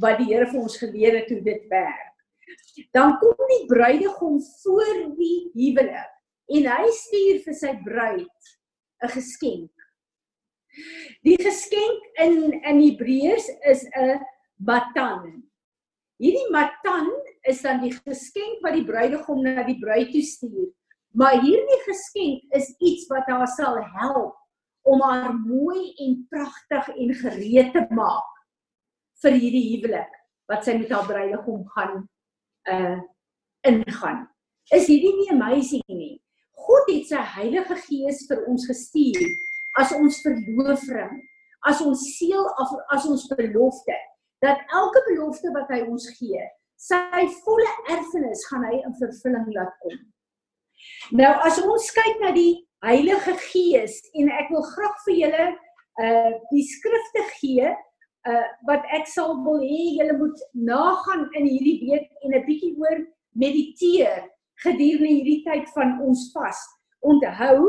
wat 0.01 0.17
die 0.17 0.33
Here 0.33 0.47
vir 0.47 0.61
ons 0.61 0.77
geleer 0.77 1.19
het 1.21 1.29
hoe 1.29 1.41
dit 1.41 1.67
werk. 1.69 2.15
Dan 2.95 3.17
kom 3.19 3.37
die 3.49 3.65
bruidegom 3.67 4.39
voor 4.63 4.95
die 5.17 5.51
huwelik 5.53 6.15
en 6.49 6.65
hy 6.65 6.87
stuur 6.91 7.43
vir 7.45 7.53
sy 7.53 7.73
bruid 7.83 8.55
'n 9.03 9.09
geskenk. 9.13 9.71
Die 11.23 11.37
geskenk 11.37 12.01
in 12.25 12.53
in 12.63 12.81
Hebreërs 12.81 13.47
is 13.71 13.85
'n 13.95 14.19
matan. 14.57 15.43
Hierdie 16.19 16.49
matan 16.51 17.07
is 17.47 17.61
dan 17.61 17.81
die 17.81 17.93
geskenk 17.93 18.63
wat 18.63 18.73
die 18.73 18.85
bruidegom 18.85 19.43
na 19.43 19.63
die 19.63 19.79
bruid 19.79 20.11
toe 20.11 20.21
stuur. 20.21 20.73
Maar 21.17 21.39
hierdie 21.41 21.79
geskenk 21.85 22.53
is 22.57 22.69
iets 22.77 23.07
wat 23.09 23.29
haar 23.31 23.47
sal 23.47 23.79
help 23.95 24.35
om 24.89 25.01
haar 25.01 25.33
mooi 25.33 25.93
en 26.05 26.27
pragtig 26.29 26.89
en 26.95 27.13
gereed 27.21 27.71
te 27.73 27.85
maak 27.93 28.35
vir 29.23 29.35
hierdie 29.35 29.65
huwelik 29.73 30.13
wat 30.49 30.65
sy 30.65 30.77
met 30.79 30.91
haar 30.93 31.07
bruidegom 31.07 31.63
gaan 31.75 32.03
uh 32.73 32.99
ingaan. 33.67 34.21
Is 34.71 34.87
hierdie 34.87 35.11
nie 35.17 35.31
amazing 35.33 35.83
nie? 35.91 36.21
God 36.55 36.87
het 36.87 37.09
sy 37.09 37.23
Heilige 37.35 37.75
Gees 37.83 38.21
vir 38.29 38.45
ons 38.47 38.67
gestuur 38.69 39.25
as 39.81 39.91
ons 39.97 40.21
verloofring, 40.23 41.17
as 41.67 41.81
ons 41.83 42.05
seël 42.15 42.47
of 42.61 42.71
as 42.95 43.07
ons 43.09 43.25
belofte 43.35 43.97
dat 44.45 44.63
elke 44.71 45.03
belofte 45.09 45.51
wat 45.51 45.67
hy 45.73 45.81
ons 45.91 46.07
gee, 46.15 46.45
sy 46.79 47.25
volle 47.43 47.73
erfenis 47.91 48.45
gaan 48.47 48.63
hy 48.69 48.77
in 48.79 48.95
vervulling 49.01 49.49
laat 49.57 49.75
kom. 49.83 49.97
Nou 51.11 51.31
as 51.47 51.59
ons 51.61 51.91
kyk 51.95 52.19
na 52.23 52.31
die 52.35 52.65
Heilige 52.85 53.35
Gees 53.49 53.99
en 54.15 54.29
ek 54.31 54.51
wil 54.53 54.63
graag 54.73 54.97
vir 55.05 55.15
julle 55.23 55.45
uh 55.99 56.33
die 56.53 56.63
skrifte 56.63 57.23
gee 57.41 57.71
uh 58.29 58.47
wat 58.69 58.85
ek 58.95 59.07
sal 59.11 59.33
wil 59.43 59.59
hê 59.59 59.81
julle 59.97 60.15
moet 60.21 60.43
nagaan 60.53 61.25
in 61.35 61.47
hierdie 61.49 61.79
week 61.83 62.07
en 62.23 62.35
'n 62.35 62.45
bietjie 62.45 62.75
oor 62.79 63.01
mediteer 63.35 64.29
gedurende 64.63 65.11
hierdie 65.11 65.43
tyd 65.47 65.67
van 65.75 65.99
ons 66.03 66.29
vas. 66.35 66.59
Onthou 67.03 67.67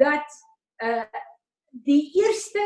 dat 0.00 0.28
uh 0.84 1.04
die 1.84 2.04
eerste 2.16 2.64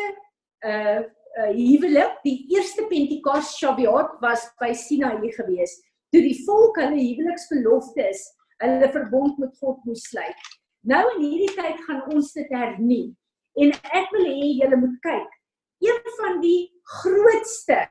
uh 0.67 1.03
uh 1.33 1.53
huwelik, 1.57 2.19
die 2.23 2.47
eerste 2.55 2.85
Pentekos 2.91 3.57
Shavuot 3.59 4.21
was 4.21 4.45
by 4.61 4.71
Sinaï 4.77 5.33
gewees. 5.33 5.81
Toe 6.13 6.21
die 6.21 6.39
volk 6.47 6.77
hulle 6.77 6.99
huweliksbeloftes, 6.99 8.21
hulle 8.63 8.91
verbond 8.95 9.39
met 9.43 9.57
God 9.61 9.83
moes 9.89 10.05
sluit. 10.09 10.49
Nou 10.87 11.03
in 11.17 11.25
hierdie 11.25 11.53
tyd 11.57 11.83
gaan 11.87 12.03
ons 12.15 12.33
dit 12.37 12.49
hernie. 12.55 13.13
En 13.59 13.75
ek 13.95 14.11
wil 14.15 14.27
hê 14.27 14.49
julle 14.63 14.79
moet 14.81 14.99
kyk. 15.05 15.37
Een 15.83 16.01
van 16.19 16.41
die 16.43 16.71
grootste 17.01 17.83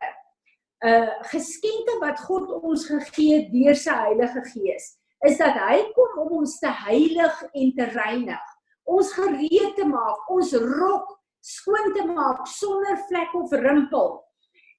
uh 0.81 1.11
geskenke 1.29 1.99
wat 2.01 2.23
God 2.25 2.49
ons 2.57 2.87
gegee 2.89 3.37
het 3.37 3.51
deur 3.53 3.77
sy 3.77 3.93
Heilige 3.93 4.41
Gees 4.49 4.95
is 5.27 5.37
dat 5.37 5.57
hy 5.61 5.77
kom 5.93 6.15
om 6.23 6.39
ons 6.39 6.55
te 6.57 6.69
heilig 6.73 7.41
en 7.53 7.73
te 7.77 7.85
reinig. 7.93 8.45
Ons 8.89 9.11
gereed 9.13 9.75
te 9.77 9.85
maak, 9.85 10.23
ons 10.33 10.53
rok 10.57 11.11
skoon 11.45 11.93
te 11.93 12.05
maak 12.07 12.47
sonder 12.49 12.97
vlek 13.09 13.35
of 13.37 13.53
rimpel. 13.61 14.15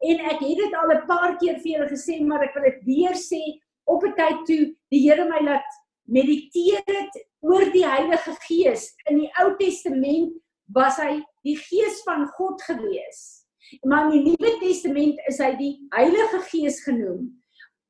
En 0.02 0.24
ek 0.32 0.42
het 0.42 0.58
dit 0.64 0.74
al 0.74 0.90
'n 0.96 1.06
paar 1.06 1.36
keer 1.38 1.62
vir 1.62 1.72
julle 1.74 1.88
gesê, 1.88 2.18
maar 2.26 2.42
ek 2.42 2.54
wil 2.54 2.66
dit 2.66 2.80
weer 2.84 3.14
sê 3.14 3.42
op 3.86 4.02
'n 4.02 4.14
tyd 4.18 4.38
toe 4.46 4.62
die 4.90 5.02
Here 5.06 5.24
my 5.24 5.40
laat 5.46 5.70
mediteer 6.10 6.82
het 6.86 7.20
oor 7.42 7.64
die 7.74 7.86
Heilige 7.86 8.34
Gees. 8.46 8.90
In 9.10 9.22
die 9.22 9.30
Ou 9.42 9.52
Testament 9.58 10.34
was 10.74 10.98
hy 11.02 11.20
die 11.46 11.56
Gees 11.58 12.02
van 12.06 12.26
God 12.38 12.62
gewees. 12.66 13.42
Maar 13.88 14.10
in 14.10 14.12
die 14.12 14.34
Nuwe 14.34 14.58
Testament 14.60 15.20
is 15.30 15.40
hy 15.40 15.52
die 15.58 15.72
Heilige 15.94 16.42
Gees 16.50 16.82
genoem. 16.84 17.30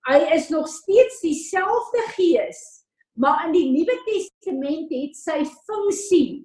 Hy 0.07 0.19
is 0.35 0.49
nog 0.51 0.67
steeds 0.71 1.21
dieselfde 1.23 2.03
Gees, 2.17 2.61
maar 3.15 3.45
in 3.47 3.55
die 3.55 3.69
Nuwe 3.71 3.97
Testament 4.07 4.91
het 4.91 5.19
sy 5.19 5.43
funksie 5.67 6.43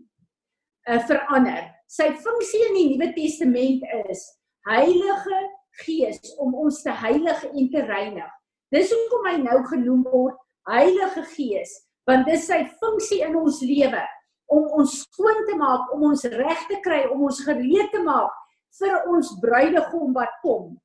uh, 0.89 0.99
verander. 1.09 1.72
Sy 1.89 2.11
funksie 2.22 2.63
in 2.70 2.78
die 2.78 2.88
Nuwe 2.91 3.11
Testament 3.18 3.86
is 4.05 4.26
Heilige 4.68 5.43
Gees 5.84 6.20
om 6.41 6.55
ons 6.57 6.82
te 6.84 6.93
heilig 6.93 7.45
en 7.47 7.70
te 7.74 7.86
reinig. 7.86 8.34
Dis 8.74 8.91
hoekom 8.91 9.30
hy 9.30 9.38
nou 9.45 9.61
genoem 9.70 10.03
word 10.09 10.38
Heilige 10.68 11.24
Gees, 11.32 11.72
want 12.07 12.28
dis 12.28 12.47
sy 12.49 12.63
funksie 12.82 13.22
in 13.24 13.36
ons 13.39 13.61
lewe 13.63 14.03
om 14.51 14.65
ons 14.80 14.93
skoon 15.03 15.45
te 15.47 15.55
maak, 15.59 15.91
om 15.95 16.05
ons 16.09 16.24
reg 16.32 16.68
te 16.70 16.80
kry, 16.84 17.05
om 17.11 17.26
ons 17.28 17.39
gereed 17.43 17.89
te 17.91 18.01
maak 18.03 18.36
vir 18.80 18.95
ons 19.11 19.32
bruidegom 19.43 20.13
wat 20.15 20.36
kom. 20.43 20.76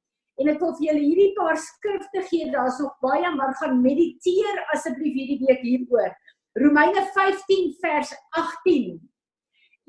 En 0.41 0.49
ek 0.51 0.62
wil 0.62 0.72
vir 0.78 0.87
julle 0.89 1.03
hierdie 1.03 1.33
paar 1.37 1.59
skrifte 1.61 2.24
gee, 2.30 2.49
daar's 2.51 2.80
nog 2.83 2.95
baie, 3.05 3.28
maar 3.37 3.53
gaan 3.61 3.83
mediteer 3.85 4.62
asseblief 4.74 5.14
hierdie 5.18 5.41
week 5.45 5.62
hieroor. 5.66 6.14
Romeine 6.59 7.05
15 7.14 7.70
vers 7.83 8.12
18. 8.39 8.97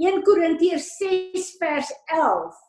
1 0.04 0.22
Korintiërs 0.26 0.89
6 1.00 1.50
vers 1.62 1.89
11. 2.12 2.62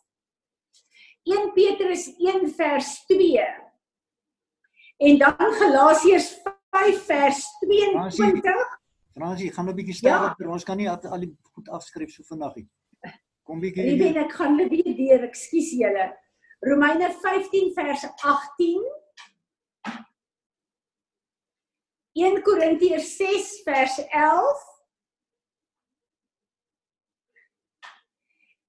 1 1.34 1.52
Petrus 1.56 2.08
1 2.20 2.48
vers 2.56 2.90
2. 3.10 3.44
En 5.08 5.18
dan 5.18 5.54
Galasiërs 5.60 6.30
5 6.74 7.04
vers 7.06 7.42
22. 7.60 8.82
Fransie, 9.14 9.52
gaan 9.52 9.68
'n 9.70 9.74
bietjie 9.74 9.94
stadiger, 9.94 10.46
ja. 10.46 10.52
ons 10.52 10.64
kan 10.66 10.76
nie 10.76 10.90
al 10.90 11.20
die 11.22 11.30
goed 11.54 11.68
afskryf 11.68 12.10
so 12.10 12.26
vinnig 12.26 12.54
nie. 12.56 12.68
Kom 13.46 13.60
bietjie. 13.62 13.86
Ek 13.92 14.00
weet 14.00 14.20
ek 14.24 14.32
gaan 14.32 14.56
net 14.58 14.70
weer 14.74 14.94
deur, 14.98 15.26
ekskuus 15.28 15.70
julle. 15.78 16.10
Romeine 16.64 17.12
15 17.22 17.72
vers 17.76 18.04
18. 18.04 18.82
1 22.14 22.42
Korintiërs 22.42 23.16
6 23.18 23.50
vers 23.66 23.98
11. 24.10 24.70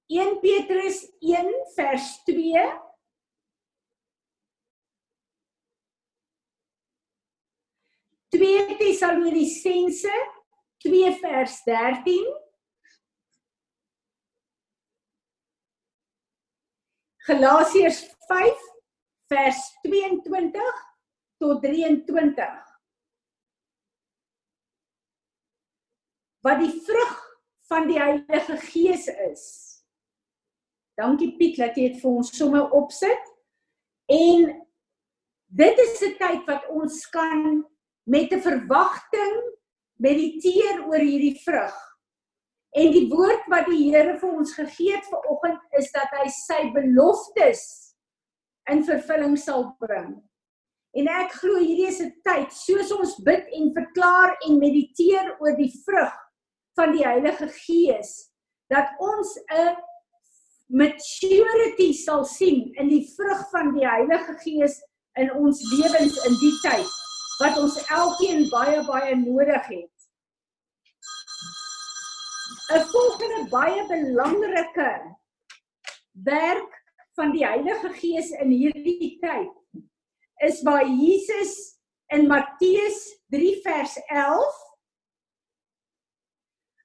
1 0.08 0.39
Petrus 0.41 1.01
1 1.22 1.53
vers 1.76 2.24
2 2.30 2.84
2 8.36 8.77
Tessalonisense 8.77 10.11
2 10.83 11.11
vers 11.21 11.63
13 11.63 12.25
Galasiërs 17.27 18.01
5 18.27 18.65
vers 19.31 19.61
22 19.88 20.81
tot 21.38 21.61
23 21.63 22.65
wat 26.45 26.59
die 26.59 26.73
vrug 26.86 27.13
van 27.71 27.88
die 27.89 27.97
Heilige 27.97 28.57
Gees 28.67 29.07
is. 29.07 29.45
Dankie 30.99 31.31
Piet 31.39 31.57
dat 31.57 31.79
jy 31.79 31.88
dit 31.89 32.03
vir 32.03 32.19
ons 32.19 32.29
sommer 32.38 32.67
opsit. 32.77 33.31
En 34.11 34.51
dit 35.49 35.81
is 35.88 36.03
'n 36.05 36.13
tyd 36.19 36.45
wat 36.45 36.67
ons 36.69 36.99
kan 37.09 37.65
met 38.06 38.32
'n 38.32 38.41
verwagting 38.41 39.36
mediteer 39.97 40.86
oor 40.86 41.01
hierdie 41.01 41.39
vrug. 41.41 41.76
En 42.76 42.91
die 42.91 43.08
woord 43.10 43.45
wat 43.47 43.66
die 43.72 43.88
Here 43.88 44.18
vir 44.20 44.32
ons 44.36 44.53
gegee 44.53 44.95
het 44.95 45.06
vanoggend 45.08 45.62
is 45.80 45.91
dat 45.95 46.12
hy 46.20 46.28
sy 46.30 46.72
beloftes 46.76 47.64
in 48.72 48.84
vervulling 48.84 49.38
sal 49.39 49.70
bring. 49.80 50.18
En 50.95 51.08
ek 51.08 51.32
glo 51.39 51.60
hierdie 51.60 51.88
is 51.88 52.01
'n 52.01 52.12
tyd 52.24 52.51
soos 52.51 52.91
ons 52.91 53.16
bid 53.24 53.47
en 53.51 53.74
verklaar 53.74 54.36
en 54.47 54.60
mediteer 54.60 55.36
oor 55.39 55.56
die 55.56 55.72
vrug 55.86 56.14
van 56.76 56.91
die 56.91 57.06
Heilige 57.06 57.47
Gees 57.47 58.32
dat 58.70 58.91
ons 58.99 59.38
'n 59.51 59.76
maturity 60.68 61.93
sal 61.93 62.26
sien 62.26 62.74
in 62.76 62.89
die 62.89 63.08
vrug 63.16 63.49
van 63.51 63.74
die 63.74 63.88
Heilige 63.88 64.36
Gees 64.43 64.82
in 65.16 65.32
ons 65.32 65.62
lewens 65.72 66.16
in 66.26 66.34
die 66.41 66.56
tyd 66.64 67.05
wat 67.39 67.57
ons 67.59 67.75
elkeen 67.91 68.47
baie 68.49 68.81
baie 68.88 69.15
nodig 69.15 69.67
het. 69.67 69.95
'n 72.73 72.81
Volgende 72.91 73.49
baie 73.49 73.86
belangrike 73.88 74.91
werk 76.23 76.83
van 77.15 77.31
die 77.31 77.45
Heilige 77.45 77.89
Gees 77.93 78.31
in 78.31 78.49
hierdie 78.49 79.17
tyd 79.21 79.53
is 80.43 80.61
waar 80.63 80.88
Jesus 80.88 81.77
in 82.13 82.27
Matteus 82.27 82.99
3 83.33 83.61
vers 83.61 83.95
11 84.07 84.63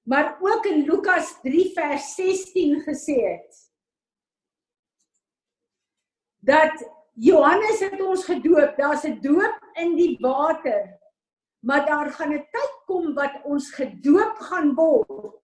maar 0.02 0.36
ook 0.40 0.66
in 0.66 0.84
Lukas 0.84 1.34
3 1.42 1.72
vers 1.72 2.14
16 2.14 2.80
gesê 2.86 3.18
het 3.24 3.58
dat 6.40 6.76
Johannes 7.12 7.80
het 7.80 8.00
ons 8.00 8.24
gedoop, 8.24 8.76
daar's 8.76 9.04
'n 9.04 9.20
doop 9.20 9.58
in 9.74 9.96
die 9.96 10.16
water. 10.20 10.98
Maar 11.60 11.86
daar 11.86 12.10
gaan 12.10 12.32
'n 12.32 12.46
tyd 12.50 12.74
kom 12.86 13.14
wat 13.14 13.42
ons 13.44 13.70
gedoop 13.70 14.36
gaan 14.38 14.74
word 14.74 15.40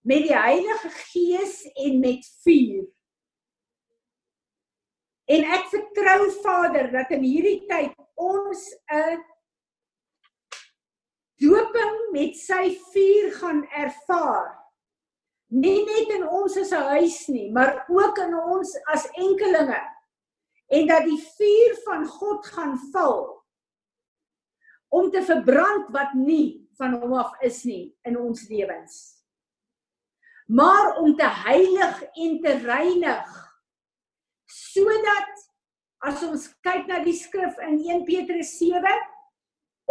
met 0.00 0.22
die 0.22 0.36
Heilige 0.36 0.88
Gees 0.88 1.72
en 1.74 2.00
met 2.00 2.26
vuur. 2.42 2.86
En 5.24 5.42
ek 5.42 5.64
vertrou 5.66 6.30
Vader 6.30 6.92
dat 6.92 7.10
in 7.10 7.22
hierdie 7.22 7.66
tyd 7.66 7.94
ons 8.14 8.74
'n 8.86 9.24
dooping 11.42 12.12
met 12.12 12.36
sy 12.36 12.78
vuur 12.92 13.32
gaan 13.32 13.66
ervaar. 13.68 14.64
Nie 15.50 15.84
net 15.84 16.08
in 16.08 16.28
ons 16.28 16.56
as 16.56 16.70
'n 16.70 16.86
huis 16.94 17.26
nie, 17.26 17.50
maar 17.52 17.84
ook 17.88 18.18
in 18.18 18.34
ons 18.34 18.78
as 18.86 19.10
enkelinge 19.10 19.95
en 20.66 20.86
dat 20.86 21.04
die 21.06 21.18
vuur 21.36 21.74
van 21.84 22.06
God 22.06 22.46
gaan 22.46 22.78
val 22.92 23.44
om 24.88 25.10
te 25.10 25.22
verbrand 25.22 25.90
wat 25.94 26.14
nie 26.14 26.68
van 26.78 26.96
hom 27.00 27.16
af 27.18 27.34
is 27.46 27.62
nie 27.64 27.90
in 28.06 28.18
ons 28.18 28.46
lewens. 28.48 28.96
Maar 30.46 30.96
om 31.02 31.16
te 31.16 31.26
heilig 31.26 32.02
en 32.14 32.40
te 32.42 32.54
reinig 32.62 33.34
sodat 34.46 35.46
as 36.06 36.22
ons 36.22 36.46
kyk 36.62 36.86
na 36.86 37.00
die 37.04 37.16
skrif 37.18 37.58
in 37.66 37.80
1 37.82 38.04
Petrus 38.06 38.52
7 38.60 38.92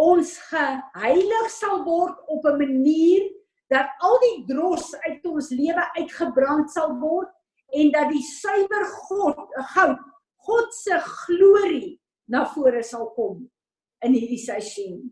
ons 0.00 0.32
geheilig 0.50 1.48
sal 1.52 1.82
word 1.84 2.16
op 2.32 2.44
'n 2.44 2.58
manier 2.60 3.24
dat 3.72 3.88
al 4.00 4.18
die 4.20 4.44
dros 4.48 4.94
uit 5.08 5.24
ons 5.26 5.50
lewe 5.50 5.84
uitgebrand 5.98 6.70
sal 6.70 6.94
word 7.00 7.32
en 7.72 7.90
dat 7.90 8.08
die 8.12 8.22
suiwer 8.22 8.84
God 9.08 9.40
goud 9.74 10.00
God 10.46 10.72
se 10.74 10.98
glorie 11.26 11.96
na 12.30 12.44
vore 12.54 12.82
sal 12.82 13.10
kom 13.14 13.44
in 14.04 14.14
hierdie 14.14 14.42
seisoen. 14.42 15.06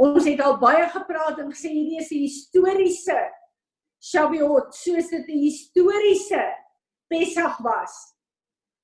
Ons 0.00 0.26
het 0.28 0.40
al 0.44 0.58
baie 0.60 0.84
gepraat 0.92 1.40
en 1.40 1.52
gesê 1.52 1.72
hierdie 1.72 2.00
is 2.00 2.12
'n 2.12 2.24
historiese 2.26 3.18
Shavuot, 4.00 4.74
soos 4.74 5.08
dit 5.10 5.28
'n 5.28 5.40
historiese 5.40 6.42
Pessach 7.08 7.58
was. 7.60 8.14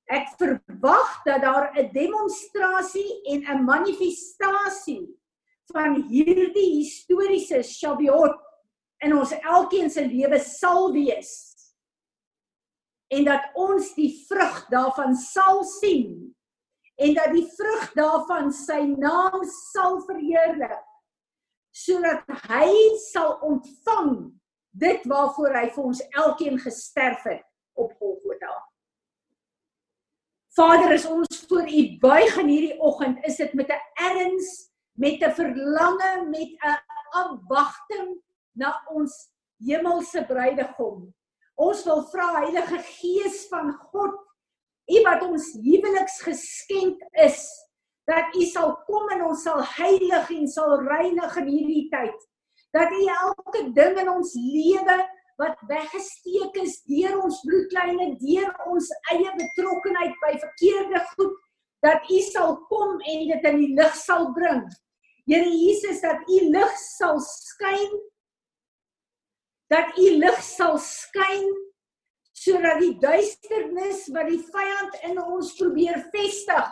Ek 0.09 0.27
verwag 0.37 1.23
dat 1.25 1.41
daar 1.41 1.71
'n 1.77 1.91
demonstrasie 1.93 3.21
en 3.31 3.45
'n 3.45 3.65
manifestasie 3.65 5.07
van 5.71 6.01
hierdie 6.09 6.81
historiese 6.81 7.63
Shavuot 7.63 8.35
in 9.03 9.15
ons 9.15 9.31
elkeen 9.31 9.89
se 9.89 10.05
lewe 10.05 10.39
sal 10.39 10.91
wees 10.93 11.53
en 13.13 13.27
dat 13.27 13.49
ons 13.59 13.93
die 13.97 14.11
vrug 14.27 14.63
daarvan 14.73 15.15
sal 15.19 15.63
sien 15.79 16.33
en 16.95 17.13
dat 17.17 17.33
die 17.33 17.45
vrug 17.57 17.89
daarvan 17.97 18.51
sy 18.53 18.81
naam 18.95 19.43
sal 19.71 19.99
verheerlik 20.07 20.81
sodat 21.73 22.27
hy 22.49 22.69
sal 23.09 23.39
ontvang 23.45 24.13
dit 24.73 25.05
waarvoor 25.09 25.57
hy 25.57 25.65
vir 25.73 25.89
ons 25.89 26.03
elkeen 26.13 26.59
gesterf 26.61 27.25
het 27.29 27.45
op 27.77 27.93
Golgotha. 27.97 28.53
Vader, 30.53 30.93
as 30.93 31.05
ons 31.09 31.39
voor 31.49 31.65
U 31.65 31.81
buig 32.01 32.35
in 32.41 32.49
hierdie 32.49 32.77
oggend, 32.77 33.17
is 33.25 33.39
dit 33.41 33.53
met 33.57 33.69
'n 33.73 33.81
erns, 34.09 34.69
met 34.93 35.21
'n 35.21 35.33
verlange, 35.33 36.11
met 36.29 36.53
'n 36.61 36.77
afwagting 37.21 38.21
na 38.53 38.83
ons 38.89 39.29
hemelse 39.57 40.25
bruidegom. 40.25 41.13
Ons 41.61 41.83
wil 41.85 42.01
vra 42.09 42.29
Heilige 42.39 42.79
Gees 42.87 43.43
van 43.51 43.71
God, 43.91 44.15
U 44.89 45.01
wat 45.05 45.21
ons 45.23 45.53
huweliks 45.63 46.17
geskenk 46.25 47.01
is, 47.23 47.45
dat 48.09 48.33
U 48.35 48.43
sal 48.49 48.73
kom 48.87 49.11
en 49.15 49.21
ons 49.29 49.43
sal 49.45 49.61
heilig 49.77 50.31
en 50.33 50.47
sal 50.51 50.75
reinig 50.83 51.37
in 51.39 51.49
hierdie 51.51 51.85
tyd. 51.93 52.25
Dat 52.75 52.91
U 52.91 53.01
elke 53.15 53.67
ding 53.77 53.99
in 54.01 54.09
ons 54.11 54.33
lewe 54.35 54.97
wat 55.41 55.61
weggesteek 55.69 56.57
is 56.61 56.79
deur 56.89 57.21
ons 57.23 57.39
bloedlyne, 57.45 58.11
deur 58.19 58.49
ons 58.69 58.89
eie 59.13 59.31
betrokkenheid 59.37 60.17
by 60.25 60.33
verkeerde 60.41 61.03
goed, 61.13 61.37
dat 61.85 62.09
U 62.09 62.19
sal 62.27 62.57
kom 62.69 62.97
en 62.97 63.27
dit 63.29 63.47
in 63.51 63.61
die 63.61 63.73
lig 63.77 63.95
sal 63.99 64.31
bring. 64.35 64.65
Here 65.29 65.47
Jesus, 65.47 66.01
dat 66.03 66.25
U 66.27 66.41
lig 66.49 66.75
sal 66.81 67.21
skyn 67.23 67.93
dat 69.73 69.97
u 69.97 70.09
lig 70.21 70.39
sal 70.45 70.77
skyn 70.77 71.49
sodat 72.43 72.81
die 72.83 72.93
duisternis 73.01 74.05
wat 74.13 74.29
die 74.29 74.41
vyand 74.53 74.97
in 75.09 75.19
ons 75.21 75.53
probeer 75.57 76.01
vestig 76.13 76.71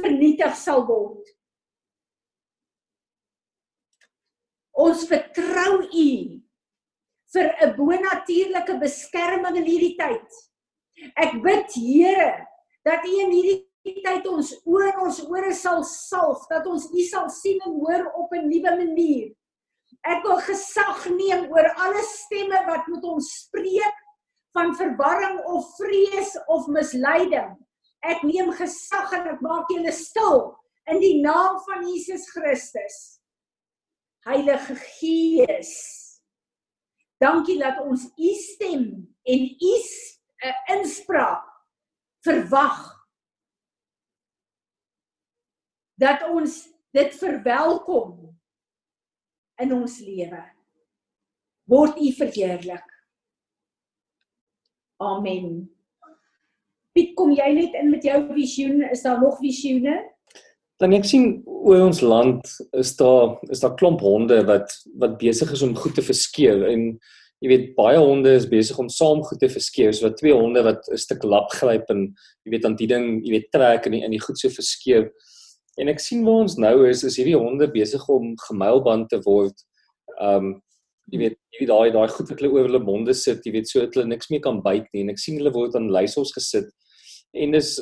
vernietig 0.00 0.54
sal 0.58 0.84
word. 0.88 1.24
Ons 4.80 5.04
vertrou 5.10 5.80
u 5.84 6.10
vir 7.34 7.48
'n 7.66 7.74
bonatuurlike 7.76 8.78
beskerming 8.80 9.56
in 9.56 9.68
hierdie 9.72 9.96
tyd. 9.96 10.28
Ek 11.16 11.42
bid 11.42 11.74
Here 11.74 12.46
dat 12.84 13.04
u 13.04 13.12
in 13.24 13.32
hierdie 13.32 14.02
tyd 14.04 14.26
ons 14.26 14.54
oë 14.64 14.92
en 14.92 15.04
ons 15.06 15.20
ore 15.28 15.52
sal 15.54 15.84
salf, 15.84 16.46
dat 16.48 16.66
ons 16.66 16.88
u 16.92 17.02
sal 17.04 17.28
sien 17.28 17.60
en 17.66 17.72
hoor 17.80 18.12
op 18.14 18.32
'n 18.32 18.48
nuwe 18.48 18.76
manier. 18.76 19.36
Ek 20.08 20.22
wil 20.24 20.38
gesag 20.46 21.04
neem 21.12 21.48
oor 21.52 21.66
alle 21.76 22.02
stemme 22.08 22.62
wat 22.68 22.86
met 22.88 23.04
ons 23.04 23.28
spreek 23.42 23.98
van 24.56 24.72
verwarring 24.76 25.40
of 25.44 25.66
vrees 25.76 26.32
of 26.48 26.68
misleiding. 26.72 27.52
Ek 28.00 28.24
neem 28.24 28.48
gesag 28.56 29.12
en 29.18 29.28
ek 29.34 29.42
maak 29.44 29.68
julle 29.72 29.92
stil 29.92 30.48
in 30.88 31.02
die 31.02 31.18
naam 31.20 31.60
van 31.66 31.84
Jesus 31.84 32.24
Christus. 32.32 33.20
Heilige 34.24 34.76
Gees. 34.96 35.74
Dankie 37.20 37.58
dat 37.60 37.82
ons 37.84 38.06
u 38.16 38.32
stem 38.40 38.86
en 39.28 39.44
u 39.44 39.74
uh, 39.76 40.56
inspraak 40.76 41.44
verwag. 42.24 42.80
Dat 46.00 46.24
ons 46.32 46.62
dit 46.96 47.12
verwelkom 47.20 48.39
in 49.62 49.74
ons 49.76 49.98
lewe. 50.04 50.40
Word 51.70 52.00
U 52.00 52.12
verheerlik. 52.18 52.86
Amen. 55.00 55.68
Piet, 56.92 57.14
kom 57.16 57.30
jy 57.32 57.52
net 57.54 57.76
in 57.78 57.92
met 57.92 58.04
jou 58.04 58.18
visioen? 58.34 58.82
Is 58.90 59.04
daar 59.06 59.20
nog 59.22 59.38
visioene? 59.40 60.00
Dan 60.80 60.96
ek 60.96 61.06
sien 61.06 61.40
oor 61.46 61.86
ons 61.86 62.00
land 62.00 62.50
is 62.80 62.94
daar 62.98 63.36
is 63.52 63.62
daar 63.62 63.76
klomp 63.78 64.00
honde 64.04 64.40
wat 64.48 64.72
wat 65.00 65.18
besig 65.20 65.52
is 65.52 65.62
om 65.64 65.76
goed 65.76 65.94
te 65.96 66.04
verskeer 66.04 66.64
en 66.72 66.86
jy 67.40 67.48
weet 67.52 67.66
baie 67.76 68.00
honde 68.00 68.32
is 68.36 68.48
besig 68.48 68.78
om 68.80 68.88
saam 68.92 69.22
goed 69.24 69.40
te 69.40 69.48
verskeer. 69.48 69.92
So 69.96 70.08
wat 70.08 70.18
twee 70.20 70.36
honde 70.36 70.64
wat 70.64 70.88
'n 70.88 71.00
stuk 71.00 71.24
lap 71.24 71.52
gryp 71.52 71.88
en 71.90 72.14
jy 72.44 72.50
weet 72.56 72.64
aan 72.64 72.76
die 72.76 72.88
ding, 72.88 73.06
jy 73.24 73.32
weet 73.36 73.52
trek 73.52 73.86
en 73.86 73.94
in 73.94 74.10
die, 74.10 74.18
die 74.18 74.26
goed 74.26 74.38
so 74.38 74.48
verskeer. 74.48 75.10
En 75.80 75.88
ek 75.92 76.02
sien 76.02 76.24
waar 76.26 76.44
ons 76.44 76.58
nou 76.60 76.74
is, 76.88 77.04
is 77.08 77.16
hierdie 77.20 77.38
honde 77.38 77.68
besig 77.72 78.02
om 78.12 78.34
gemeilband 78.48 79.08
te 79.12 79.20
word. 79.26 79.56
Um 80.20 80.58
jy 81.10 81.18
weet 81.24 81.38
jy 81.50 81.62
weet 81.62 81.70
daai 81.72 81.90
daai 81.94 82.12
goed 82.14 82.28
wat 82.30 82.38
hulle 82.38 82.52
oor 82.54 82.68
hulle 82.68 82.82
monde 82.86 83.14
sit, 83.18 83.42
jy 83.42 83.54
weet 83.56 83.70
so 83.70 83.82
dat 83.82 83.96
hulle 83.96 84.12
niks 84.12 84.30
meer 84.30 84.42
kan 84.44 84.60
byt 84.62 84.86
nie 84.94 85.02
en 85.02 85.10
ek 85.10 85.18
sien 85.18 85.40
hulle 85.40 85.50
word 85.54 85.74
aan 85.74 85.90
leiersels 85.90 86.30
gesit. 86.36 86.68
En 87.34 87.56
dis 87.56 87.72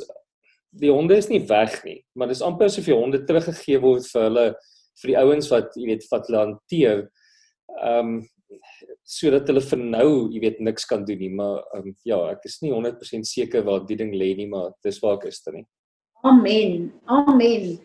die 0.81 0.89
honde 0.93 1.17
is 1.17 1.29
nie 1.29 1.41
weg 1.49 1.75
nie, 1.85 1.99
maar 2.17 2.29
dis 2.31 2.41
amper 2.45 2.69
asof 2.69 2.89
die 2.89 2.97
honde 2.97 3.21
teruggegee 3.25 3.81
word 3.83 4.07
vir 4.09 4.25
hulle 4.27 4.45
vir 5.01 5.13
die 5.13 5.19
ouens 5.21 5.49
wat 5.53 5.77
jy 5.77 5.87
weet 5.91 6.05
wat 6.11 6.29
hulle 6.29 6.43
hanteer. 6.45 7.05
Um, 7.85 8.19
sodat 9.05 9.49
hulle 9.49 9.61
vir 9.61 9.81
nou, 9.81 10.09
jy 10.33 10.41
weet 10.41 10.61
niks 10.65 10.87
kan 10.89 11.05
doen 11.05 11.21
nie, 11.21 11.31
maar 11.33 11.61
um, 11.77 11.91
ja, 12.07 12.17
ek 12.33 12.45
is 12.49 12.59
nie 12.63 12.73
100% 12.73 13.29
seker 13.29 13.65
waar 13.65 13.85
die 13.85 13.97
ding 13.99 14.15
lê 14.17 14.31
nie, 14.37 14.49
maar 14.49 14.71
dis 14.85 14.97
waar 15.03 15.19
ek 15.19 15.29
is 15.29 15.41
dan 15.45 15.61
nie. 15.61 15.67
Amen. 16.25 16.89
Amen. 17.05 17.77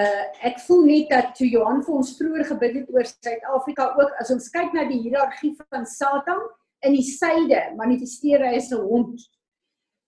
Uh 0.00 0.22
ek 0.48 0.60
voel 0.66 0.86
net 0.86 1.10
dat 1.10 1.34
toe 1.36 1.48
Johan 1.50 1.82
vir 1.84 1.96
ons 2.00 2.14
vroeër 2.18 2.46
gebid 2.52 2.78
het 2.78 2.94
oor 2.94 3.08
Suid-Afrika 3.08 3.90
ook 3.98 4.14
as 4.22 4.30
ons 4.34 4.48
kyk 4.54 4.72
na 4.76 4.86
die 4.88 5.02
hiërargie 5.02 5.52
van 5.58 5.84
Satan 5.86 6.40
in 6.86 6.96
die 6.96 7.04
suide 7.04 7.60
manifesteer 7.76 8.46
hy 8.46 8.54
as 8.56 8.70
'n 8.72 8.80
hond 8.80 9.20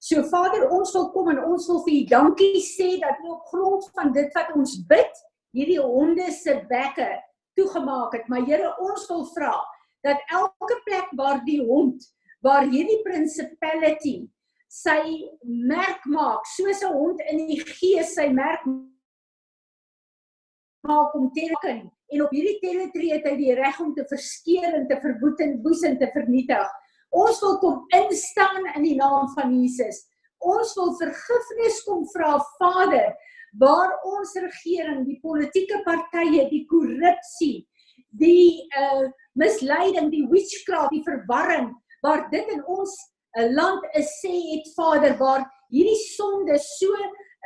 So 0.03 0.24
Vader, 0.26 0.64
ons 0.74 0.90
wil 0.97 1.12
kom 1.14 1.28
en 1.30 1.38
ons 1.47 1.68
wil 1.70 1.84
vir 1.84 1.95
U 1.95 2.01
dankie 2.11 2.62
sê 2.66 2.88
dat 2.99 3.20
U 3.22 3.36
op 3.36 3.45
grond 3.53 3.84
van 3.95 4.11
dit 4.11 4.32
wat 4.34 4.49
ons 4.59 4.72
bid, 4.90 5.20
hierdie 5.55 5.78
honde 5.78 6.26
se 6.34 6.57
bekke 6.66 7.07
toegemaak 7.55 8.16
het. 8.16 8.26
Maar 8.26 8.43
Here, 8.49 8.72
ons 8.82 9.07
wil 9.12 9.22
vra 9.30 9.55
dat 10.03 10.18
elke 10.34 10.80
plek 10.88 11.12
waar 11.14 11.38
die 11.47 11.61
hond, 11.62 12.03
waar 12.43 12.66
hierdie 12.66 12.99
principality 13.07 14.24
sy 14.66 14.99
merk 15.47 16.03
maak, 16.11 16.43
soos 16.57 16.82
'n 16.82 16.90
hond 16.99 17.22
in 17.30 17.47
die 17.47 17.61
gees 17.62 18.16
sy 18.18 18.26
merk 18.26 18.66
maak 18.66 18.91
om 20.89 21.30
teken 21.33 21.91
en 22.12 22.22
op 22.22 22.30
hierdie 22.35 22.59
territorie 22.61 23.12
het 23.14 23.26
hy 23.26 23.37
die 23.39 23.55
reg 23.55 23.78
om 23.80 23.93
te 23.95 24.05
verskeer 24.11 24.74
en 24.74 24.89
te 24.91 24.99
verwoed 25.01 25.41
en 25.41 25.61
boes 25.62 25.83
en 25.87 25.99
te 25.99 26.09
vernietig. 26.12 26.70
Ons 27.14 27.41
wil 27.45 27.59
kom 27.62 27.85
instaan 27.95 28.66
in 28.74 28.83
die 28.83 28.97
naam 28.97 29.28
van 29.37 29.55
Jesus. 29.55 30.03
Ons 30.43 30.74
wil 30.74 30.95
vergifnis 30.99 31.83
kom 31.87 32.03
vra 32.11 32.39
Vader 32.59 33.12
waar 33.61 33.93
ons 34.09 34.33
regering, 34.41 35.05
die 35.07 35.20
politieke 35.20 35.83
partye, 35.85 36.49
die 36.49 36.64
korrupsie, 36.70 37.66
die 38.18 38.66
uh 38.80 39.11
misleiding, 39.39 40.11
die 40.12 40.26
witchcraft, 40.28 40.93
die 40.93 41.05
verwarring 41.07 41.70
waar 42.05 42.26
dit 42.33 42.49
in 42.53 42.61
ons 42.68 42.93
'n 43.39 43.47
uh, 43.47 43.55
land 43.55 43.85
is 43.97 44.11
sê 44.20 44.33
het 44.51 44.66
Vader 44.74 45.16
waar 45.16 45.47
hierdie 45.70 46.01
sonde 46.16 46.59
so 46.59 46.93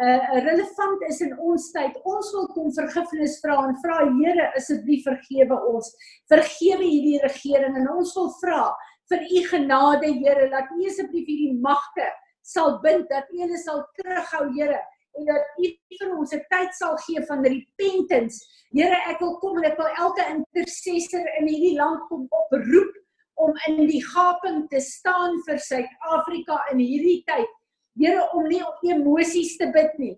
uh 0.05 0.41
relevant 0.45 1.05
is 1.09 1.21
in 1.25 1.33
ons 1.39 1.71
tyd. 1.73 1.95
Ons 2.05 2.33
wil 2.37 2.49
kom 2.55 2.73
vergifnis 2.77 3.39
vra 3.45 3.57
en 3.69 3.77
vra 3.85 4.03
Here 4.19 4.51
asseblief 4.59 5.07
vergewe 5.09 5.61
ons. 5.73 5.89
Vergewe 6.33 6.85
hierdie 6.85 7.23
regering 7.23 7.79
en 7.81 7.89
ons 7.95 8.13
wil 8.19 8.29
vra 8.43 8.67
vir 9.11 9.23
u 9.23 9.47
genade 9.53 10.13
Here 10.21 10.51
dat 10.53 10.69
u 10.75 10.83
asseblief 10.91 11.27
hierdie 11.31 11.57
magte 11.65 12.11
sal 12.47 12.77
bind 12.85 13.09
dat 13.11 13.31
u 13.33 13.41
hulle 13.43 13.59
sal 13.63 13.83
terughou 13.97 14.45
Here 14.59 14.83
en 15.17 15.25
dat 15.31 15.65
u 15.65 15.71
vir 15.99 16.13
ons 16.19 16.33
'n 16.35 16.45
tyd 16.53 16.75
sal 16.77 16.97
gee 17.07 17.23
van 17.29 17.43
repentance. 17.45 18.37
Here, 18.73 18.99
ek 19.11 19.21
wil 19.21 19.39
kom 19.41 19.59
en 19.59 19.71
ek 19.71 19.79
wil 19.79 19.89
elke 20.05 20.25
intercessor 20.37 21.25
in 21.41 21.49
hierdie 21.49 21.77
land 21.77 22.05
kom 22.09 22.29
oproep 22.29 22.93
om 23.37 23.53
in 23.69 23.87
die 23.87 24.03
gaping 24.05 24.69
te 24.69 24.81
staan 24.81 25.37
vir 25.47 25.59
Suid-Afrika 25.59 26.61
in 26.73 26.81
hierdie 26.81 27.23
tyd. 27.29 27.49
Here, 27.97 28.29
om 28.37 28.47
nie 28.49 28.63
op 28.65 28.83
emosies 28.85 29.57
te 29.57 29.71
bid 29.73 29.97
nie. 29.99 30.15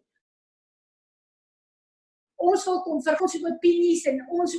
Ons 2.39 2.65
wil 2.67 2.83
kom 2.85 3.01
vir 3.03 3.23
ons 3.23 3.39
opinies 3.51 4.05
en 4.11 4.21
ons 4.35 4.55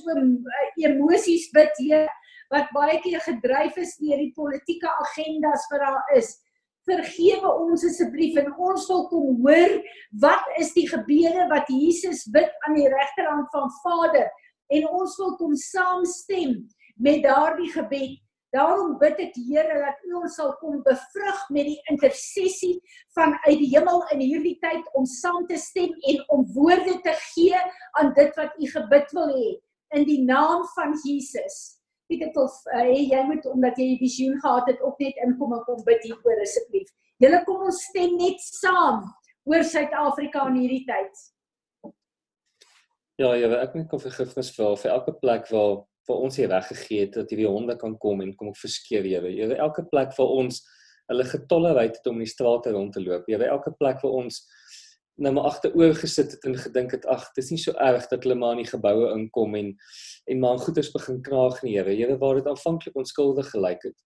emosies 0.80 1.50
bid, 1.56 1.78
Here 1.80 2.08
wat 2.54 2.70
baie 2.74 2.98
keer 3.04 3.22
gedryf 3.24 3.78
is 3.82 3.96
deur 4.02 4.20
die 4.20 4.34
politieke 4.38 4.90
agendas 5.06 5.68
wat 5.72 5.84
daar 5.86 6.14
is. 6.18 6.34
Vergewe 6.90 7.52
ons 7.68 7.84
asseblief 7.86 8.38
en 8.42 8.50
ons 8.58 8.88
wil 8.90 9.04
kom 9.12 9.44
hoor 9.44 9.76
wat 10.24 10.48
is 10.62 10.72
die 10.74 10.88
gebede 10.90 11.46
wat 11.52 11.70
Jesus 11.70 12.26
bid 12.34 12.50
aan 12.66 12.78
die 12.80 12.90
regterhand 12.90 13.50
van 13.54 13.70
Vader 13.84 14.26
en 14.74 14.88
ons 14.90 15.18
wil 15.22 15.36
kom 15.38 15.54
saamstem 15.58 16.58
met 16.98 17.22
daardie 17.26 17.70
gebed. 17.74 18.18
Daarom 18.56 18.96
bid 18.98 19.20
ek 19.22 19.36
Here 19.38 19.80
dat 19.84 20.06
U 20.10 20.16
ons 20.24 20.36
sal 20.40 20.56
kom 20.58 20.80
bevrug 20.86 21.42
met 21.54 21.68
die 21.70 21.78
intersessie 21.92 22.80
van 23.18 23.36
uit 23.46 23.60
die 23.62 23.70
hemel 23.76 24.02
in 24.16 24.24
hierdie 24.26 24.58
tyd 24.64 24.86
om 24.98 25.06
saam 25.06 25.46
te 25.50 25.58
stem 25.62 25.94
en 26.10 26.24
om 26.34 26.46
woorde 26.56 26.96
te 27.06 27.14
gee 27.34 27.60
aan 28.02 28.14
dit 28.18 28.40
wat 28.40 28.56
U 28.58 28.70
gebid 28.74 29.14
wil 29.18 29.36
hê 29.36 29.52
in 29.98 30.06
die 30.06 30.24
naam 30.26 30.66
van 30.74 30.96
Jesus. 31.04 31.60
Piet 32.10 32.24
het 32.26 32.38
of 32.42 32.56
uh, 32.74 32.90
jy 32.90 33.22
moet 33.30 33.46
omdat 33.46 33.78
jy 33.78 33.94
'n 33.94 34.02
visioen 34.02 34.40
gehad 34.42 34.66
het 34.70 34.82
ook 34.82 34.98
net 35.00 35.18
inkom 35.26 35.54
en 35.54 35.64
kom 35.66 35.84
bid 35.86 36.02
hieroor 36.04 36.42
asseblief. 36.42 36.90
Julle 37.22 37.44
kom 37.46 37.68
ons 37.70 37.84
stem 37.92 38.18
net 38.18 38.42
saam 38.42 39.06
oor 39.46 39.64
Suid-Afrika 39.64 40.48
in 40.50 40.58
hierdie 40.64 40.86
tyd. 40.90 41.14
Ja, 43.20 43.34
ja, 43.36 43.50
ek 43.62 43.76
net 43.76 43.90
kom 43.92 44.00
vergifnis 44.02 44.50
vir 44.56 44.78
vir 44.80 44.92
elke 44.92 45.14
plek 45.22 45.50
waar 45.54 45.86
vir 46.10 46.26
ons 46.26 46.40
hier 46.42 46.50
weggegee 46.50 47.06
het 47.06 47.14
dat 47.14 47.30
hierdie 47.30 47.50
honde 47.50 47.78
kan 47.78 47.96
kom 48.02 48.22
en 48.26 48.36
kom 48.36 48.54
verskeer 48.58 49.06
Here. 49.06 49.30
Here, 49.30 49.58
elke 49.62 49.86
plek 49.90 50.16
vir 50.18 50.38
ons 50.42 50.64
hulle 51.10 51.26
getolereer 51.26 51.94
het 51.94 52.08
om 52.10 52.20
in 52.20 52.26
die 52.26 52.34
strate 52.34 52.74
rond 52.74 52.94
te 52.94 53.02
loop. 53.02 53.30
Here, 53.30 53.46
elke 53.50 53.74
plek 53.78 54.02
vir 54.02 54.18
ons 54.24 54.44
nou 55.20 55.34
maar 55.36 55.50
agteroor 55.50 55.96
gesit 56.00 56.32
het 56.32 56.46
en 56.48 56.56
gedink 56.56 56.94
het 56.96 57.06
ag 57.12 57.26
dis 57.36 57.50
nie 57.52 57.60
so 57.60 57.76
erg 57.84 58.08
dat 58.12 58.24
hulle 58.24 58.38
maar 58.40 58.56
in 58.56 58.64
die 58.64 58.72
geboue 58.72 59.10
inkom 59.16 59.58
en 59.60 59.74
en 60.32 60.40
maar 60.40 60.62
goeders 60.64 60.92
begin 60.94 61.20
kraag 61.26 61.60
nie 61.64 61.76
Here 61.76 61.96
Here 61.96 62.18
waar 62.22 62.40
dit 62.40 62.48
aanvanklik 62.48 62.96
onskuldig 62.96 63.52
gelyk 63.52 63.84
het 63.90 63.98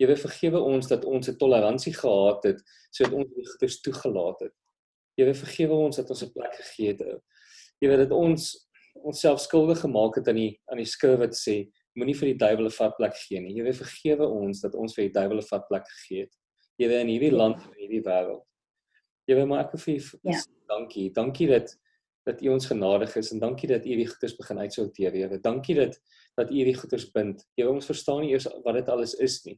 Here 0.00 0.16
vergewe 0.16 0.62
ons 0.72 0.88
dat 0.88 1.04
ons 1.04 1.28
'n 1.28 1.36
toleransie 1.36 1.94
gehad 1.94 2.44
het 2.48 2.62
sodat 2.90 3.12
ons 3.12 3.34
die 3.36 3.46
goeders 3.50 3.80
toegelaat 3.80 4.40
het 4.40 4.54
Here 5.20 5.34
vergewe 5.34 5.74
ons 5.74 5.96
dat 5.96 6.10
ons 6.10 6.24
'n 6.24 6.32
plek 6.32 6.54
gegee 6.54 6.96
het 6.96 7.02
Here 7.80 7.96
dat 7.96 8.12
ons 8.12 8.68
onsself 8.94 9.40
skuldig 9.40 9.80
gemaak 9.80 10.20
het 10.20 10.28
aan 10.28 10.40
die 10.40 10.52
aan 10.70 10.78
die 10.78 10.88
skrif 10.88 11.18
wat 11.18 11.36
sê 11.38 11.56
moenie 11.98 12.16
vir 12.16 12.32
die 12.32 12.40
duiwel 12.44 12.66
'n 12.66 12.78
vat 12.78 12.96
plek 12.96 13.16
gee 13.16 13.40
nie 13.40 13.54
Here 13.56 13.72
vergewe 13.72 14.28
ons 14.28 14.60
dat 14.60 14.74
ons 14.74 14.94
vir 14.94 15.08
die 15.08 15.16
duiwel 15.18 15.38
'n 15.38 15.50
vat 15.50 15.68
plek 15.68 15.86
gegee 15.96 16.26
het 16.26 16.34
Here 16.78 17.00
in 17.00 17.08
hierdie 17.08 17.34
land 17.34 17.60
en 17.62 17.78
hierdie 17.78 18.04
wêreld 18.04 18.46
Jy 19.30 19.44
maar 19.46 19.64
ek 19.66 19.76
wil 19.76 19.82
vir 19.84 20.10
ja. 20.26 20.40
dankie. 20.70 21.08
Dankie 21.14 21.48
dat 21.50 21.76
dat 22.26 22.42
U 22.42 22.52
ons 22.54 22.68
genadig 22.70 23.16
is 23.18 23.32
en 23.34 23.40
dankie 23.42 23.66
dat 23.70 23.86
U 23.86 23.94
die 23.98 24.06
goeders 24.06 24.36
begin 24.38 24.60
uitsorteer, 24.62 25.14
Here. 25.14 25.38
Dankie 25.42 25.74
dat 25.78 25.96
dat 26.38 26.50
U 26.50 26.64
die 26.68 26.74
goeders 26.74 27.08
bind. 27.14 27.42
Jy 27.58 27.66
ons 27.70 27.88
verstaan 27.90 28.22
nie 28.22 28.30
eers 28.34 28.46
wat 28.62 28.78
dit 28.78 28.90
alles 28.92 29.16
is 29.18 29.40
nie. 29.46 29.56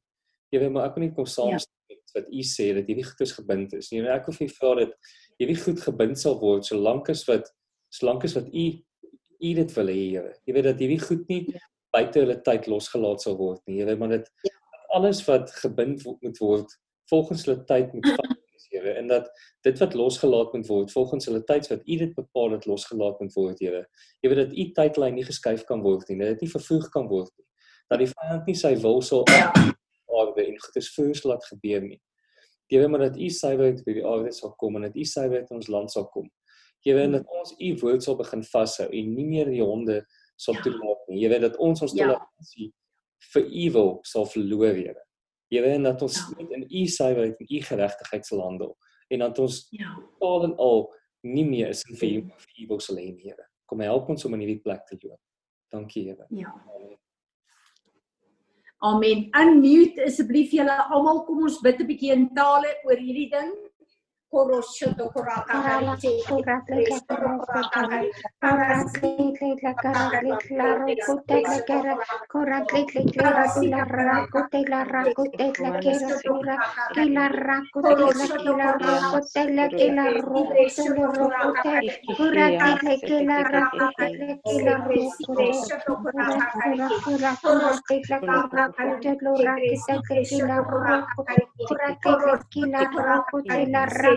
Jy 0.52 0.68
maar 0.68 0.88
ek 0.88 0.96
wil 0.96 1.06
net 1.06 1.16
kom 1.16 1.28
saamstem 1.28 1.92
ja. 1.92 2.00
wat 2.16 2.30
U 2.30 2.46
sê 2.48 2.70
dat 2.76 2.88
hierdie 2.88 3.04
goeders 3.04 3.34
gebind 3.36 3.76
is. 3.76 3.90
Nie 3.92 4.04
ek 4.12 4.30
wil 4.30 4.38
vir 4.38 4.56
vra 4.56 4.74
dat 4.80 4.96
hierdie 5.40 5.60
goed 5.60 5.84
gebind 5.84 6.20
sal 6.20 6.38
word 6.40 6.68
solank 6.68 7.10
as 7.12 7.24
wat 7.28 7.52
solank 7.92 8.24
as 8.28 8.36
wat 8.38 8.48
U 8.48 8.66
U 9.44 9.52
dit 9.58 9.74
wil 9.76 9.90
hê, 9.92 9.98
Here. 10.14 10.32
Jy 10.48 10.56
weet 10.56 10.68
dat 10.70 10.80
hierdie 10.80 11.02
goed 11.02 11.26
nie 11.28 11.42
ja. 11.52 11.60
buite 11.94 12.22
hulle 12.22 12.38
tyd 12.46 12.68
losgelaat 12.70 13.24
sal 13.24 13.36
word 13.40 13.60
nie. 13.70 13.82
Weet 13.84 14.00
maar 14.00 14.14
dit 14.16 14.30
ja. 14.46 14.54
alles 14.96 15.20
wat 15.28 15.52
gebind 15.60 16.04
moet 16.06 16.40
word 16.40 16.78
volgens 17.12 17.44
hulle 17.44 17.60
tyd 17.68 17.92
moet 17.92 18.08
vat 18.16 18.40
Here 18.74 18.94
en 18.98 19.06
dat 19.06 19.28
dit 19.62 19.78
wat 19.78 19.92
losgelaat 19.94 20.52
moet 20.56 20.66
word 20.66 20.92
volgens 20.92 21.28
hulle 21.28 21.42
tyds 21.46 21.70
wat 21.70 21.84
U 21.86 21.98
dit 22.00 22.14
bepaal 22.16 22.56
het 22.56 22.66
losgelaat 22.66 23.20
moet 23.22 23.36
word 23.36 23.60
Here. 23.62 23.84
Jy 24.24 24.32
weet 24.32 24.40
dat 24.40 24.56
U 24.56 24.64
tydlyn 24.78 25.18
nie 25.18 25.26
geskuif 25.26 25.62
kan 25.68 25.84
word 25.84 26.08
nie, 26.08 26.18
dat 26.18 26.34
dit 26.34 26.46
nie 26.46 26.54
vervoeg 26.54 26.88
kan 26.94 27.06
word 27.10 27.30
nie. 27.36 27.46
Dat 27.92 28.02
die 28.02 28.10
vyand 28.10 28.50
nie 28.50 28.56
sy 28.58 28.72
wil 28.82 29.02
sal 29.04 29.22
aarde 29.30 30.46
en 30.46 30.58
goedes 30.66 30.90
voors 30.96 31.22
laat 31.28 31.46
gebeur 31.52 31.84
nie. 31.86 32.00
Jy 32.72 32.80
weet 32.80 32.90
maar 32.90 33.06
dat 33.06 33.18
U 33.20 33.28
suiwerheid 33.30 33.84
by 33.86 33.96
die 33.98 34.06
aarde 34.08 34.32
sal 34.34 34.54
kom 34.60 34.78
en 34.78 34.88
dat 34.88 34.96
U 34.96 35.04
suiwerheid 35.06 35.50
in 35.52 35.60
ons 35.60 35.70
land 35.72 35.92
sal 35.92 36.08
kom. 36.14 36.28
Jy 36.84 36.94
weet 36.98 37.14
dat 37.16 37.30
ons 37.32 37.54
U 37.56 37.70
woord 37.80 38.04
sal 38.04 38.16
begin 38.18 38.42
vashou 38.44 38.86
en 38.90 39.12
nie 39.16 39.24
meer 39.24 39.48
die 39.48 39.62
honde 39.64 40.02
sal 40.36 40.58
ja. 40.58 40.64
toelaat 40.66 41.06
nie. 41.08 41.22
Jy 41.22 41.30
weet 41.32 41.46
dat 41.46 41.56
ons 41.62 41.84
ons 41.86 41.94
ja. 41.96 42.08
toleransie 42.10 42.70
vir 43.32 43.46
ewel 43.64 43.96
sal 44.04 44.28
verloor 44.28 44.76
Here. 44.76 45.00
Here 45.52 45.70
en 45.76 45.88
dat 45.88 46.02
ons 46.04 46.18
ja. 46.18 46.48
in 46.56 46.66
u 46.68 46.84
suiwerheid 46.90 47.40
en 47.40 47.48
u 47.48 47.62
geregtigheid 47.70 48.28
sal 48.28 48.44
handel 48.44 48.76
en 49.12 49.24
dat 49.24 49.38
ons 49.38 49.62
ja. 49.72 49.94
al 50.24 50.48
en 50.48 50.54
al 50.60 50.86
nie 51.24 51.44
meer 51.48 51.72
is 51.72 51.84
vir 51.88 52.20
vir 52.28 52.76
u 52.76 52.80
sal 52.80 53.00
hê 53.00 53.08
Here. 53.22 53.48
Kom 53.70 53.80
help 53.80 54.10
ons 54.12 54.26
om 54.28 54.36
in 54.36 54.44
hierdie 54.44 54.60
plek 54.64 54.84
te 54.90 54.98
loop. 55.00 55.20
Dankie 55.72 56.10
Here. 56.10 56.28
Ja. 56.30 56.52
Amen. 58.84 59.30
Unmute 59.32 60.04
asseblief 60.04 60.52
julle 60.52 60.74
almal. 60.92 61.22
Kom 61.24 61.46
ons 61.46 61.62
bid 61.64 61.80
'n 61.80 61.88
bietjie 61.88 62.12
in 62.12 62.28
tale 62.36 62.68
oor 62.84 63.00
hierdie 63.00 63.30
ding. 63.32 63.54
Koro 64.34 64.60
Shoto 64.62 65.14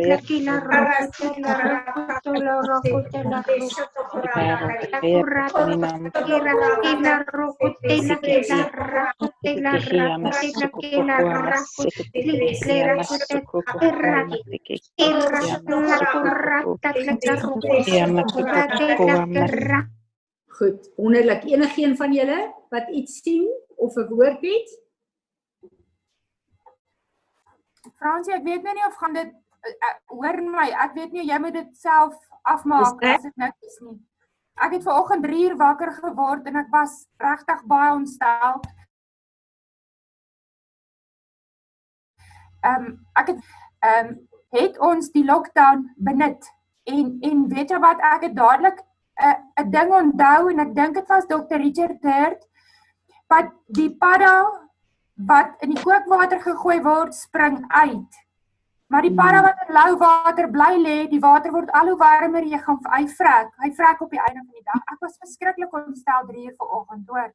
koraka 0.00 1.00
te 9.02 9.12
Yeah, 9.92 10.16
masikete 10.18 10.78
ke 10.80 11.00
ke 17.62 17.82
ya 17.92 18.06
masikete 18.06 18.60
ke 18.62 18.62
ke 18.62 18.64
ya. 18.68 18.86
Karuna 18.92 19.26
ninam 19.26 19.90
Goed, 20.52 20.78
wonderlik. 20.96 21.44
Enigeen 21.44 21.96
van 21.96 22.12
julle 22.12 22.54
wat 22.70 22.88
iets 22.92 23.22
sien 23.22 23.48
of 23.76 23.96
'n 23.96 24.08
woord 24.08 24.40
het? 24.40 24.68
Fransie, 27.98 28.34
ek 28.34 28.44
weet 28.44 28.62
nou 28.62 28.74
nie 28.74 28.86
of 28.86 28.94
gaan 28.94 29.14
dit 29.14 29.41
hoor 30.10 30.40
my, 30.42 30.68
ek 30.84 30.94
weet 30.94 31.12
nie 31.12 31.26
jy 31.28 31.38
moet 31.38 31.54
dit 31.54 31.76
self 31.78 32.16
afmaak 32.42 33.00
Dis 33.00 33.14
as 33.16 33.26
dit 33.28 33.36
niks 33.36 33.68
is 33.68 33.78
nie. 33.80 33.98
Ek 34.62 34.74
het 34.76 34.84
vanoggend 34.84 35.24
3 35.24 35.42
uur 35.48 35.56
wakker 35.56 35.92
geword 35.96 36.46
en 36.46 36.58
ek 36.60 36.70
was 36.74 36.96
regtig 37.22 37.62
baie 37.70 37.92
ontstel. 37.94 38.60
Ehm 42.62 42.86
um, 42.86 42.98
ek 43.18 43.34
het 43.34 43.40
ehm 43.82 44.12
um, 44.12 44.18
het 44.52 44.78
ons 44.84 45.08
die 45.14 45.24
lockdown 45.24 45.86
benut 45.96 46.48
en 46.84 47.16
en 47.24 47.46
weet 47.48 47.70
jy 47.70 47.78
wat 47.80 48.02
ek 48.04 48.26
het 48.28 48.34
dadelik 48.36 48.82
'n 48.82 49.28
uh, 49.28 49.38
'n 49.62 49.70
ding 49.70 49.92
onthou 49.92 50.50
en 50.50 50.58
ek 50.58 50.74
dink 50.74 50.94
dit 50.94 51.08
was 51.08 51.26
Dr 51.26 51.62
Richard 51.62 52.02
Hurt 52.02 52.48
wat 53.28 53.48
die 53.66 53.90
padda 53.96 54.34
wat 55.14 55.56
in 55.60 55.70
die 55.74 55.82
kookwater 55.82 56.40
gegooi 56.40 56.80
word 56.82 57.14
spring 57.14 57.64
uit. 57.68 58.12
Maar 58.92 59.06
die 59.06 59.14
padda 59.16 59.40
wat 59.40 59.60
in 59.64 59.72
lou 59.72 59.92
water 59.96 60.50
bly 60.52 60.72
lê, 60.76 60.96
die 61.08 61.20
water 61.20 61.52
word 61.54 61.70
al 61.78 61.88
hoe 61.88 61.98
warmer, 62.00 62.44
jy 62.44 62.58
gaan 62.60 62.76
hy 62.92 63.06
vrek. 63.08 63.54
Hy 63.64 63.70
vrek 63.78 64.02
op 64.04 64.10
die 64.12 64.20
einde 64.20 64.42
van 64.42 64.58
die 64.58 64.66
dag. 64.66 64.82
Ek 64.92 64.98
was 65.06 65.14
verskriklik 65.22 65.76
ontstel 65.78 66.26
3 66.28 66.42
uur 66.50 66.56
vanoggend, 66.60 67.06
hoor. 67.08 67.30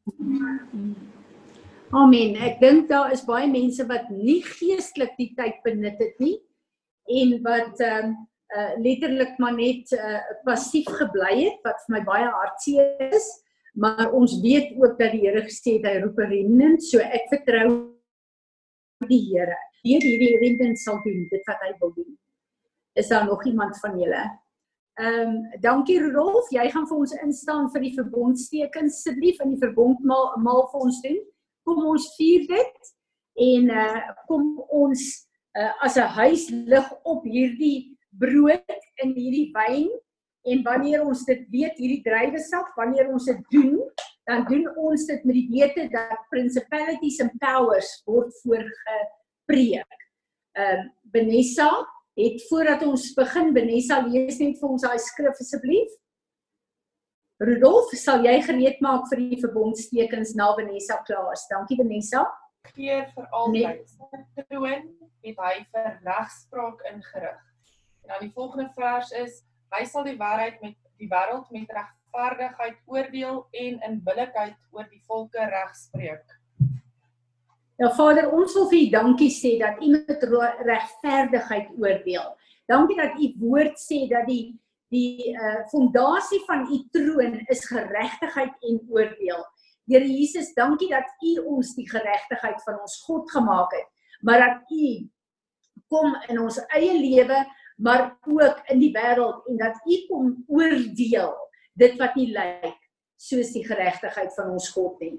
Amen. 1.98 2.38
Ek 2.46 2.62
dink 2.62 2.86
daar 2.92 3.10
is 3.16 3.26
baie 3.26 3.50
mense 3.50 3.88
wat 3.90 4.06
nie 4.14 4.44
geestelik 4.46 5.18
die 5.18 5.32
tyd 5.40 5.58
benut 5.66 5.98
het 6.04 6.22
nie 6.22 6.36
en 7.18 7.38
wat 7.48 7.82
ehm 7.82 8.12
um, 8.12 8.16
uh, 8.54 8.72
letterlik 8.84 9.34
maar 9.42 9.58
net 9.58 9.90
uh, 9.98 10.22
passief 10.46 10.88
gebly 11.00 11.34
het 11.40 11.66
wat 11.66 11.82
vir 11.86 11.98
my 11.98 12.04
baie 12.06 12.28
hartseer 12.38 13.10
is. 13.10 13.26
Maar 13.74 14.12
ons 14.14 14.38
weet 14.46 14.76
ook 14.78 14.94
dat 15.02 15.10
die 15.16 15.26
Here 15.26 15.42
gesê 15.50 15.80
het 15.80 15.90
hy 15.90 15.98
roep 16.04 16.22
'n 16.22 16.30
remnant, 16.36 16.84
so 16.84 17.02
ek 17.02 17.26
vertrou 17.34 17.70
die 19.10 19.24
Here. 19.32 19.58
Deur 19.88 20.04
hierdie 20.04 20.38
remnant 20.42 20.80
sal 20.82 21.00
doen 21.06 21.24
dit 21.32 21.48
wat 21.48 21.64
hy 21.64 21.72
wil 21.80 21.94
doen. 21.96 22.12
Is 22.98 23.08
daar 23.08 23.26
nog 23.26 23.46
iemand 23.46 23.80
van 23.80 24.00
julle? 24.00 24.24
Ehm 24.98 25.30
um, 25.30 25.36
dankie 25.62 26.00
Rolf, 26.02 26.50
jy 26.52 26.66
gaan 26.74 26.88
vir 26.90 26.98
ons 26.98 27.14
instaan 27.22 27.70
vir 27.74 27.84
die 27.86 27.94
verbondstekens 27.96 28.98
asseblief 28.98 29.40
in 29.46 29.54
die 29.54 29.62
verbondmaal 29.62 30.32
maal 30.42 30.66
vir 30.72 30.88
ons 30.88 31.02
doen. 31.06 31.20
Kom 31.68 31.86
ons 31.86 32.08
vier 32.18 32.48
dit 32.50 32.92
en 33.48 33.70
uh 33.70 34.02
kom 34.26 34.50
ons 34.74 35.04
uh, 35.60 35.74
as 35.86 35.98
'n 36.02 36.10
huis 36.18 36.50
lig 36.50 36.90
op 37.04 37.24
hierdie 37.24 37.94
brood 38.10 38.74
en 39.04 39.14
hierdie 39.14 39.52
wyn 39.54 39.90
en 40.48 40.64
wanneer 40.64 41.06
ons 41.06 41.24
dit 41.30 41.46
weet 41.54 41.78
hierdie 41.78 42.04
druiwesap 42.06 42.74
wanneer 42.80 43.12
ons 43.14 43.30
dit 43.30 43.42
doen 43.54 43.78
dan 44.28 44.44
doen 44.50 44.66
ons 44.76 45.06
dit 45.08 45.24
met 45.24 45.38
die 45.38 45.48
wete 45.54 45.88
dat 45.94 46.26
principalities 46.34 47.20
and 47.24 47.38
powers 47.44 48.02
word 48.06 48.34
voorgepreek. 49.48 50.10
Ehm 50.52 50.80
uh, 50.80 50.90
Benessa 51.02 51.88
het 52.16 52.48
voordat 52.50 52.84
ons 52.84 53.14
begin 53.14 53.54
Benessa 53.54 54.02
lees 54.02 54.40
net 54.40 54.60
vir 54.60 54.70
ons 54.70 54.82
daai 54.82 55.00
skrif 55.00 55.40
asseblief. 55.40 55.92
Rudolf, 57.40 57.92
sal 57.94 58.26
jy 58.26 58.42
gereed 58.42 58.82
maak 58.82 59.06
vir 59.10 59.22
die 59.30 59.40
verbondstekens 59.40 60.34
na 60.36 60.54
Benessa 60.56 60.98
klaar 61.06 61.32
is? 61.34 61.46
Dankie 61.50 61.78
Benessa. 61.78 62.26
Keer 62.74 63.06
vir 63.16 63.28
altyd. 63.32 63.86
Sy 64.36 64.44
troon 64.50 64.90
het 65.24 65.38
hy 65.38 65.54
vir 65.72 66.00
regspraak 66.04 66.82
ingerig. 66.92 67.44
En 68.04 68.10
dan 68.14 68.26
die 68.26 68.34
volgende 68.34 68.72
vers 68.76 69.12
is 69.12 69.44
hy 69.76 69.86
sal 69.86 70.04
die 70.04 70.18
waarheid 70.18 70.60
met 70.62 70.76
die 70.98 71.08
wêreld 71.08 71.48
met 71.52 71.72
regverdigheid 71.78 72.82
oordeel 72.88 73.46
en 73.54 73.80
in 73.86 74.02
billikheid 74.04 74.58
oor 74.74 74.90
die 74.90 75.04
volke 75.06 75.46
regspreek. 75.54 76.26
Ja 77.78 77.92
Vader, 77.94 78.32
ons 78.34 78.56
wil 78.58 78.66
vir 78.72 78.80
U 78.80 78.86
dankie 78.94 79.30
sê 79.30 79.52
dat 79.62 79.82
U 79.86 79.92
met 79.94 80.24
regverdigheid 80.66 81.76
oordeel. 81.78 82.32
Dankie 82.66 82.98
dat 82.98 83.20
U 83.22 83.28
woord 83.44 83.78
sê 83.82 84.08
dat 84.10 84.26
die 84.30 84.56
die 84.90 85.34
uh 85.36 85.66
fondasie 85.68 86.40
van 86.48 86.64
U 86.72 86.78
troon 86.96 87.36
is 87.52 87.66
geregtigheid 87.68 88.56
en 88.70 88.80
oordeel. 88.90 89.44
Here 89.86 90.08
Jesus, 90.08 90.54
dankie 90.56 90.90
dat 90.90 91.12
U 91.22 91.36
ons 91.58 91.76
die 91.76 91.86
geregtigheid 91.90 92.64
van 92.66 92.80
ons 92.82 92.98
God 93.06 93.30
gemaak 93.32 93.76
het, 93.76 93.88
maar 94.26 94.42
dat 94.42 94.74
U 94.74 94.90
kom 95.92 96.18
in 96.32 96.42
ons 96.42 96.58
eie 96.74 96.98
lewe, 96.98 97.44
maar 97.78 98.18
ook 98.26 98.64
in 98.74 98.82
die 98.82 98.94
wêreld 98.96 99.46
en 99.52 99.62
dat 99.62 99.78
U 99.86 100.02
kom 100.10 100.34
oordeel 100.48 101.36
dit 101.78 102.02
wat 102.02 102.18
nie 102.18 102.32
lyk 102.34 102.74
soos 103.22 103.54
die 103.54 103.66
geregtigheid 103.68 104.34
van 104.34 104.56
ons 104.58 104.72
God 104.74 104.98
nie. 105.04 105.18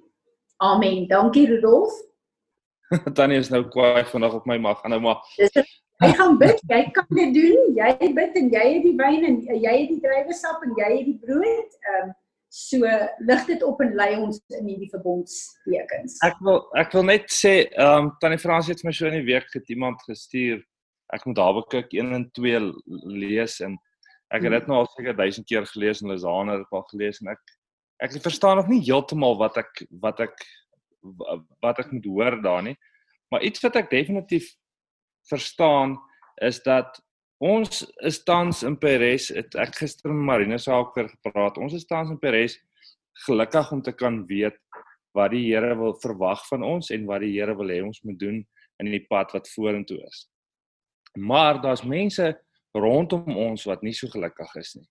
Amen. 0.58 1.06
Dankie 1.06 1.46
Rudolf. 1.46 1.94
Tannie 3.16 3.38
is 3.38 3.50
nou 3.52 3.64
kwaai 3.68 4.04
vandag 4.08 4.38
op 4.40 4.46
my 4.48 4.58
mag. 4.62 4.84
Nou 4.88 5.00
maar. 5.04 5.22
Dis 5.36 5.56
Jy 5.98 6.12
gaan 6.14 6.36
bid, 6.38 6.60
jy 6.70 6.78
kan 6.94 7.06
dit 7.10 7.32
doen. 7.34 7.70
Jy 7.74 8.08
bid 8.14 8.36
en 8.38 8.48
jy 8.54 8.64
het 8.76 8.84
die 8.86 8.94
wyn 9.00 9.24
en 9.26 9.38
jy 9.50 9.72
het 9.80 9.88
die 9.90 10.02
druiwesap 10.04 10.62
en 10.62 10.76
jy 10.78 10.90
het 10.92 11.06
die 11.08 11.18
brood. 11.24 11.78
Ehm 11.90 12.04
um, 12.06 12.16
so 12.48 12.90
lig 13.28 13.42
dit 13.44 13.64
op 13.66 13.82
en 13.84 13.90
lei 13.98 14.12
ons 14.16 14.38
in 14.56 14.70
hierdie 14.70 14.88
verbondstekens. 14.88 16.14
Ek 16.24 16.38
wil 16.46 16.62
ek 16.80 16.94
wil 16.96 17.04
net 17.10 17.26
sê, 17.34 17.52
ehm 17.74 18.06
um, 18.06 18.12
Tannie 18.22 18.38
Frans 18.40 18.70
het 18.70 18.84
my 18.86 18.94
so 18.94 19.10
in 19.10 19.18
die 19.18 19.26
week 19.26 19.50
het 19.56 19.74
iemand 19.74 20.06
gestuur. 20.06 20.62
Ek 21.12 21.26
moet 21.26 21.42
Habakuk 21.42 21.92
1 21.92 22.14
en 22.14 22.28
2 22.38 22.62
lees 23.18 23.58
en 23.66 23.74
ek 24.30 24.46
het 24.46 24.54
dit 24.54 24.70
nou 24.70 24.84
al 24.84 24.90
seker 24.94 25.18
1000 25.18 25.50
keer 25.50 25.66
gelees 25.66 26.04
en 26.04 26.12
Lisana 26.12 26.60
het 26.60 26.78
al 26.78 26.86
gelees 26.92 27.18
en 27.24 27.34
ek 27.34 27.42
ek 28.06 28.16
verstaan 28.22 28.60
nog 28.60 28.70
nie 28.70 28.84
heeltemal 28.86 29.34
wat 29.40 29.58
ek 29.58 29.82
wat 30.04 30.20
ek 30.22 30.46
wat 31.60 31.78
ek 31.82 31.92
moet 31.92 32.06
hoor 32.06 32.38
daar 32.42 32.62
nie. 32.62 32.76
Maar 33.28 33.44
iets 33.44 33.62
wat 33.64 33.76
ek 33.76 33.90
definitief 33.90 34.54
verstaan 35.28 35.96
is 36.44 36.62
dat 36.64 37.00
ons 37.38 37.84
is 38.06 38.22
tans 38.26 38.62
in 38.66 38.78
Peres 38.78 39.28
het 39.34 39.54
ek 39.60 39.76
gister 39.82 40.10
met 40.10 40.26
Marina 40.32 40.58
Saaker 40.58 41.08
gepraat. 41.08 41.58
Ons 41.58 41.76
is 41.78 41.86
tans 41.86 42.10
in 42.10 42.18
Peres 42.18 42.58
gelukkig 43.26 43.72
om 43.72 43.82
te 43.82 43.92
kan 43.92 44.24
weet 44.26 44.58
wat 45.16 45.32
die 45.34 45.44
Here 45.48 45.74
wil 45.78 45.96
verwag 46.02 46.44
van 46.48 46.64
ons 46.66 46.90
en 46.94 47.06
wat 47.08 47.22
die 47.24 47.34
Here 47.36 47.54
wil 47.58 47.70
hê 47.72 47.80
ons 47.84 48.02
moet 48.06 48.18
doen 48.18 48.42
in 48.82 48.92
die 48.92 49.04
pad 49.10 49.32
wat 49.34 49.50
vorentoe 49.54 49.98
is. 50.06 50.26
Maar 51.18 51.60
daar's 51.62 51.82
mense 51.86 52.30
rondom 52.76 53.26
ons 53.36 53.64
wat 53.66 53.82
nie 53.82 53.94
so 53.96 54.10
gelukkig 54.12 54.54
is 54.60 54.76
nie. 54.78 54.88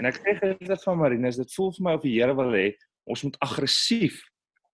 En 0.00 0.08
ek 0.08 0.20
sê 0.22 0.36
gister 0.38 0.80
van 0.86 1.00
Marina, 1.02 1.30
dit 1.34 1.54
voel 1.56 1.74
vir 1.76 1.84
my 1.84 1.96
of 1.98 2.04
die 2.06 2.14
Here 2.16 2.36
wil 2.36 2.54
hê 2.56 2.70
ons 3.08 3.24
moet 3.26 3.36
aggressief 3.44 4.20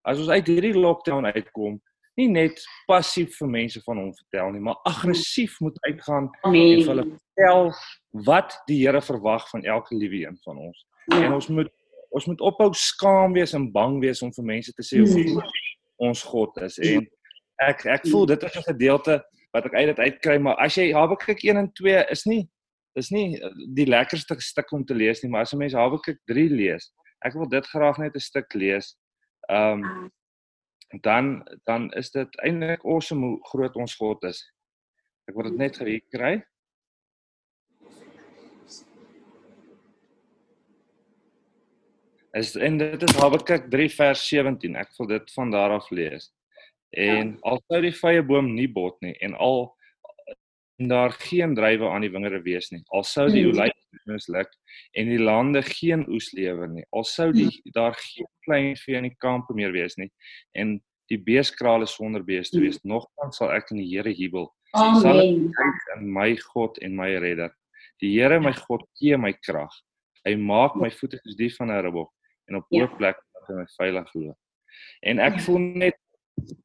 as 0.04 0.18
ons 0.18 0.28
uit 0.28 0.46
hierdie 0.46 0.74
lockdown 0.74 1.26
uitkom 1.34 1.80
nie 2.16 2.28
net 2.30 2.60
passief 2.86 3.36
vir 3.40 3.48
mense 3.50 3.80
van 3.82 3.98
hom 3.98 4.10
vertel 4.14 4.52
nie, 4.54 4.60
maar 4.60 4.76
aggressief 4.86 5.56
moet 5.60 5.78
uitgaan 5.88 6.28
Amen. 6.46 6.60
en 6.60 6.82
vir 6.84 6.90
hulle 6.92 7.06
vertel 7.10 7.72
wat 8.28 8.54
die 8.68 8.86
Here 8.86 9.00
verwag 9.02 9.48
van 9.50 9.64
elke 9.64 9.96
liewe 9.98 10.20
een 10.26 10.38
van 10.44 10.58
ons. 10.58 10.84
Ja. 11.10 11.24
En 11.24 11.32
ons 11.32 11.48
moet 11.48 11.70
ons 12.14 12.26
moet 12.30 12.40
ophou 12.40 12.68
skaam 12.78 13.32
wees 13.34 13.52
en 13.58 13.72
bang 13.74 13.98
wees 14.00 14.22
om 14.22 14.30
vir 14.32 14.44
mense 14.44 14.72
te 14.72 14.84
sê 14.86 15.00
hoe 15.02 15.24
Mm. 15.24 15.40
ons 15.96 16.22
God 16.22 16.56
is 16.62 16.78
en 16.78 17.06
ek 17.62 17.84
ek 17.86 18.06
voel 18.06 18.26
dit 18.26 18.42
is 18.42 18.56
'n 18.56 18.62
gedeelte 18.70 19.22
wat 19.52 19.66
ek 19.66 19.74
uit 19.74 19.86
dit 19.86 19.98
uitkry 19.98 20.38
maar 20.38 20.54
as 20.62 20.74
jy 20.76 20.92
Habakuk 20.92 21.42
1 21.44 21.56
en 21.56 21.72
2 21.72 22.04
is 22.10 22.24
nie 22.26 22.48
is 22.96 23.10
nie 23.10 23.34
eh, 23.42 23.50
die 23.74 23.86
lekkerste 23.86 24.36
stuk 24.38 24.70
om 24.72 24.84
te 24.84 24.94
lees 24.94 25.22
nie 25.22 25.30
maar 25.30 25.42
as 25.42 25.52
'n 25.54 25.58
mens 25.58 25.74
Habakuk 25.74 26.18
3 26.30 26.48
lees 26.50 26.92
ek 27.26 27.34
wil 27.34 27.48
dit 27.48 27.66
graag 27.66 27.98
net 27.98 28.14
'n 28.14 28.20
stuk 28.20 28.54
lees 28.54 28.94
ehm 29.48 29.84
um, 29.84 30.12
dan 31.02 31.42
dan 31.64 31.92
is 31.98 32.10
dit 32.10 32.36
eintlik 32.46 32.84
awesome 32.84 33.26
hoe 33.26 33.38
groot 33.50 33.76
ons 33.76 33.94
God 33.98 34.22
is. 34.24 34.42
Ek 35.26 35.34
wil 35.34 35.48
dit 35.48 35.58
net 35.58 35.78
hier 35.78 36.02
kry. 36.12 36.34
Is 42.34 42.54
en 42.58 42.78
dit 42.78 43.02
is 43.02 43.16
Habakuk 43.18 43.70
3 43.70 43.88
vers 43.94 44.22
17. 44.28 44.76
Ek 44.76 44.90
wil 44.98 45.10
dit 45.14 45.32
van 45.36 45.50
daar 45.54 45.76
af 45.78 45.90
lees. 45.90 46.32
En 46.90 47.36
al 47.42 47.60
sou 47.66 47.80
die 47.82 47.94
vrye 47.94 48.22
boom 48.22 48.52
nie 48.54 48.68
bot 48.70 49.00
nie 49.02 49.14
en 49.22 49.34
al 49.34 49.72
daar 50.78 51.12
geen 51.12 51.54
druiwe 51.54 51.88
aan 51.88 52.00
die 52.02 52.10
wingerde 52.10 52.42
wees 52.42 52.70
nie. 52.72 52.82
Al 52.90 53.04
sou 53.04 53.28
die 53.30 53.44
Mm. 53.46 53.58
olyf 53.58 53.72
misluk 54.06 54.50
en 54.96 55.06
die 55.08 55.18
lande 55.18 55.62
geen 55.62 56.04
oes 56.08 56.32
lewer 56.32 56.68
nie. 56.68 56.84
Al 56.92 57.04
sou 57.04 57.32
die 57.32 57.60
daar 57.72 57.94
geen 57.94 58.26
klein 58.44 58.76
vee 58.76 58.96
in 58.96 59.02
die 59.04 59.16
kampe 59.18 59.54
meer 59.54 59.72
wees 59.72 59.96
nie 59.96 60.10
en 60.54 60.80
die 61.08 61.18
beeskrale 61.18 61.86
sonder 61.86 62.22
beeste 62.24 62.60
wees. 62.60 62.80
Nogtans 62.84 63.36
sal 63.36 63.50
ek 63.52 63.70
in 63.70 63.78
die 63.78 63.88
Here 63.96 64.12
jubel. 64.12 64.48
Sal 64.74 65.20
ek 65.20 65.98
in 66.00 66.12
my 66.12 66.34
God 66.54 66.78
en 66.82 66.96
my 66.96 67.16
redder. 67.18 67.54
Die 68.00 68.10
Here 68.18 68.40
my 68.40 68.52
God 68.52 68.82
gee 68.98 69.16
my 69.16 69.32
krag. 69.32 69.70
Hy 70.26 70.34
maak 70.36 70.74
my 70.76 70.90
voete 70.90 71.18
soos 71.22 71.36
die 71.36 71.50
van 71.58 71.70
'n 71.70 71.82
ribbok 71.84 72.10
en 72.48 72.56
op 72.56 72.64
Ja. 72.70 72.86
hoë 72.86 72.96
plek 72.98 73.16
laat 73.34 73.48
hy 73.48 73.54
my 73.54 73.66
veilig 73.78 74.14
loop. 74.14 74.36
En 75.02 75.18
ek 75.20 75.40
voel 75.40 75.58
net 75.58 75.94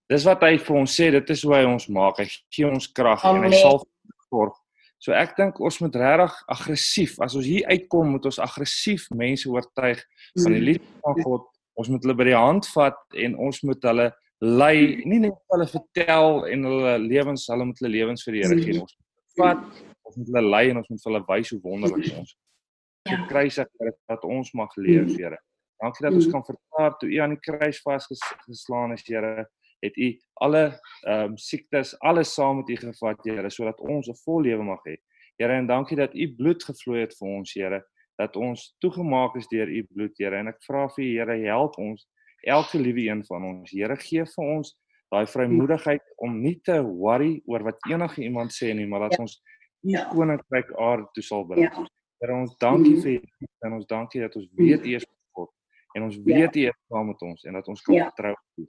dis 0.10 0.24
wat 0.26 0.42
hy 0.42 0.58
vir 0.58 0.76
ons 0.78 1.00
sê, 1.00 1.12
dit 1.12 1.30
is 1.30 1.44
hoe 1.44 1.54
hy 1.56 1.64
ons 1.66 1.88
maak. 1.90 2.18
Hy 2.18 2.26
gee 2.52 2.66
ons 2.66 2.88
krag 2.88 3.24
en 3.24 3.44
hy 3.44 3.52
sal 3.52 3.86
sorg. 4.30 4.56
So 5.00 5.14
ek 5.16 5.36
dink 5.38 5.60
ons 5.64 5.78
moet 5.80 5.96
regtig 5.96 6.34
aggressief, 6.52 7.20
as 7.24 7.36
ons 7.40 7.46
hier 7.48 7.68
uitkom, 7.72 8.10
moet 8.18 8.26
ons 8.28 8.40
aggressief 8.44 9.08
mense 9.16 9.48
oortuig 9.50 10.02
van 10.44 10.52
die 10.54 10.60
Mm. 10.60 10.66
liefde 10.66 11.02
van 11.06 11.22
God. 11.24 11.46
Ons 11.80 11.88
moet 11.90 12.04
hulle 12.04 12.16
by 12.20 12.24
die 12.28 12.36
hand 12.36 12.68
vat 12.76 12.98
en 13.16 13.36
ons 13.38 13.62
moet 13.64 13.82
hulle 13.88 14.10
lei, 14.42 15.02
nie 15.06 15.20
net 15.20 15.34
hulle 15.52 15.68
vertel 15.68 16.46
en 16.52 16.64
hulle 16.68 16.98
lewens, 17.00 17.48
hulle 17.48 17.66
moet 17.66 17.80
hulle 17.80 17.92
lewens 17.94 18.24
vir 18.26 18.34
die 18.34 18.42
Here 18.44 18.56
gee. 18.60 18.74
nie. 18.74 18.80
Ons 18.82 18.96
moet 19.38 19.46
vat, 19.46 19.64
ons 20.04 20.18
moet 20.18 20.28
hulle 20.36 20.50
lei 20.50 20.70
en 20.70 20.78
ons 20.78 20.90
moet 20.90 21.04
hulle 21.08 21.24
wys 21.30 21.50
hoe 21.52 21.62
wonderlik 21.64 22.18
ons 22.20 22.36
Ja. 23.08 23.16
gekruisig 23.16 23.68
is 23.88 23.94
dat 24.10 24.24
ons 24.26 24.52
mag 24.54 24.70
leef, 24.76 25.16
Here. 25.18 25.38
Dankie 25.82 26.04
dat 26.04 26.14
ons 26.14 26.28
kan 26.28 26.44
verklaar 26.44 26.98
toe 27.00 27.08
U 27.10 27.18
aan 27.24 27.30
die 27.30 27.40
kruis 27.40 27.80
vasgeslaan 27.82 28.92
is, 28.94 29.04
Here, 29.08 29.48
het 29.82 29.98
U 29.98 30.20
alle 30.42 30.80
ehm 31.08 31.24
um, 31.32 31.38
siektes, 31.38 31.96
alles 32.00 32.34
saam 32.34 32.58
met 32.58 32.70
U 32.70 32.76
gevat, 32.76 33.18
Here, 33.24 33.50
sodat 33.50 33.80
ons 33.80 34.08
'n 34.10 34.16
vol 34.26 34.42
lewe 34.42 34.64
mag 34.64 34.80
hê. 34.88 34.98
Here, 35.38 35.54
en 35.54 35.68
dankie 35.68 35.96
dat 35.98 36.14
U 36.16 36.36
bloed 36.36 36.64
gevloei 36.64 37.02
het 37.02 37.16
vir 37.20 37.28
ons, 37.28 37.54
Here, 37.54 37.84
dat 38.18 38.36
ons 38.36 38.76
toegemaak 38.80 39.36
is 39.36 39.48
deur 39.48 39.68
U 39.68 39.84
bloed, 39.94 40.14
Here. 40.18 40.36
En 40.38 40.48
ek 40.48 40.58
vra 40.68 40.88
vir 40.90 41.06
U, 41.06 41.18
Here, 41.18 41.46
help 41.48 41.78
ons, 41.78 42.08
elke 42.44 42.78
liewe 42.80 43.10
een 43.10 43.24
van 43.26 43.44
ons. 43.44 43.72
Here, 43.72 43.96
gee 43.96 44.26
vir 44.26 44.46
ons 44.58 44.76
daai 45.12 45.26
vrymoedigheid 45.26 46.02
om 46.18 46.42
nie 46.42 46.60
te 46.64 46.82
worry 46.84 47.42
oor 47.46 47.64
wat 47.64 47.78
enige 47.90 48.22
iemand 48.24 48.52
sê 48.52 48.74
nie, 48.76 48.86
maar 48.86 49.00
dat 49.10 49.14
Ja. 49.14 49.18
ons 49.24 49.42
U 49.84 49.90
Ja. 49.92 50.10
koninkryk 50.12 50.72
aarde 50.78 51.08
toe 51.14 51.24
sal 51.24 51.46
bring. 51.46 51.64
Ja. 51.72 51.88
Here, 52.22 52.34
ons 52.34 52.56
dankie 52.58 52.96
Mhm. 52.96 53.02
vir 53.02 53.12
U 53.42 53.46
en 53.64 53.74
ons 53.74 53.86
dankie 53.86 54.22
dat 54.22 54.36
ons 54.36 54.48
weet 54.58 54.86
U 54.86 54.96
is 54.96 55.06
God 55.34 55.50
en 55.96 56.04
ons 56.04 56.18
weet 56.18 56.56
U 56.56 56.60
is 56.68 56.76
saam 56.90 57.08
met 57.08 57.22
ons 57.22 57.44
en 57.46 57.54
dat 57.54 57.68
ons 57.68 57.82
kan 57.82 57.96
Ja. 57.96 58.04
vertrou 58.12 58.32
op 58.34 58.58
U 58.58 58.68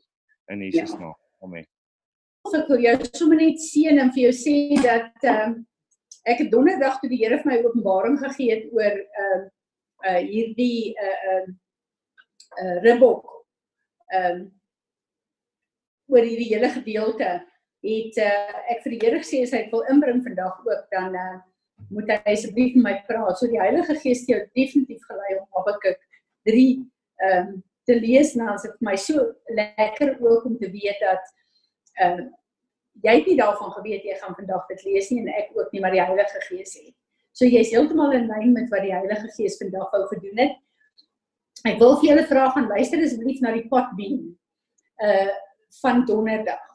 in 0.51 0.61
Jesus 0.61 0.93
Ja. 0.93 0.99
naam. 0.99 1.17
Amen. 1.41 1.67
Ek 2.53 2.69
wil 2.69 2.81
jou 2.81 2.95
sommer 3.13 3.37
net 3.37 3.61
seën 3.61 3.99
en 4.01 4.13
vir 4.13 4.23
jou 4.29 4.33
sê 4.35 4.55
dat 4.83 5.25
ehm 5.25 5.43
um, 5.51 5.67
ek 6.29 6.39
het 6.43 6.51
donderdag 6.53 7.01
toe 7.01 7.09
die 7.09 7.19
Here 7.23 7.39
vir 7.41 7.51
my 7.51 7.59
openbaring 7.65 8.19
gegee 8.21 8.55
het 8.55 8.73
oor 8.73 8.97
ehm 8.97 9.45
uh, 9.45 9.49
uh 10.11 10.23
hierdie 10.25 10.97
uh 10.97 11.19
ehm 11.33 11.51
uh, 11.51 12.65
uh 12.65 12.77
ribbok 12.87 13.29
ehm 14.13 14.41
um, 14.41 14.41
oor 16.11 16.27
hierdie 16.27 16.51
hele 16.55 16.69
gedeelte 16.75 17.31
het 17.87 18.19
uh, 18.19 18.59
ek 18.73 18.83
vir 18.85 18.97
die 18.97 19.01
Here 19.05 19.23
gesê 19.23 19.45
as 19.47 19.55
hy 19.57 19.65
wil 19.73 19.87
inbring 19.93 20.25
vandag 20.27 20.61
ook 20.67 20.91
dan 20.91 21.15
uh, 21.15 21.39
moet 21.89 22.11
hy 22.13 22.19
asseblief 22.35 22.75
met 22.77 22.85
my 22.85 22.95
praat. 23.09 23.39
So 23.39 23.49
die 23.49 23.61
Heilige 23.61 23.97
Gees 24.03 24.25
het 24.25 24.35
jou 24.35 24.41
definitief 24.59 25.05
gelei 25.09 25.39
om 25.39 25.47
Habakuk 25.57 26.01
3 26.49 26.67
ehm 26.77 27.49
um, 27.49 27.59
te 27.89 27.97
lees 28.01 28.35
nou 28.39 28.49
as 28.53 28.67
dit 28.67 28.77
vir 28.79 28.89
my 28.91 28.97
so 29.01 29.25
lekker 29.57 30.17
ook 30.21 30.47
om 30.49 30.59
te 30.61 30.71
weet 30.71 31.01
dat 31.05 31.35
ehm 32.01 32.21
uh, 32.21 32.29
jy 33.05 33.13
het 33.17 33.29
nie 33.31 33.37
daarvan 33.39 33.71
geweet 33.73 34.03
jy 34.05 34.17
gaan 34.21 34.35
vandag 34.37 34.67
dit 34.69 34.83
lees 34.85 35.11
nie 35.11 35.21
en 35.23 35.29
ek 35.33 35.53
ook 35.57 35.71
nie 35.73 35.81
maar 35.81 35.95
die 35.95 36.03
Heilige 36.03 36.41
Gees 36.49 36.75
het. 36.77 36.95
So 37.33 37.47
jy's 37.47 37.71
heeltemal 37.73 38.13
in 38.13 38.27
lyn 38.29 38.53
met 38.53 38.69
wat 38.73 38.83
die 38.85 38.93
Heilige 38.93 39.31
Gees 39.37 39.57
vandag 39.61 39.93
wou 39.95 40.03
gedoen 40.11 40.43
het. 40.43 40.57
Ek 41.71 41.79
wil 41.81 41.97
vir 42.01 42.09
julle 42.11 42.27
vra 42.29 42.49
gaan 42.51 42.69
luister 42.69 43.05
asseblief 43.05 43.41
na 43.41 43.55
die 43.57 43.69
potbeen 43.71 44.27
uh 45.07 45.31
van 45.81 46.05
donderdag. 46.05 46.67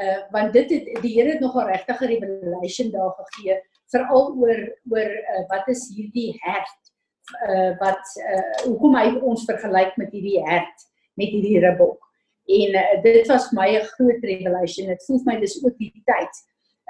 Uh 0.00 0.18
want 0.32 0.56
dit 0.56 0.70
het 0.72 1.02
die 1.04 1.12
Here 1.12 1.36
het 1.36 1.44
nogal 1.44 1.68
regtig 1.68 2.00
'n 2.00 2.10
revelation 2.14 2.90
daar 2.90 3.14
gegee 3.20 3.60
veral 3.92 4.32
oor 4.38 4.60
oor 4.90 5.10
uh, 5.10 5.44
wat 5.50 5.68
is 5.68 5.88
hierdie 5.94 6.32
hert 6.44 6.89
uh 7.48 7.72
wat 7.80 8.14
uh 8.20 8.64
hoekom 8.66 8.96
hy 8.98 9.08
ons 9.20 9.44
vergelyk 9.48 9.96
met 10.00 10.12
hierdie 10.14 10.40
hert 10.46 10.86
met 11.20 11.32
hierdie 11.34 11.60
ribbok. 11.60 11.98
En 12.50 12.76
uh, 12.80 13.02
dit 13.02 13.26
was 13.28 13.50
my 13.52 13.68
'n 13.78 13.86
groot 13.94 14.22
revelation. 14.32 14.88
Dit 14.88 15.04
voel 15.06 15.18
vir 15.18 15.32
my 15.32 15.40
dis 15.40 15.58
ook 15.64 15.76
die 15.78 15.92
tyd 16.04 16.42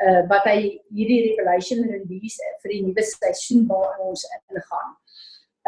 uh 0.07 0.22
wat 0.28 0.45
hy 0.49 0.80
hierdie 0.97 1.20
revelation 1.28 1.82
release 1.84 2.41
vir 2.62 2.72
die 2.72 2.82
nuwe 2.86 3.05
seisoen 3.05 3.66
waarin 3.68 4.09
ons 4.12 4.24
ingaan. 4.49 4.91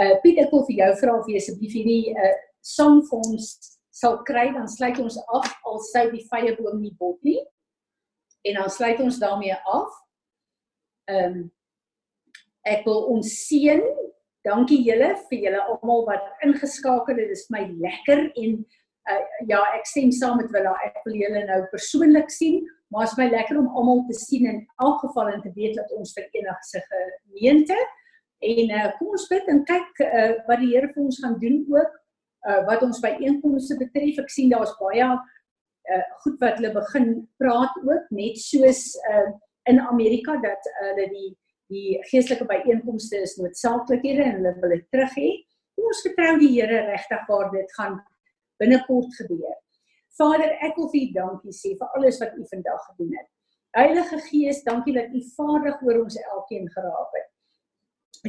Uh 0.01 0.15
Piet, 0.23 0.39
ek 0.39 0.51
wil 0.51 0.65
vir 0.67 0.77
jou 0.77 0.93
vra 1.03 1.19
of 1.19 1.29
jy 1.29 1.37
asseblief 1.37 1.75
hierdie 1.77 2.15
uh 2.17 2.35
song 2.63 3.03
vir 3.09 3.19
ons 3.19 3.49
sal 3.93 4.23
kry 4.25 4.49
dan 4.55 4.69
sluit 4.69 4.99
ons 5.03 5.19
af 5.37 5.49
al 5.69 5.81
sou 5.93 6.07
die 6.11 6.25
vrye 6.31 6.55
boom 6.57 6.81
nie 6.81 6.95
bot 6.99 7.19
nie. 7.27 7.41
En 8.49 8.55
dan 8.55 8.71
sluit 8.71 9.01
ons 9.01 9.19
daarmee 9.19 9.57
af. 9.65 9.99
Ehm 11.11 11.37
um, 11.43 11.51
ek 12.63 12.85
wil 12.87 13.09
ons 13.11 13.27
seën. 13.49 13.83
Dankie 14.47 14.81
julle 14.83 15.13
vir 15.29 15.45
julle 15.47 15.65
almal 15.71 16.07
wat 16.09 16.45
ingeskakel 16.47 17.15
het. 17.15 17.29
Dit 17.31 17.39
is 17.39 17.49
my 17.55 17.63
lekker 17.85 18.25
en 18.43 18.57
uh, 19.11 19.21
ja, 19.49 19.61
ek 19.77 19.87
stem 19.87 20.11
saam 20.15 20.39
met 20.41 20.51
Willa. 20.55 20.75
Ek 20.89 21.03
wil 21.07 21.19
julle 21.21 21.45
nou 21.47 21.61
persoonlik 21.71 22.31
sien, 22.35 22.63
maar 22.91 23.07
is 23.07 23.17
my 23.19 23.29
lekker 23.31 23.61
om 23.61 23.71
almal 23.71 24.05
te 24.09 24.19
sien 24.19 24.49
in 24.51 24.63
elk 24.83 25.01
geval 25.07 25.33
en 25.33 25.45
te 25.45 25.53
weet 25.57 25.77
dat 25.79 25.93
ons 25.97 26.15
verenig 26.19 26.65
se 26.69 26.83
gemeente. 26.89 27.79
En 28.43 28.73
uh, 28.75 28.89
kom 28.99 29.13
ons 29.15 29.29
bid 29.31 29.51
en 29.53 29.63
kyk 29.69 30.03
uh, 30.09 30.31
wat 30.49 30.63
die 30.63 30.73
Here 30.73 30.91
vir 30.91 31.05
ons 31.05 31.21
gaan 31.23 31.39
doen 31.43 31.63
ook 31.71 31.93
uh, 32.49 32.63
wat 32.67 32.83
ons 32.83 32.99
by 33.03 33.15
einkomste 33.21 33.79
betref. 33.79 34.19
Ek 34.25 34.35
sien 34.35 34.51
daar's 34.51 34.75
baie 34.81 35.07
uh, 35.07 36.03
goed 36.25 36.43
wat 36.43 36.59
hulle 36.59 36.73
begin 36.75 37.15
praat 37.43 37.79
ook 37.87 38.11
net 38.11 38.43
soos 38.43 38.89
uh, 39.13 39.31
in 39.71 39.79
Amerika 39.87 40.35
dat 40.43 40.67
hulle 40.81 41.07
uh, 41.07 41.13
die 41.15 41.31
die 41.73 41.99
geestelike 42.11 42.47
byeenkomste 42.51 43.23
is 43.25 43.37
noodsaaklike 43.41 44.15
en 44.23 44.39
hulle 44.39 44.55
wil 44.61 44.77
dit 44.77 44.87
terug 44.95 45.19
hê. 45.19 45.31
Ons 45.81 46.05
vertrou 46.07 46.37
die 46.41 46.53
Here 46.55 46.85
regtig 46.91 47.29
waar 47.29 47.51
dit 47.53 47.77
gaan 47.79 47.99
binnekort 48.63 49.15
gebeur. 49.19 49.59
Vader, 50.19 50.53
ek 50.61 50.77
wil 50.77 50.91
vir 50.93 51.07
U 51.07 51.13
dankie 51.17 51.55
sê 51.57 51.73
vir 51.81 51.97
alles 51.97 52.21
wat 52.21 52.37
U 52.37 52.45
vandag 52.51 52.83
gedoen 52.91 53.15
het. 53.17 53.29
Heilige 53.73 54.19
Gees, 54.29 54.61
dankie 54.67 54.93
dat 54.95 55.15
U 55.17 55.21
vaardig 55.39 55.81
oor 55.83 56.03
ons 56.05 56.19
elkeen 56.21 56.69
geraak 56.75 57.15
het. 57.17 57.31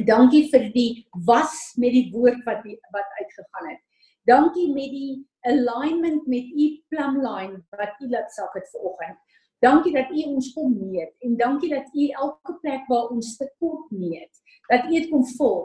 Dankie 0.08 0.46
vir 0.50 0.70
die 0.74 1.04
was 1.28 1.74
met 1.78 1.92
die 1.94 2.08
woord 2.14 2.40
wat 2.48 2.64
die, 2.64 2.78
wat 2.96 3.10
uitgegaan 3.20 3.68
het. 3.70 3.82
Dankie 4.26 4.70
met 4.72 4.90
die 4.90 5.20
alignment 5.44 6.24
met 6.26 6.48
U 6.48 6.70
plumline 6.88 7.60
wat 7.76 8.00
U 8.00 8.08
laat 8.08 8.32
sak 8.32 8.56
het 8.56 8.70
vanoggend. 8.72 9.20
Dankie 9.64 9.94
dat 9.94 10.10
U 10.12 10.24
ons 10.34 10.50
kom 10.52 10.74
meet 10.76 11.14
en 11.24 11.36
dankie 11.40 11.70
dat 11.72 11.88
U 11.96 12.08
elke 12.20 12.54
plek 12.60 12.88
waar 12.90 13.08
ons 13.14 13.36
tekort 13.40 13.90
meet, 13.96 14.32
dat 14.68 14.84
U 14.90 14.92
dit 14.92 15.08
kom 15.12 15.24
vul 15.38 15.62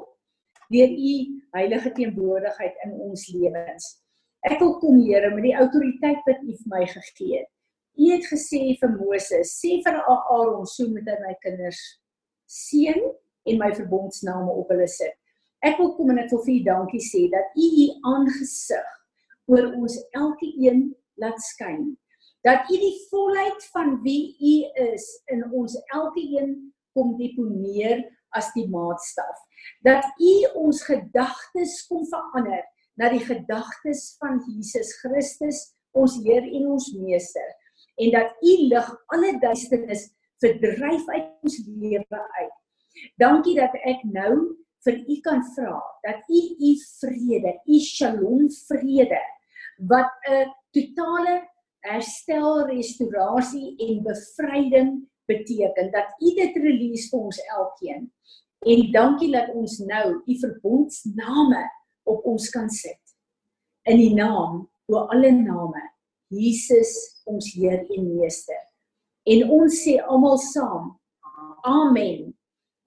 deur 0.70 0.92
U 0.94 1.14
heilige 1.58 1.92
teenwoordigheid 1.98 2.84
in 2.86 2.94
ons 3.10 3.26
lewens. 3.34 3.88
Ek 4.48 4.60
wil 4.62 4.76
kom 4.80 5.00
Here 5.04 5.32
met 5.34 5.50
die 5.50 5.56
autoriteit 5.58 6.22
wat 6.30 6.44
U 6.46 6.54
vir 6.62 6.70
my 6.72 6.84
gegee 6.94 7.42
het. 7.42 7.50
U 8.00 8.12
het 8.14 8.28
gesê 8.32 8.62
vir 8.80 8.92
Moses, 8.96 9.58
sê 9.60 9.80
vir 9.84 9.98
Aaron 10.00 10.68
so 10.70 10.88
met 10.94 11.10
hy 11.10 11.18
my 11.26 11.34
kinders 11.44 11.82
seën 12.48 13.02
en 13.50 13.60
my 13.60 13.74
verbondsname 13.76 14.54
op 14.62 14.70
hulle 14.72 14.88
sit. 14.88 15.18
Ek 15.66 15.76
wil 15.82 15.92
kom 15.98 16.14
en 16.14 16.22
ek 16.22 16.32
wil 16.32 16.46
vir 16.46 16.56
U 16.56 16.62
dankie 16.70 17.04
sê 17.04 17.26
dat 17.34 17.58
U 17.58 17.66
U 17.84 17.88
aangesig 18.14 18.94
oor 19.52 19.74
ons 19.74 19.98
elke 20.16 20.48
een 20.56 20.86
laat 21.20 21.42
skyn. 21.44 21.98
Dat 22.48 22.70
U 22.72 22.78
die 22.80 22.96
volheid 23.10 23.66
van 23.74 23.98
wie 24.04 24.36
U 24.40 24.54
is 24.94 25.06
in 25.34 25.44
ons 25.52 25.76
elkeen 25.96 26.54
kom 26.96 27.16
deponeer 27.20 28.06
as 28.36 28.52
die 28.56 28.68
maatstaf. 28.70 29.40
Dat 29.86 30.06
U 30.18 30.34
ons 30.62 30.84
gedagtes 30.88 31.82
kom 31.90 32.06
verander 32.08 32.64
na 33.00 33.10
die 33.12 33.24
gedagtes 33.24 34.16
van 34.20 34.40
Jesus 34.48 34.94
Christus, 35.02 35.60
ons 35.96 36.20
Heer 36.24 36.44
en 36.44 36.72
ons 36.76 36.92
Meester. 37.00 37.52
En 38.00 38.12
dat 38.16 38.36
U 38.44 38.56
lig 38.72 38.90
alle 39.16 39.36
duisternis 39.40 40.10
verdryf 40.40 41.08
uit 41.08 41.30
ons 41.44 41.60
lewe 41.68 42.24
uit. 42.40 42.58
Dankie 43.20 43.56
dat 43.60 43.76
ek 43.88 44.04
nou 44.08 44.34
vir 44.86 45.00
u 45.12 45.16
kan 45.24 45.42
vra 45.56 45.80
dat 46.06 46.24
u 46.32 46.40
u 46.68 46.72
vrede, 47.00 47.54
u 47.68 47.80
shalom 47.84 48.48
vrede 48.68 49.22
wat 49.92 50.12
'n 50.30 50.48
totale 50.76 51.36
herstel, 51.86 52.66
restaurasie 52.68 53.76
en 53.88 54.04
bevryding 54.04 54.94
beteken 55.30 55.92
dat 55.92 56.16
u 56.20 56.34
dit 56.36 56.56
release 56.56 57.10
vir 57.10 57.20
ons 57.20 57.42
elkeen. 57.58 58.08
En 58.60 58.92
dankie 58.92 59.32
dat 59.32 59.54
ons 59.56 59.78
nou 59.88 60.06
u 60.26 60.40
verbondsname 60.40 61.62
op 62.04 62.26
ons 62.26 62.50
kan 62.50 62.70
sit. 62.70 63.00
In 63.88 63.98
die 64.02 64.14
naam 64.14 64.66
bo 64.90 65.06
alle 65.14 65.32
name, 65.32 65.84
Jesus 66.34 67.22
ons 67.30 67.54
Heer 67.54 67.86
en 67.88 68.10
Meester. 68.16 68.60
En 69.30 69.46
ons 69.54 69.80
sê 69.84 70.00
almal 70.02 70.38
saam, 70.42 70.92
amen. 71.68 72.30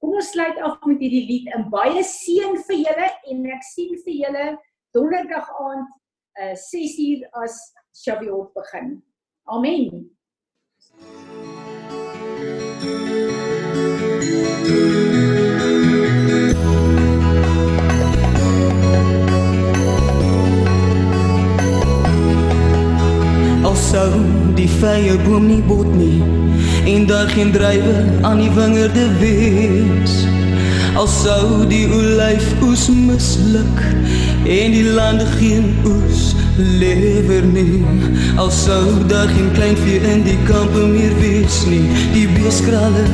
Kom 0.02 0.16
ons 0.18 0.30
sluit 0.34 0.58
af 0.66 0.82
met 0.90 0.98
hierdie 0.98 1.26
lied. 1.28 1.50
'n 1.54 1.70
Baie 1.70 2.02
seën 2.02 2.56
vir 2.66 2.78
julle 2.84 3.08
en 3.30 3.44
ek 3.54 3.62
sien 3.62 3.94
vir 4.04 4.14
julle 4.24 4.46
donderdag 4.94 5.46
aand 5.66 5.88
uh 6.42 6.54
6uur 6.58 7.22
as 7.44 7.54
Shavuot 7.94 8.54
begin. 8.54 9.02
Amen. 9.44 10.10
Alsou 23.62 24.10
die 24.56 24.68
vrye 24.68 25.16
boom 25.24 25.46
nie 25.46 25.62
bot 25.62 25.86
nie 25.94 26.22
en 26.84 27.06
daar 27.06 27.28
geen 27.28 27.52
drywe 27.52 28.18
aan 28.22 28.40
die 28.42 28.50
wingerde 28.50 29.06
wees 29.20 30.24
al 30.96 31.06
sou 31.08 31.66
die 31.68 31.86
olyf 31.88 32.48
oes 32.64 32.88
misluk 32.92 33.80
en 34.44 34.74
die 34.74 34.84
lande 34.92 35.24
geen 35.38 35.70
oes 35.88 36.31
lewer 36.56 37.44
nie. 37.44 37.84
Al 38.36 38.50
sou 38.50 39.06
daar 39.06 39.28
geen 39.28 39.50
klein 39.52 39.76
vee 39.76 40.00
in 40.00 40.22
die 40.22 40.38
kampe 40.44 40.86
meer 40.86 41.14
wees 41.20 41.62
nie. 41.66 41.88
Die 42.12 42.28
beeskralle 42.28 43.04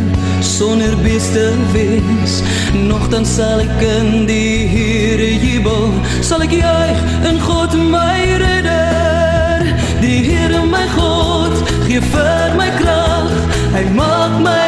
sonder 0.40 0.96
beeste 1.02 1.50
wees. 1.72 2.40
Nogtans 2.74 3.34
sal 3.34 3.62
ek 3.64 3.82
in 3.86 4.26
die 4.26 4.66
Here 4.70 5.30
jubel. 5.42 5.92
Sal 6.20 6.42
ek 6.46 6.54
juig 6.58 7.04
in 7.28 7.40
God 7.46 7.74
my 7.90 8.38
redder. 8.42 9.66
Die 10.02 10.20
Here 10.26 10.64
my 10.66 10.86
God 10.96 11.54
gee 11.88 12.02
vir 12.12 12.58
my 12.58 12.70
krag. 12.80 13.32
Hy 13.74 13.84
maak 13.94 14.40
my 14.42 14.67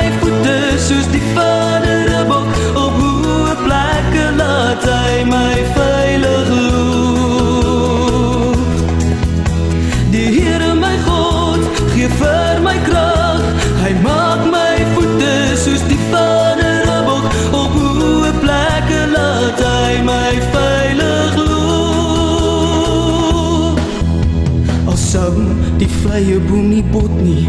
nie 26.80 26.90
bot 26.92 27.22
nie. 27.22 27.48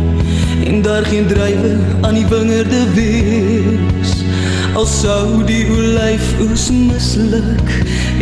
En 0.66 0.82
daar 0.82 1.06
geen 1.06 1.28
drywe 1.28 1.78
aan 2.02 2.14
die 2.14 2.28
wingerde 2.28 2.84
wees. 2.94 4.12
Al 4.74 4.86
sou 4.86 5.44
die 5.46 5.66
olyf 5.68 6.32
oes 6.40 6.70
misluk 6.72 7.72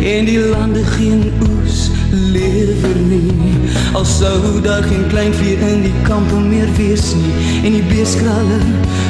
en 0.02 0.24
die 0.26 0.38
lande 0.38 0.82
geen 0.96 1.32
oes 1.46 1.90
lewer 2.10 2.98
nie. 3.08 3.58
Al 3.94 4.04
sou 4.04 4.60
daar 4.62 4.82
geen 4.82 5.06
klein 5.08 5.34
vee 5.34 5.58
in 5.70 5.82
die 5.82 5.94
kampe 6.02 6.40
meer 6.40 6.70
wees 6.76 7.12
nie. 7.14 7.34
En 7.64 7.78
die 7.78 7.84
beeskralle 7.90 8.60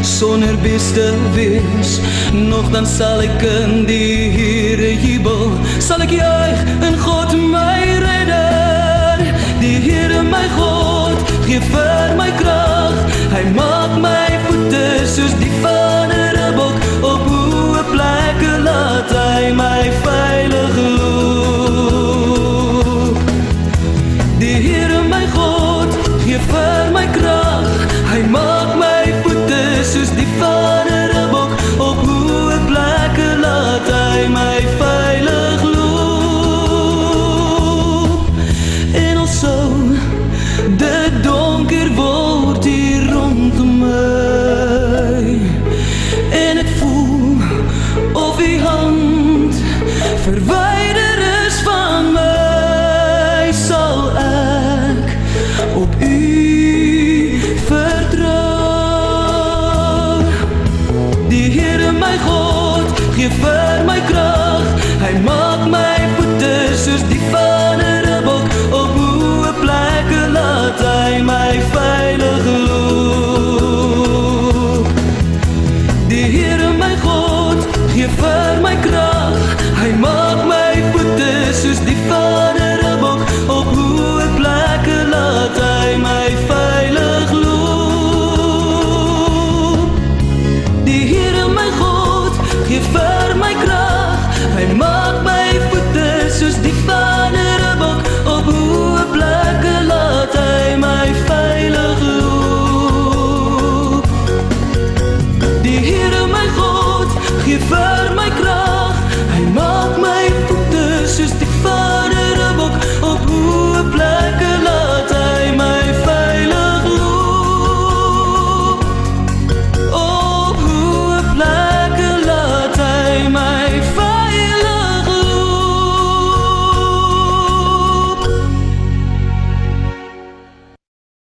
sonder 0.03 0.57
beste 0.63 1.13
wees. 1.35 1.99
Nog 2.33 2.71
dan 2.73 2.87
sal 2.87 3.25
ek 3.25 3.45
in 3.45 3.85
die 3.89 4.31
Here 4.37 4.93
jubel. 5.01 5.49
Sal 5.79 6.05
ek 6.05 6.17
juig 6.17 6.69
in 6.81 7.01
God 7.01 7.35
my 7.37 7.97
redder? 8.05 9.25
Die 9.61 9.79
Here 9.81 10.23
my 10.25 10.47
God 10.57 10.80
vir 11.69 12.17
my 12.19 12.31
krag. 12.41 12.97
Hy 13.35 13.45
maak 13.57 13.99
my 14.03 14.29
voete 14.47 14.85
soos 15.07 15.37
die 15.43 15.50